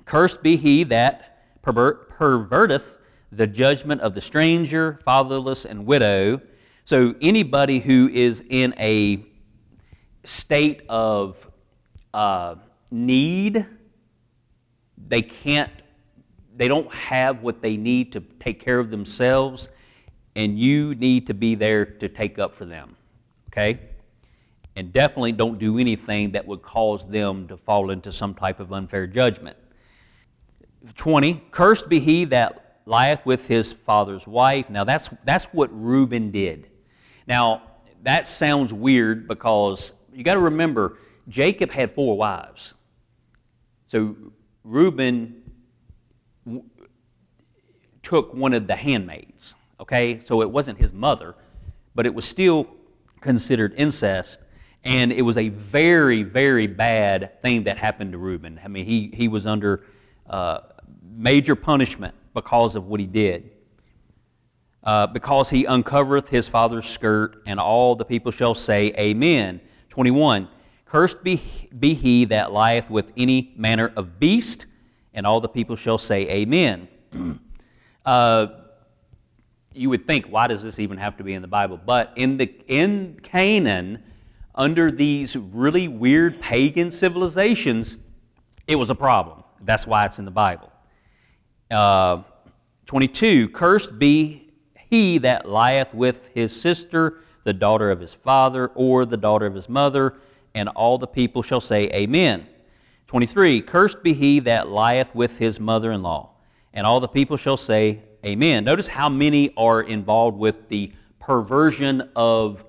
Cursed 0.03 0.43
be 0.43 0.57
he 0.57 0.83
that 0.85 1.61
perverteth 1.63 2.97
the 3.31 3.47
judgment 3.47 4.01
of 4.01 4.13
the 4.13 4.21
stranger, 4.21 4.99
fatherless, 5.03 5.65
and 5.65 5.85
widow. 5.85 6.41
So, 6.85 7.15
anybody 7.21 7.79
who 7.79 8.09
is 8.13 8.43
in 8.49 8.73
a 8.77 9.25
state 10.23 10.83
of 10.87 11.49
uh, 12.13 12.55
need, 12.91 13.65
they 15.07 15.21
can't, 15.21 15.71
they 16.55 16.67
don't 16.67 16.91
have 16.93 17.41
what 17.41 17.61
they 17.61 17.77
need 17.77 18.11
to 18.13 18.21
take 18.39 18.59
care 18.59 18.79
of 18.79 18.89
themselves, 18.89 19.69
and 20.36 20.59
you 20.59 20.95
need 20.95 21.27
to 21.27 21.33
be 21.33 21.55
there 21.55 21.86
to 21.86 22.09
take 22.09 22.39
up 22.39 22.53
for 22.53 22.65
them. 22.65 22.95
Okay? 23.49 23.79
And 24.75 24.91
definitely 24.91 25.31
don't 25.31 25.57
do 25.57 25.77
anything 25.77 26.31
that 26.31 26.45
would 26.45 26.61
cause 26.61 27.07
them 27.07 27.47
to 27.47 27.57
fall 27.57 27.89
into 27.91 28.11
some 28.11 28.33
type 28.33 28.59
of 28.59 28.73
unfair 28.73 29.07
judgment. 29.07 29.57
20, 30.95 31.45
cursed 31.51 31.89
be 31.89 31.99
he 31.99 32.25
that 32.25 32.81
lieth 32.86 33.25
with 33.25 33.47
his 33.47 33.71
father's 33.73 34.27
wife. 34.27 34.69
Now 34.69 34.83
that's, 34.83 35.09
that's 35.23 35.45
what 35.45 35.69
Reuben 35.71 36.31
did. 36.31 36.67
Now, 37.27 37.63
that 38.03 38.27
sounds 38.27 38.71
weird 38.71 39.27
because 39.27 39.91
you 40.13 40.23
got 40.23 40.36
to 40.36 40.39
remember, 40.39 40.99
Jacob 41.28 41.71
had 41.71 41.93
four 41.93 42.17
wives. 42.17 42.73
So 43.88 44.15
Reuben 44.63 45.43
took 48.03 48.34
one 48.34 48.53
of 48.53 48.67
the 48.67 48.76
handmaids, 48.76 49.55
okay? 49.80 50.21
So 50.26 50.41
it 50.41 50.49
wasn't 50.49 50.80
his 50.80 50.93
mother, 50.93 51.36
but 51.95 52.05
it 52.05 52.13
was 52.13 52.26
still 52.26 52.67
considered 53.21 53.73
incest. 53.78 54.39
And 54.84 55.11
it 55.11 55.23
was 55.23 55.38
a 55.38 55.49
very, 55.49 56.21
very 56.21 56.67
bad 56.67 57.41
thing 57.41 57.63
that 57.63 57.78
happened 57.78 58.11
to 58.11 58.19
Reuben. 58.19 58.59
I 58.63 58.67
mean, 58.67 58.86
he, 58.86 59.11
he 59.13 59.28
was 59.28 59.47
under 59.47 59.84
uh, 60.30 60.59
major 61.01 61.55
punishment 61.55 62.13
because 62.36 62.76
of 62.76 62.86
what 62.86 62.99
he 62.99 63.07
did. 63.07 63.49
Uh, 64.84 65.07
because 65.07 65.49
he 65.49 65.65
uncovereth 65.65 66.30
his 66.30 66.47
father's 66.47 66.86
skirt, 66.86 67.41
and 67.47 67.59
all 67.59 67.95
the 67.95 68.05
people 68.05 68.32
shall 68.32 68.53
say, 68.53 68.93
Amen. 68.99 69.59
21. 69.89 70.47
Cursed 70.95 71.25
be, 71.25 71.41
be 71.77 71.93
he 71.93 72.23
that 72.23 72.53
lieth 72.53 72.89
with 72.89 73.11
any 73.17 73.53
manner 73.57 73.91
of 73.97 74.17
beast, 74.17 74.65
and 75.13 75.27
all 75.27 75.41
the 75.41 75.49
people 75.49 75.75
shall 75.75 75.97
say, 75.97 76.21
Amen. 76.29 76.87
uh, 78.05 78.47
you 79.73 79.89
would 79.89 80.07
think, 80.07 80.27
why 80.27 80.47
does 80.47 80.63
this 80.63 80.79
even 80.79 80.97
have 80.97 81.17
to 81.17 81.23
be 81.25 81.33
in 81.33 81.41
the 81.41 81.49
Bible? 81.49 81.77
But 81.85 82.13
in, 82.15 82.37
the, 82.37 82.45
in 82.69 83.19
Canaan, 83.21 84.03
under 84.55 84.89
these 84.89 85.35
really 85.35 85.89
weird 85.89 86.39
pagan 86.39 86.91
civilizations, 86.91 87.97
it 88.65 88.77
was 88.77 88.89
a 88.89 88.95
problem. 88.95 89.43
That's 89.59 89.85
why 89.85 90.05
it's 90.05 90.17
in 90.17 90.23
the 90.23 90.31
Bible. 90.31 90.71
Uh, 91.69 92.21
22 92.85 93.49
Cursed 93.49 93.99
be 93.99 94.49
he 94.89 95.17
that 95.17 95.45
lieth 95.45 95.93
with 95.93 96.29
his 96.33 96.57
sister, 96.57 97.19
the 97.43 97.51
daughter 97.51 97.91
of 97.91 97.99
his 97.99 98.13
father, 98.13 98.67
or 98.75 99.05
the 99.05 99.17
daughter 99.17 99.45
of 99.45 99.55
his 99.55 99.67
mother, 99.67 100.15
and 100.55 100.69
all 100.69 100.97
the 100.97 101.05
people 101.05 101.43
shall 101.43 101.61
say, 101.61 101.89
Amen. 101.93 102.47
23 103.07 103.61
Cursed 103.61 104.01
be 104.01 104.13
he 104.13 104.39
that 104.39 104.69
lieth 104.69 105.13
with 105.13 105.37
his 105.37 105.59
mother 105.59 105.91
in 105.91 106.01
law, 106.01 106.31
and 106.73 106.87
all 106.87 106.99
the 106.99 107.07
people 107.07 107.37
shall 107.37 107.57
say, 107.57 108.01
Amen. 108.25 108.63
Notice 108.63 108.87
how 108.87 109.09
many 109.09 109.53
are 109.55 109.81
involved 109.81 110.39
with 110.39 110.69
the 110.69 110.91
perversion 111.19 112.09
of 112.15 112.63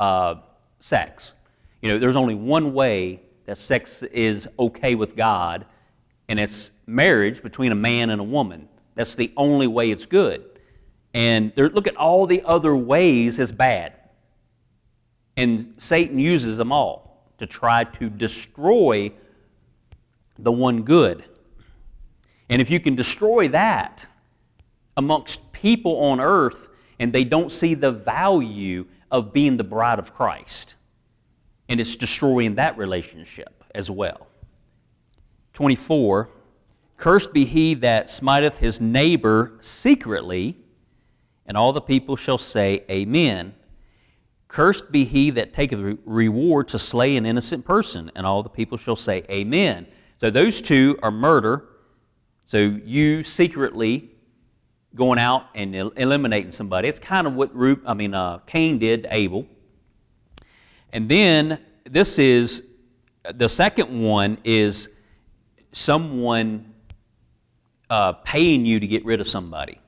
uh, 0.00 0.36
sex. 0.80 1.34
You 1.82 1.92
know, 1.92 1.98
there's 2.00 2.16
only 2.16 2.34
one 2.34 2.72
way 2.72 3.20
that 3.44 3.58
sex 3.58 4.02
is 4.02 4.48
okay 4.58 4.96
with 4.96 5.14
God, 5.14 5.66
and 6.28 6.40
it's 6.40 6.72
marriage 6.86 7.42
between 7.42 7.70
a 7.70 7.76
man 7.76 8.10
and 8.10 8.20
a 8.20 8.24
woman. 8.24 8.68
That's 8.96 9.14
the 9.14 9.32
only 9.36 9.66
way 9.66 9.90
it's 9.90 10.06
good. 10.06 10.44
And 11.14 11.52
there, 11.54 11.68
look 11.68 11.86
at 11.86 11.96
all 11.96 12.26
the 12.26 12.42
other 12.42 12.74
ways 12.74 13.38
as 13.38 13.52
bad. 13.52 13.92
And 15.36 15.74
Satan 15.78 16.18
uses 16.18 16.56
them 16.56 16.72
all 16.72 17.05
to 17.38 17.46
try 17.46 17.84
to 17.84 18.08
destroy 18.08 19.12
the 20.38 20.52
one 20.52 20.82
good. 20.82 21.24
And 22.48 22.62
if 22.62 22.70
you 22.70 22.80
can 22.80 22.94
destroy 22.94 23.48
that 23.48 24.06
amongst 24.96 25.52
people 25.52 25.98
on 25.98 26.20
earth 26.20 26.68
and 26.98 27.12
they 27.12 27.24
don't 27.24 27.52
see 27.52 27.74
the 27.74 27.92
value 27.92 28.86
of 29.10 29.32
being 29.32 29.56
the 29.56 29.64
bride 29.64 29.98
of 29.98 30.14
Christ, 30.14 30.74
and 31.68 31.80
it's 31.80 31.96
destroying 31.96 32.54
that 32.54 32.78
relationship 32.78 33.64
as 33.74 33.90
well. 33.90 34.26
24 35.52 36.30
Cursed 36.96 37.32
be 37.32 37.44
he 37.44 37.74
that 37.74 38.08
smiteth 38.08 38.58
his 38.58 38.80
neighbor 38.80 39.58
secretly, 39.60 40.56
and 41.44 41.56
all 41.56 41.72
the 41.72 41.80
people 41.80 42.16
shall 42.16 42.38
say, 42.38 42.84
Amen. 42.90 43.54
Cursed 44.48 44.92
be 44.92 45.04
he 45.04 45.30
that 45.30 45.52
taketh 45.52 45.98
reward 46.04 46.68
to 46.68 46.78
slay 46.78 47.16
an 47.16 47.26
innocent 47.26 47.64
person, 47.64 48.10
and 48.14 48.26
all 48.26 48.42
the 48.42 48.48
people 48.48 48.78
shall 48.78 48.96
say, 48.96 49.24
Amen. 49.30 49.86
So 50.20 50.30
those 50.30 50.62
two 50.62 50.98
are 51.02 51.10
murder. 51.10 51.64
So 52.46 52.58
you 52.58 53.22
secretly 53.22 54.10
going 54.94 55.18
out 55.18 55.46
and 55.54 55.74
eliminating 55.74 56.52
somebody. 56.52 56.88
It's 56.88 56.98
kind 56.98 57.26
of 57.26 57.34
what 57.34 57.54
Ruth, 57.54 57.80
I 57.86 57.94
mean 57.94 58.14
uh, 58.14 58.38
Cain 58.38 58.78
did 58.78 59.02
to 59.02 59.14
Abel. 59.14 59.46
And 60.92 61.08
then 61.08 61.58
this 61.84 62.18
is 62.18 62.62
the 63.34 63.48
second 63.48 64.02
one 64.02 64.38
is 64.44 64.88
someone 65.72 66.72
uh, 67.90 68.12
paying 68.12 68.64
you 68.64 68.80
to 68.80 68.86
get 68.86 69.04
rid 69.04 69.20
of 69.20 69.28
somebody 69.28 69.80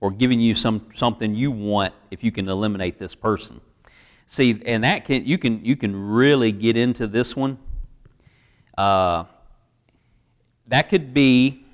or 0.00 0.10
giving 0.10 0.40
you 0.40 0.54
some 0.54 0.86
something 0.94 1.34
you 1.34 1.50
want 1.50 1.92
if 2.10 2.22
you 2.22 2.30
can 2.30 2.48
eliminate 2.48 2.98
this 2.98 3.14
person. 3.14 3.60
See, 4.26 4.60
and 4.66 4.84
that 4.84 5.04
can 5.04 5.24
you 5.24 5.38
can 5.38 5.64
you 5.64 5.76
can 5.76 5.94
really 6.10 6.52
get 6.52 6.76
into 6.76 7.06
this 7.06 7.34
one. 7.34 7.58
Uh, 8.76 9.24
that 10.68 10.88
could 10.88 11.12
be 11.12 11.64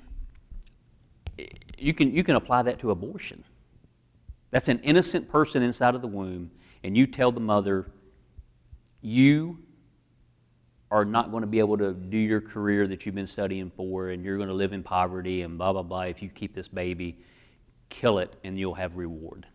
you 1.77 1.93
can 1.93 2.13
you 2.13 2.23
can 2.23 2.35
apply 2.35 2.63
that 2.63 2.79
to 2.79 2.91
abortion. 2.91 3.43
That's 4.51 4.69
an 4.69 4.79
innocent 4.79 5.29
person 5.29 5.61
inside 5.63 5.95
of 5.95 6.01
the 6.01 6.07
womb, 6.07 6.49
and 6.83 6.95
you 6.95 7.07
tell 7.07 7.31
the 7.31 7.41
mother, 7.41 7.87
you 9.01 9.59
are 10.91 11.03
not 11.03 11.31
going 11.31 11.41
to 11.41 11.47
be 11.47 11.59
able 11.59 11.77
to 11.77 11.91
do 11.93 12.17
your 12.17 12.39
career 12.39 12.87
that 12.87 13.05
you've 13.05 13.15
been 13.15 13.27
studying 13.27 13.71
for, 13.75 14.09
and 14.09 14.23
you're 14.23 14.37
going 14.37 14.47
to 14.47 14.55
live 14.55 14.71
in 14.71 14.81
poverty 14.81 15.41
and 15.41 15.57
blah, 15.57 15.73
blah, 15.73 15.83
blah. 15.83 16.03
If 16.03 16.21
you 16.21 16.29
keep 16.29 16.55
this 16.55 16.67
baby, 16.67 17.17
kill 17.89 18.19
it 18.19 18.35
and 18.43 18.57
you'll 18.57 18.75
have 18.75 18.95
reward. 18.95 19.45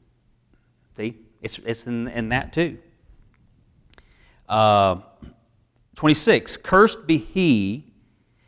See? 0.97 1.17
It's, 1.43 1.59
it's 1.65 1.87
in, 1.87 2.09
in 2.09 2.29
that 2.31 2.53
too. 2.53 2.79
Uh, 4.49 4.97
26 5.97 6.57
Cursed 6.59 7.07
be 7.07 7.19
he 7.19 7.93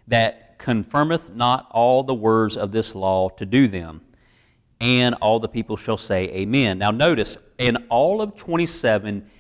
that 0.09 0.59
confirmeth 0.59 1.35
not 1.35 1.69
all 1.71 2.03
the 2.03 2.15
words 2.15 2.57
of 2.57 2.73
this 2.73 2.95
law 2.95 3.29
to 3.31 3.47
do 3.47 3.69
them. 3.69 4.01
And 4.81 5.15
all 5.17 5.39
the 5.39 5.49
people 5.49 5.77
shall 5.77 5.97
say, 5.97 6.25
Amen. 6.25 6.79
Now, 6.79 6.91
notice, 6.91 7.39
in 7.59 7.77
all 7.89 8.21
of 8.21 8.37
27, 8.37 9.31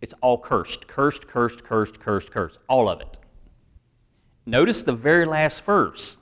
it's 0.00 0.14
all 0.20 0.38
cursed. 0.38 0.88
Cursed, 0.88 1.28
cursed, 1.28 1.62
cursed, 1.62 2.00
cursed, 2.00 2.30
cursed. 2.30 2.58
All 2.68 2.88
of 2.88 3.00
it. 3.00 3.18
Notice 4.44 4.82
the 4.82 4.92
very 4.92 5.24
last 5.24 5.62
verse. 5.62 6.16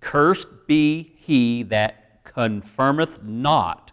Cursed 0.00 0.48
be 0.66 1.14
he 1.16 1.62
that 1.64 2.01
confirmeth 2.34 3.22
not 3.22 3.92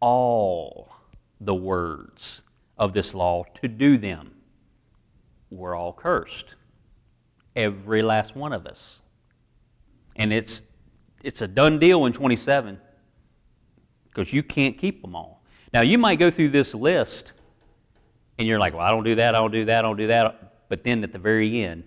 all 0.00 0.92
the 1.40 1.54
words 1.54 2.42
of 2.76 2.92
this 2.92 3.14
law 3.14 3.44
to 3.54 3.68
do 3.68 3.96
them. 3.96 4.32
We're 5.50 5.74
all 5.74 5.92
cursed. 5.92 6.54
Every 7.56 8.02
last 8.02 8.34
one 8.36 8.52
of 8.52 8.66
us. 8.66 9.02
And 10.16 10.32
it's, 10.32 10.62
it's 11.22 11.42
a 11.42 11.48
done 11.48 11.78
deal 11.78 12.06
in 12.06 12.12
27 12.12 12.78
because 14.08 14.32
you 14.32 14.42
can't 14.42 14.76
keep 14.76 15.02
them 15.02 15.14
all. 15.14 15.42
Now, 15.72 15.82
you 15.82 15.98
might 15.98 16.18
go 16.18 16.30
through 16.30 16.50
this 16.50 16.74
list 16.74 17.32
and 18.38 18.48
you're 18.48 18.58
like, 18.58 18.74
well, 18.74 18.84
I 18.84 18.90
don't 18.90 19.04
do 19.04 19.14
that, 19.16 19.34
I 19.34 19.38
don't 19.38 19.52
do 19.52 19.64
that, 19.66 19.78
I 19.78 19.82
don't 19.82 19.96
do 19.96 20.06
that. 20.08 20.68
But 20.68 20.84
then 20.84 21.04
at 21.04 21.12
the 21.12 21.18
very 21.18 21.62
end, 21.62 21.84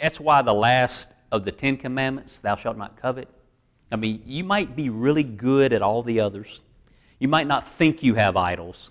that's 0.00 0.20
why 0.20 0.42
the 0.42 0.54
last 0.54 1.08
of 1.32 1.44
the 1.44 1.52
Ten 1.52 1.76
Commandments, 1.76 2.38
thou 2.38 2.56
shalt 2.56 2.76
not 2.76 3.00
covet. 3.00 3.28
I 3.90 3.96
mean, 3.96 4.22
you 4.26 4.44
might 4.44 4.74
be 4.74 4.90
really 4.90 5.22
good 5.22 5.72
at 5.72 5.82
all 5.82 6.02
the 6.02 6.20
others. 6.20 6.60
You 7.18 7.28
might 7.28 7.46
not 7.46 7.66
think 7.66 8.02
you 8.02 8.14
have 8.14 8.36
idols 8.36 8.90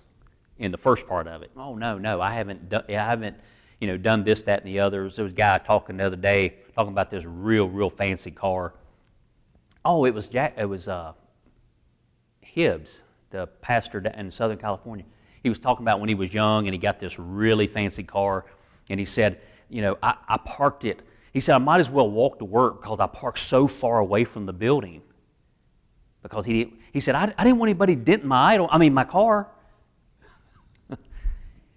in 0.58 0.72
the 0.72 0.78
first 0.78 1.06
part 1.06 1.28
of 1.28 1.42
it. 1.42 1.50
Oh 1.56 1.74
no, 1.74 1.98
no, 1.98 2.20
I 2.20 2.32
haven't 2.32 2.68
done, 2.68 2.84
I 2.88 2.92
haven't, 2.92 3.36
you 3.80 3.86
know, 3.86 3.96
done 3.96 4.24
this, 4.24 4.42
that, 4.44 4.60
and 4.60 4.68
the 4.68 4.80
others. 4.80 5.16
There 5.16 5.24
was 5.24 5.32
a 5.32 5.36
guy 5.36 5.58
talking 5.58 5.98
the 5.98 6.06
other 6.06 6.16
day 6.16 6.54
talking 6.74 6.92
about 6.92 7.10
this 7.10 7.24
real, 7.24 7.68
real 7.68 7.90
fancy 7.90 8.30
car. 8.30 8.74
Oh, 9.84 10.04
it 10.04 10.14
was 10.14 10.28
Jack. 10.28 10.54
It 10.56 10.64
was 10.64 10.88
uh, 10.88 11.12
Hibbs, 12.40 13.02
the 13.30 13.46
pastor 13.60 13.98
in 13.98 14.32
Southern 14.32 14.58
California 14.58 15.04
he 15.46 15.48
was 15.48 15.60
talking 15.60 15.84
about 15.84 16.00
when 16.00 16.08
he 16.08 16.16
was 16.16 16.34
young 16.34 16.66
and 16.66 16.74
he 16.74 16.78
got 16.78 16.98
this 16.98 17.20
really 17.20 17.68
fancy 17.68 18.02
car. 18.02 18.46
And 18.90 18.98
he 18.98 19.06
said, 19.06 19.40
You 19.70 19.80
know, 19.80 19.96
I, 20.02 20.16
I 20.26 20.38
parked 20.38 20.84
it. 20.84 21.05
He 21.36 21.40
said, 21.40 21.54
I 21.54 21.58
might 21.58 21.80
as 21.80 21.90
well 21.90 22.10
walk 22.10 22.38
to 22.38 22.46
work 22.46 22.80
because 22.80 22.98
I 22.98 23.06
parked 23.06 23.40
so 23.40 23.68
far 23.68 23.98
away 23.98 24.24
from 24.24 24.46
the 24.46 24.54
building. 24.54 25.02
Because 26.22 26.46
he, 26.46 26.72
he 26.94 26.98
said, 26.98 27.14
I, 27.14 27.30
I 27.36 27.44
didn't 27.44 27.58
want 27.58 27.68
anybody 27.68 27.94
denting 27.94 28.26
my 28.26 28.54
idol, 28.54 28.68
I 28.70 28.78
mean, 28.78 28.94
my 28.94 29.04
car. 29.04 29.46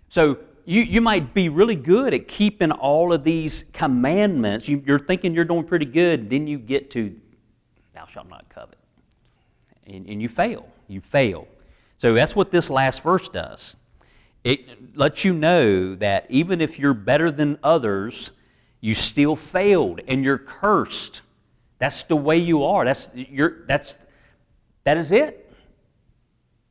so 0.10 0.38
you, 0.64 0.84
you 0.84 1.02
might 1.02 1.34
be 1.34 1.50
really 1.50 1.76
good 1.76 2.14
at 2.14 2.26
keeping 2.26 2.72
all 2.72 3.12
of 3.12 3.26
these 3.26 3.66
commandments. 3.74 4.70
You, 4.70 4.82
you're 4.86 4.98
thinking 4.98 5.34
you're 5.34 5.44
doing 5.44 5.66
pretty 5.66 5.88
good. 5.88 6.30
Then 6.30 6.48
you 6.48 6.58
get 6.58 6.90
to, 6.92 7.14
thou 7.94 8.06
shalt 8.06 8.30
not 8.30 8.48
covet. 8.48 8.78
And, 9.86 10.08
and 10.08 10.22
you 10.22 10.30
fail. 10.30 10.70
You 10.88 11.02
fail. 11.02 11.50
So 11.98 12.14
that's 12.14 12.34
what 12.34 12.52
this 12.52 12.70
last 12.70 13.04
verse 13.04 13.28
does. 13.28 13.76
It 14.46 14.96
lets 14.96 15.26
you 15.26 15.34
know 15.34 15.96
that 15.96 16.28
even 16.30 16.62
if 16.62 16.80
you're 16.80 16.94
better 16.94 17.30
than 17.30 17.60
others, 17.62 18.32
you 18.82 18.94
still 18.94 19.36
failed 19.36 20.02
and 20.08 20.24
you're 20.24 20.38
cursed. 20.38 21.22
That's 21.80 22.04
the 22.04 22.16
way 22.16 22.38
you 22.38 22.64
are. 22.64 22.86
That's, 22.86 23.10
you're, 23.14 23.66
that's, 23.68 23.98
that 24.84 24.98
is 24.98 25.12
it. 25.12 25.52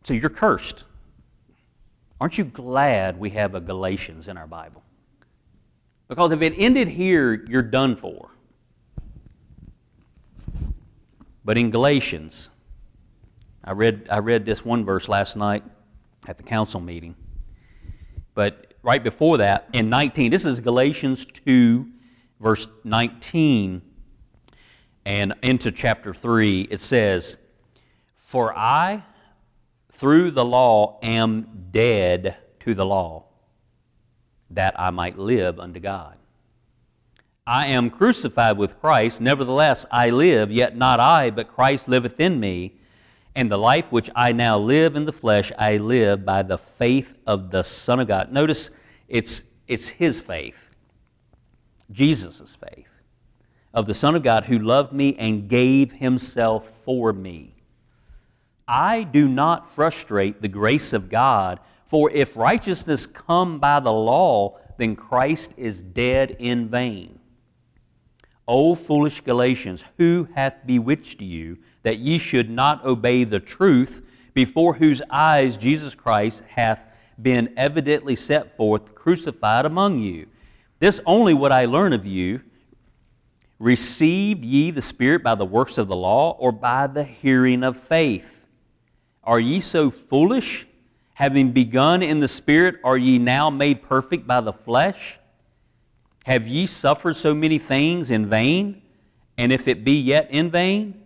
So 0.04 0.14
you're 0.14 0.30
cursed. 0.30 0.84
Aren't 2.20 2.38
you 2.38 2.44
glad 2.44 3.18
we 3.18 3.30
have 3.30 3.54
a 3.54 3.60
Galatians 3.60 4.28
in 4.28 4.36
our 4.36 4.46
Bible? 4.46 4.82
Because 6.08 6.32
if 6.32 6.42
it 6.42 6.54
ended 6.56 6.88
here, 6.88 7.44
you're 7.48 7.62
done 7.62 7.94
for. 7.94 8.30
But 11.44 11.58
in 11.58 11.70
Galatians, 11.70 12.48
I 13.62 13.72
read, 13.72 14.08
I 14.10 14.18
read 14.18 14.46
this 14.46 14.64
one 14.64 14.84
verse 14.84 15.08
last 15.08 15.36
night 15.36 15.62
at 16.26 16.36
the 16.36 16.42
council 16.42 16.80
meeting. 16.80 17.14
But 18.34 18.74
right 18.82 19.02
before 19.02 19.38
that, 19.38 19.68
in 19.72 19.90
19, 19.90 20.30
this 20.30 20.44
is 20.44 20.60
Galatians 20.60 21.24
2, 21.24 21.86
verse 22.40 22.66
19, 22.84 23.82
and 25.04 25.34
into 25.42 25.72
chapter 25.72 26.12
3, 26.12 26.68
it 26.70 26.80
says, 26.80 27.38
For 28.14 28.56
I, 28.56 29.04
through 29.90 30.32
the 30.32 30.44
law, 30.44 30.98
am 31.02 31.68
dead 31.70 32.36
to 32.60 32.74
the 32.74 32.86
law, 32.86 33.24
that 34.50 34.78
I 34.78 34.90
might 34.90 35.18
live 35.18 35.58
unto 35.58 35.80
God. 35.80 36.18
I 37.46 37.68
am 37.68 37.88
crucified 37.88 38.58
with 38.58 38.78
Christ, 38.78 39.22
nevertheless 39.22 39.86
I 39.90 40.10
live, 40.10 40.52
yet 40.52 40.76
not 40.76 41.00
I, 41.00 41.30
but 41.30 41.48
Christ 41.48 41.88
liveth 41.88 42.20
in 42.20 42.38
me. 42.38 42.74
And 43.34 43.50
the 43.50 43.56
life 43.56 43.90
which 43.90 44.10
I 44.14 44.32
now 44.32 44.58
live 44.58 44.96
in 44.96 45.06
the 45.06 45.12
flesh, 45.12 45.50
I 45.58 45.78
live 45.78 46.26
by 46.26 46.42
the 46.42 46.58
faith 46.58 47.14
of 47.26 47.50
the 47.50 47.62
Son 47.62 48.00
of 48.00 48.08
God. 48.08 48.30
Notice 48.30 48.68
it's, 49.08 49.44
it's 49.66 49.88
his 49.88 50.20
faith, 50.20 50.67
Jesus' 51.90 52.56
faith, 52.56 52.88
of 53.72 53.86
the 53.86 53.94
Son 53.94 54.14
of 54.14 54.22
God 54.22 54.44
who 54.44 54.58
loved 54.58 54.92
me 54.92 55.14
and 55.16 55.48
gave 55.48 55.92
himself 55.92 56.72
for 56.82 57.12
me. 57.12 57.54
I 58.66 59.02
do 59.04 59.26
not 59.26 59.74
frustrate 59.74 60.42
the 60.42 60.48
grace 60.48 60.92
of 60.92 61.08
God, 61.08 61.60
for 61.86 62.10
if 62.10 62.36
righteousness 62.36 63.06
come 63.06 63.58
by 63.58 63.80
the 63.80 63.92
law, 63.92 64.58
then 64.76 64.94
Christ 64.94 65.54
is 65.56 65.80
dead 65.80 66.36
in 66.38 66.68
vain. 66.68 67.18
O 68.46 68.74
foolish 68.74 69.20
Galatians, 69.22 69.84
who 69.96 70.28
hath 70.34 70.66
bewitched 70.66 71.20
you 71.20 71.58
that 71.82 71.98
ye 71.98 72.18
should 72.18 72.50
not 72.50 72.84
obey 72.84 73.24
the 73.24 73.40
truth, 73.40 74.02
before 74.34 74.74
whose 74.74 75.02
eyes 75.10 75.56
Jesus 75.56 75.94
Christ 75.94 76.42
hath 76.50 76.86
been 77.20 77.52
evidently 77.56 78.14
set 78.14 78.56
forth, 78.56 78.94
crucified 78.94 79.64
among 79.64 79.98
you? 79.98 80.26
This 80.78 81.00
only 81.06 81.34
would 81.34 81.52
I 81.52 81.64
learn 81.64 81.92
of 81.92 82.06
you. 82.06 82.42
Received 83.58 84.44
ye 84.44 84.70
the 84.70 84.82
Spirit 84.82 85.22
by 85.22 85.34
the 85.34 85.44
works 85.44 85.78
of 85.78 85.88
the 85.88 85.96
law, 85.96 86.36
or 86.38 86.52
by 86.52 86.86
the 86.86 87.04
hearing 87.04 87.64
of 87.64 87.76
faith? 87.76 88.46
Are 89.24 89.40
ye 89.40 89.60
so 89.60 89.90
foolish? 89.90 90.66
Having 91.14 91.50
begun 91.50 92.00
in 92.02 92.20
the 92.20 92.28
Spirit, 92.28 92.76
are 92.84 92.96
ye 92.96 93.18
now 93.18 93.50
made 93.50 93.82
perfect 93.82 94.26
by 94.26 94.40
the 94.40 94.52
flesh? 94.52 95.18
Have 96.26 96.46
ye 96.46 96.66
suffered 96.66 97.16
so 97.16 97.34
many 97.34 97.58
things 97.58 98.10
in 98.10 98.28
vain? 98.28 98.82
And 99.36 99.52
if 99.52 99.66
it 99.66 99.84
be 99.84 99.98
yet 99.98 100.30
in 100.30 100.50
vain, 100.50 101.02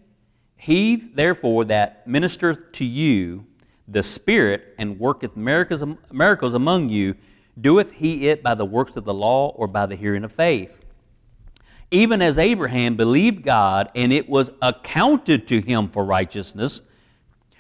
he 0.57 0.97
therefore 0.97 1.65
that 1.67 2.07
ministereth 2.07 2.73
to 2.75 2.85
you 2.85 3.47
the 3.89 4.03
Spirit 4.03 4.75
and 4.79 4.99
worketh 4.99 5.37
miracles, 5.37 5.83
miracles 6.11 6.55
among 6.55 6.89
you, 6.89 7.15
doeth 7.61 7.93
he 7.93 8.29
it 8.29 8.43
by 8.43 8.55
the 8.55 8.65
works 8.65 8.97
of 8.97 9.05
the 9.05 9.15
law 9.15 9.49
or 9.51 9.67
by 9.67 9.87
the 9.87 9.97
hearing 9.97 10.25
of 10.25 10.33
faith? 10.33 10.79
Even 11.91 12.23
as 12.23 12.39
Abraham 12.39 12.97
believed 12.97 13.43
God, 13.43 13.91
and 13.95 14.13
it 14.13 14.29
was 14.29 14.51
accounted 14.63 15.47
to 15.49 15.61
him 15.61 15.89
for 15.89 16.05
righteousness. 16.05 16.81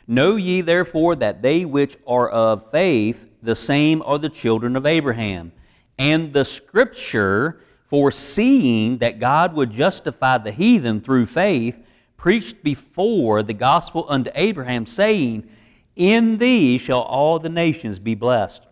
Know 0.07 0.36
ye 0.36 0.62
therefore 0.62 1.16
that 1.16 1.43
they 1.43 1.66
which 1.66 1.99
are 2.07 2.30
of 2.30 2.70
faith, 2.70 3.28
the 3.43 3.55
same 3.55 4.01
are 4.03 4.18
the 4.18 4.30
children 4.30 4.74
of 4.74 4.86
Abraham. 4.86 5.53
And 5.99 6.32
the 6.32 6.45
scripture, 6.45 7.61
foreseeing 7.82 8.99
that 8.99 9.18
God 9.18 9.55
would 9.55 9.70
justify 9.70 10.38
the 10.38 10.53
heathen 10.53 11.03
through 11.03 11.26
faith, 11.26 11.76
preached 12.16 12.62
before 12.62 13.43
the 13.43 13.53
gospel 13.53 14.07
unto 14.09 14.30
Abraham, 14.34 14.86
saying, 14.86 15.47
In 15.95 16.38
thee 16.38 16.78
shall 16.78 17.03
all 17.03 17.38
the 17.38 17.51
nations 17.51 17.99
be 17.99 18.14
blessed. 18.14 18.62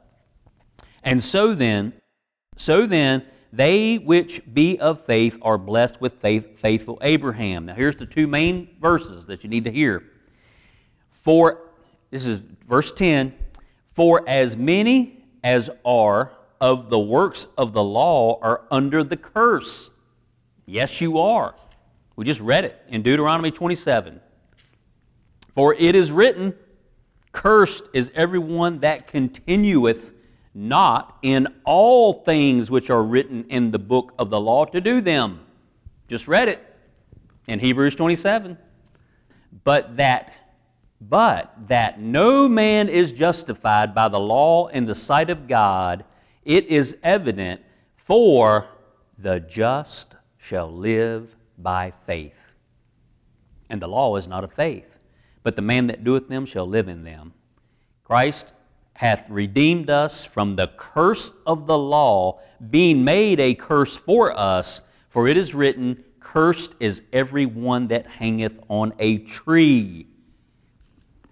And 1.03 1.23
so 1.23 1.55
then, 1.55 1.95
so 2.57 2.87
then, 2.87 3.25
they 3.53 3.97
which 3.97 4.43
be 4.53 4.79
of 4.79 5.05
faith 5.05 5.39
are 5.43 5.59
blessed 5.59 6.01
with 6.01 6.21
faith, 6.21 6.59
faithful 6.59 6.99
Abraham. 7.03 7.67
Now, 7.67 7.75
here's 7.75 7.97
the 7.97 8.07
two 8.07 8.27
main 8.27 8.77
verses 8.81 9.27
that 9.27 9.43
you 9.43 9.51
need 9.51 9.65
to 9.65 9.73
hear. 9.73 10.05
For, 11.09 11.71
this 12.11 12.27
is 12.27 12.39
verse 12.67 12.93
10 12.93 13.35
For 13.93 14.23
as 14.29 14.57
many 14.57 15.25
as 15.43 15.69
are 15.85 16.33
of 16.61 16.91
the 16.91 16.99
works 16.99 17.47
of 17.57 17.73
the 17.73 17.83
law 17.83 18.39
are 18.41 18.63
under 18.71 19.03
the 19.03 19.17
curse. 19.17 19.91
Yes, 20.67 21.01
you 21.01 21.19
are. 21.19 21.57
We 22.15 22.25
just 22.25 22.41
read 22.41 22.65
it 22.65 22.81
in 22.89 23.03
Deuteronomy 23.03 23.51
27. 23.51 24.21
For 25.55 25.75
it 25.75 25.97
is 25.97 26.13
written, 26.13 26.55
Cursed 27.33 27.85
is 27.93 28.11
everyone 28.15 28.81
that 28.81 29.07
continueth 29.07 30.13
not 30.55 31.19
in 31.23 31.49
all 31.65 32.13
things 32.13 32.71
which 32.71 32.91
are 32.91 33.03
written 33.03 33.45
in 33.49 33.71
the 33.71 33.79
book 33.79 34.13
of 34.19 34.31
the 34.31 34.41
law 34.41 34.65
to 34.65 34.81
do 34.81 35.01
them. 35.01 35.41
Just 36.09 36.27
read 36.27 36.49
it 36.49 36.65
in 37.47 37.59
Hebrews 37.59 37.95
27. 37.95 38.59
But 39.65 39.97
that 39.97 40.35
but 41.03 41.55
that 41.69 41.99
no 41.99 42.47
man 42.47 42.91
is 42.91 43.11
justified 43.11 43.95
by 43.95 44.09
the 44.09 44.21
law 44.21 44.67
in 44.67 44.85
the 44.85 44.95
sight 44.95 45.31
of 45.31 45.49
God 45.49 46.05
it 46.45 46.67
is 46.67 46.97
evident, 47.03 47.61
for 47.95 48.67
the 49.19 49.41
just 49.41 50.17
shall 50.39 50.71
live 50.71 51.37
by 51.59 51.93
faith. 52.07 52.35
And 53.69 53.81
the 53.81 53.89
law 53.89 54.17
is 54.17 54.27
not 54.27 54.45
of 54.45 54.53
faith, 54.53 54.99
but 55.43 55.57
the 55.57 55.63
man 55.63 55.87
that 55.89 56.03
doeth 56.03 56.29
them 56.29 56.47
shall 56.47 56.67
live 56.67 56.89
in 56.89 57.05
them. 57.05 57.35
Christ 58.05 58.53
hath 59.01 59.31
redeemed 59.31 59.89
us 59.89 60.27
from 60.27 60.57
the 60.57 60.67
curse 60.77 61.33
of 61.47 61.67
the 61.67 61.79
law, 61.79 62.39
being 62.71 63.03
made 63.03 63.41
a 63.41 63.55
curse 63.55 63.97
for 63.97 64.31
us, 64.39 64.83
for 65.09 65.27
it 65.27 65.39
is 65.39 65.55
written, 65.55 66.05
Cursed 66.21 66.75
is 66.81 67.01
every 67.11 67.47
one 67.47 67.89
that 67.89 68.07
hangeth 68.07 68.53
on 68.69 68.93
a 68.99 69.17
tree. 69.17 70.07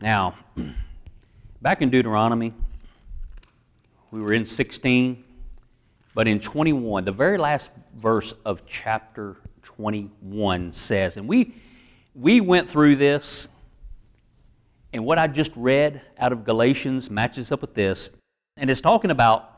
Now, 0.01 0.35
back 1.61 1.83
in 1.83 1.91
Deuteronomy, 1.91 2.55
we 4.12 4.23
were 4.23 4.33
in 4.33 4.47
16, 4.47 5.23
but 6.14 6.27
in 6.27 6.41
21, 6.41 7.05
the 7.05 7.12
very 7.12 7.37
last 7.37 7.69
verse 7.95 8.33
of 8.47 8.64
chapter 8.64 9.37
21 9.61 10.73
says, 10.73 11.19
and 11.19 11.29
we, 11.29 11.55
we 12.14 12.41
went 12.41 12.66
through 12.66 12.97
this, 12.97 13.47
and 14.93 15.05
what 15.05 15.18
I 15.18 15.26
just 15.26 15.53
read 15.55 16.03
out 16.18 16.32
of 16.32 16.45
Galatians 16.45 17.11
matches 17.11 17.53
up 17.53 17.61
with 17.61 17.74
this, 17.74 18.11
and 18.57 18.70
it's 18.70 18.80
talking 18.80 19.11
about, 19.11 19.51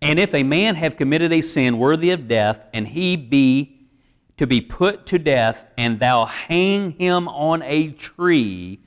and 0.00 0.18
if 0.18 0.34
a 0.34 0.42
man 0.42 0.74
have 0.74 0.96
committed 0.96 1.32
a 1.32 1.42
sin 1.42 1.78
worthy 1.78 2.10
of 2.10 2.28
death, 2.28 2.60
and 2.72 2.88
he 2.88 3.16
be 3.16 3.88
to 4.36 4.46
be 4.46 4.60
put 4.60 5.06
to 5.06 5.18
death, 5.18 5.64
and 5.76 6.00
thou 6.00 6.24
hang 6.24 6.92
him 6.92 7.28
on 7.28 7.62
a 7.62 7.90
tree, 7.90 8.80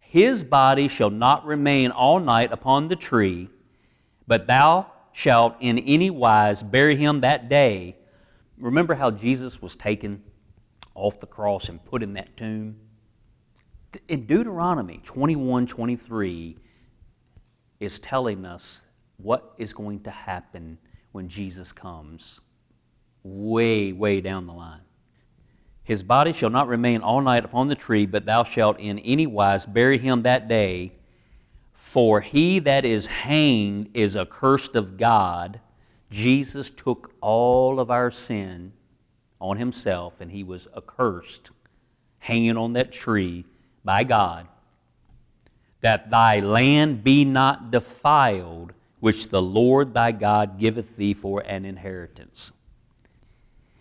his 0.00 0.42
body 0.42 0.88
shall 0.88 1.10
not 1.10 1.44
remain 1.44 1.90
all 1.90 2.18
night 2.18 2.52
upon 2.52 2.88
the 2.88 2.96
tree 2.96 3.50
but 4.26 4.46
thou 4.46 4.86
shalt 5.12 5.56
in 5.60 5.78
any 5.78 6.10
wise 6.10 6.62
bury 6.62 6.96
him 6.96 7.20
that 7.20 7.48
day. 7.48 7.96
Remember 8.58 8.94
how 8.94 9.10
Jesus 9.10 9.62
was 9.62 9.76
taken 9.76 10.22
off 10.94 11.20
the 11.20 11.26
cross 11.26 11.68
and 11.68 11.84
put 11.84 12.02
in 12.02 12.14
that 12.14 12.36
tomb? 12.36 12.76
In 14.08 14.26
Deuteronomy 14.26 15.00
21 15.04 15.66
23 15.66 16.56
is 17.80 17.98
telling 17.98 18.44
us 18.44 18.84
what 19.18 19.54
is 19.58 19.72
going 19.72 20.00
to 20.00 20.10
happen 20.10 20.78
when 21.12 21.28
Jesus 21.28 21.72
comes 21.72 22.40
way, 23.22 23.92
way 23.92 24.20
down 24.20 24.46
the 24.46 24.52
line. 24.52 24.80
His 25.82 26.02
body 26.02 26.32
shall 26.32 26.50
not 26.50 26.68
remain 26.68 27.00
all 27.00 27.20
night 27.20 27.44
upon 27.44 27.68
the 27.68 27.74
tree, 27.74 28.06
but 28.06 28.26
thou 28.26 28.44
shalt 28.44 28.78
in 28.80 28.98
any 29.00 29.26
wise 29.26 29.66
bury 29.66 29.98
him 29.98 30.22
that 30.22 30.48
day. 30.48 30.92
For 31.72 32.20
he 32.20 32.58
that 32.60 32.84
is 32.84 33.06
hanged 33.06 33.90
is 33.94 34.16
accursed 34.16 34.74
of 34.74 34.96
God. 34.96 35.60
Jesus 36.10 36.70
took 36.70 37.14
all 37.20 37.78
of 37.78 37.90
our 37.90 38.10
sin 38.10 38.72
on 39.40 39.58
himself, 39.58 40.20
and 40.20 40.32
he 40.32 40.42
was 40.42 40.66
accursed, 40.76 41.50
hanging 42.18 42.56
on 42.56 42.72
that 42.72 42.90
tree 42.90 43.44
by 43.86 44.04
God, 44.04 44.48
that 45.80 46.10
thy 46.10 46.40
land 46.40 47.02
be 47.02 47.24
not 47.24 47.70
defiled, 47.70 48.74
which 49.00 49.28
the 49.28 49.40
Lord 49.40 49.94
thy 49.94 50.12
God 50.12 50.58
giveth 50.58 50.96
thee 50.96 51.14
for 51.14 51.40
an 51.40 51.64
inheritance. 51.64 52.52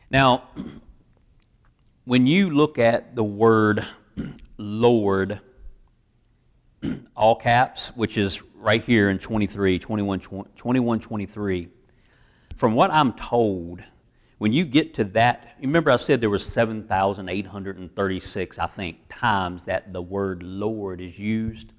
Now, 0.10 0.44
when 2.06 2.28
you 2.28 2.52
look 2.52 2.80
at 2.80 3.16
the 3.16 3.24
word 3.24 3.86
Lord, 4.58 5.42
all 7.18 7.36
caps, 7.36 7.88
which 7.96 8.18
is 8.18 8.42
right 8.56 8.84
here 8.84 9.10
in 9.10 9.20
23, 9.20 9.80
21, 9.80 10.20
21 10.56 11.00
23. 11.00 11.70
From 12.56 12.74
what 12.74 12.92
I'm 12.92 13.12
told, 13.14 13.82
when 14.38 14.52
you 14.52 14.66
get 14.66 14.94
to 14.96 15.06
that, 15.06 15.56
remember 15.62 15.92
I 15.92 15.96
said 15.96 16.20
there 16.20 16.30
was 16.30 16.46
7,836, 16.46 18.60
I 18.60 18.68
think, 18.68 18.98
times 19.08 19.64
that 19.64 19.94
the 19.94 20.02
word 20.02 20.44
Lord 20.44 21.00
is 21.00 21.18
used. 21.18 21.72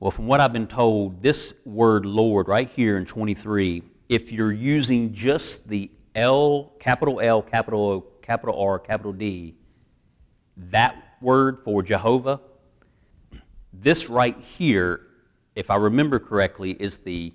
Well, 0.00 0.10
from 0.10 0.26
what 0.26 0.40
I've 0.40 0.52
been 0.52 0.66
told, 0.66 1.22
this 1.22 1.54
word 1.64 2.04
Lord 2.04 2.48
right 2.48 2.68
here 2.68 2.98
in 2.98 3.06
23, 3.06 3.84
if 4.08 4.32
you're 4.32 4.50
using 4.52 5.12
just 5.12 5.68
the 5.68 5.92
L, 6.14 6.72
capital 6.80 7.20
L, 7.20 7.42
capital 7.42 7.88
O, 7.88 8.00
capital 8.22 8.58
R, 8.60 8.80
capital 8.80 9.12
D, 9.12 9.54
that 10.56 10.96
word 11.20 11.58
for 11.62 11.82
Jehovah, 11.82 12.40
this 13.72 14.08
right 14.08 14.36
here, 14.40 15.02
if 15.54 15.70
I 15.70 15.76
remember 15.76 16.18
correctly, 16.18 16.72
is 16.72 16.96
the 16.98 17.32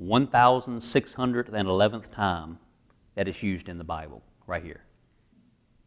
1,611th 0.00 2.10
time 2.12 2.60
that 3.14 3.28
is 3.28 3.42
used 3.42 3.68
in 3.68 3.78
the 3.78 3.84
Bible, 3.84 4.22
right 4.46 4.62
here. 4.62 4.82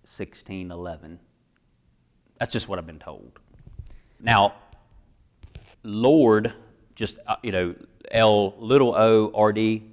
1611. 0.04 1.20
That's 2.40 2.54
just 2.54 2.68
what 2.68 2.80
I've 2.80 2.88
been 2.88 3.00
told. 3.00 3.40
Now, 4.20 4.56
Lord, 5.84 6.54
just, 6.96 7.18
uh, 7.28 7.36
you 7.44 7.52
know, 7.52 7.76
L 8.12 8.56
little 8.58 8.96
o 8.96 9.32
R 9.36 9.52
D, 9.52 9.84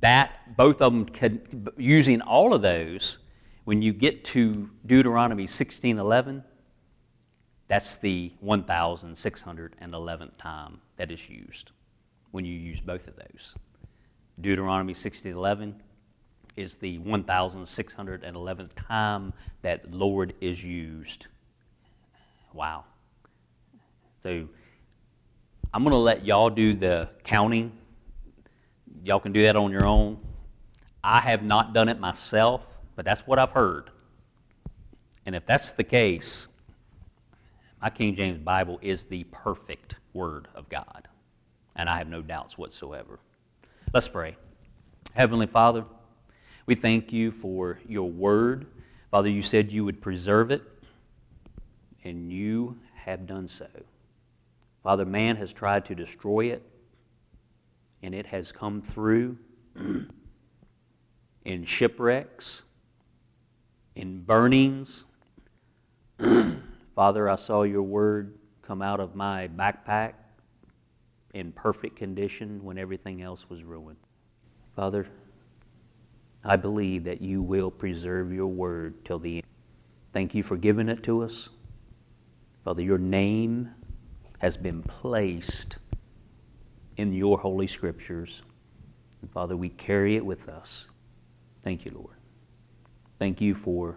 that, 0.00 0.56
both 0.56 0.82
of 0.82 0.92
them, 0.92 1.06
can, 1.06 1.68
using 1.76 2.20
all 2.20 2.52
of 2.52 2.62
those, 2.62 3.18
when 3.64 3.82
you 3.82 3.92
get 3.92 4.24
to 4.24 4.68
Deuteronomy 4.86 5.42
1611, 5.42 6.42
that's 7.68 7.96
the 7.96 8.32
1,611th 8.42 10.30
time 10.38 10.80
that 10.96 11.10
is 11.10 11.28
used 11.28 11.70
when 12.30 12.44
you 12.44 12.54
use 12.54 12.80
both 12.80 13.06
of 13.06 13.16
those. 13.16 13.54
Deuteronomy 14.40 14.92
1611 14.92 15.82
is 16.58 16.74
the 16.74 16.98
1,611th 16.98 18.70
time 18.74 19.32
that 19.62 19.92
Lord 19.92 20.34
is 20.40 20.62
used. 20.62 21.28
Wow. 22.52 22.84
So 24.24 24.48
I'm 25.72 25.84
going 25.84 25.92
to 25.92 25.98
let 25.98 26.26
y'all 26.26 26.50
do 26.50 26.74
the 26.74 27.08
counting. 27.22 27.70
Y'all 29.04 29.20
can 29.20 29.32
do 29.32 29.44
that 29.44 29.54
on 29.54 29.70
your 29.70 29.86
own. 29.86 30.18
I 31.04 31.20
have 31.20 31.44
not 31.44 31.72
done 31.72 31.88
it 31.88 32.00
myself, 32.00 32.80
but 32.96 33.04
that's 33.04 33.20
what 33.20 33.38
I've 33.38 33.52
heard. 33.52 33.90
And 35.24 35.36
if 35.36 35.46
that's 35.46 35.70
the 35.70 35.84
case, 35.84 36.48
my 37.80 37.90
King 37.90 38.16
James 38.16 38.38
Bible 38.38 38.80
is 38.82 39.04
the 39.04 39.22
perfect 39.30 39.94
Word 40.12 40.48
of 40.56 40.68
God. 40.68 41.06
And 41.76 41.88
I 41.88 41.98
have 41.98 42.08
no 42.08 42.20
doubts 42.20 42.58
whatsoever. 42.58 43.20
Let's 43.94 44.08
pray. 44.08 44.36
Heavenly 45.14 45.46
Father, 45.46 45.84
we 46.68 46.74
thank 46.74 47.14
you 47.14 47.30
for 47.30 47.80
your 47.88 48.10
Word. 48.10 48.66
Father, 49.10 49.30
you 49.30 49.40
said 49.40 49.72
you 49.72 49.86
would 49.86 50.02
preserve 50.02 50.50
it, 50.50 50.62
and 52.04 52.30
you 52.30 52.78
have 52.94 53.26
done 53.26 53.48
so. 53.48 53.66
Father, 54.82 55.06
man 55.06 55.36
has 55.36 55.50
tried 55.50 55.86
to 55.86 55.94
destroy 55.94 56.52
it, 56.52 56.62
and 58.02 58.14
it 58.14 58.26
has 58.26 58.52
come 58.52 58.82
through 58.82 59.38
in 61.46 61.64
shipwrecks, 61.64 62.64
in 63.94 64.20
burnings. 64.20 65.06
Father, 66.94 67.30
I 67.30 67.36
saw 67.36 67.62
your 67.62 67.82
word 67.82 68.34
come 68.60 68.82
out 68.82 69.00
of 69.00 69.14
my 69.14 69.48
backpack 69.48 70.12
in 71.32 71.50
perfect 71.50 71.96
condition 71.96 72.62
when 72.62 72.76
everything 72.76 73.22
else 73.22 73.48
was 73.48 73.64
ruined. 73.64 73.96
Father, 74.76 75.08
I 76.44 76.56
believe 76.56 77.04
that 77.04 77.20
you 77.20 77.42
will 77.42 77.70
preserve 77.70 78.32
your 78.32 78.46
word 78.46 79.04
till 79.04 79.18
the 79.18 79.36
end. 79.36 79.46
Thank 80.12 80.34
you 80.34 80.42
for 80.42 80.56
giving 80.56 80.88
it 80.88 81.02
to 81.04 81.22
us. 81.22 81.48
Father, 82.64 82.82
your 82.82 82.98
name 82.98 83.70
has 84.38 84.56
been 84.56 84.82
placed 84.82 85.78
in 86.96 87.12
your 87.12 87.38
holy 87.38 87.66
scriptures. 87.66 88.42
And 89.20 89.30
Father, 89.30 89.56
we 89.56 89.68
carry 89.68 90.16
it 90.16 90.24
with 90.24 90.48
us. 90.48 90.86
Thank 91.62 91.84
you, 91.84 91.92
Lord. 91.94 92.16
Thank 93.18 93.40
you 93.40 93.54
for 93.54 93.96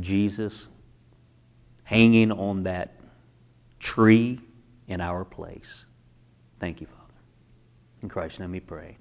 Jesus 0.00 0.68
hanging 1.84 2.32
on 2.32 2.62
that 2.62 2.98
tree 3.78 4.40
in 4.86 5.00
our 5.00 5.24
place. 5.24 5.84
Thank 6.60 6.80
you, 6.80 6.86
Father. 6.86 7.02
In 8.02 8.08
Christ's 8.08 8.40
name 8.40 8.52
we 8.52 8.60
pray. 8.60 8.96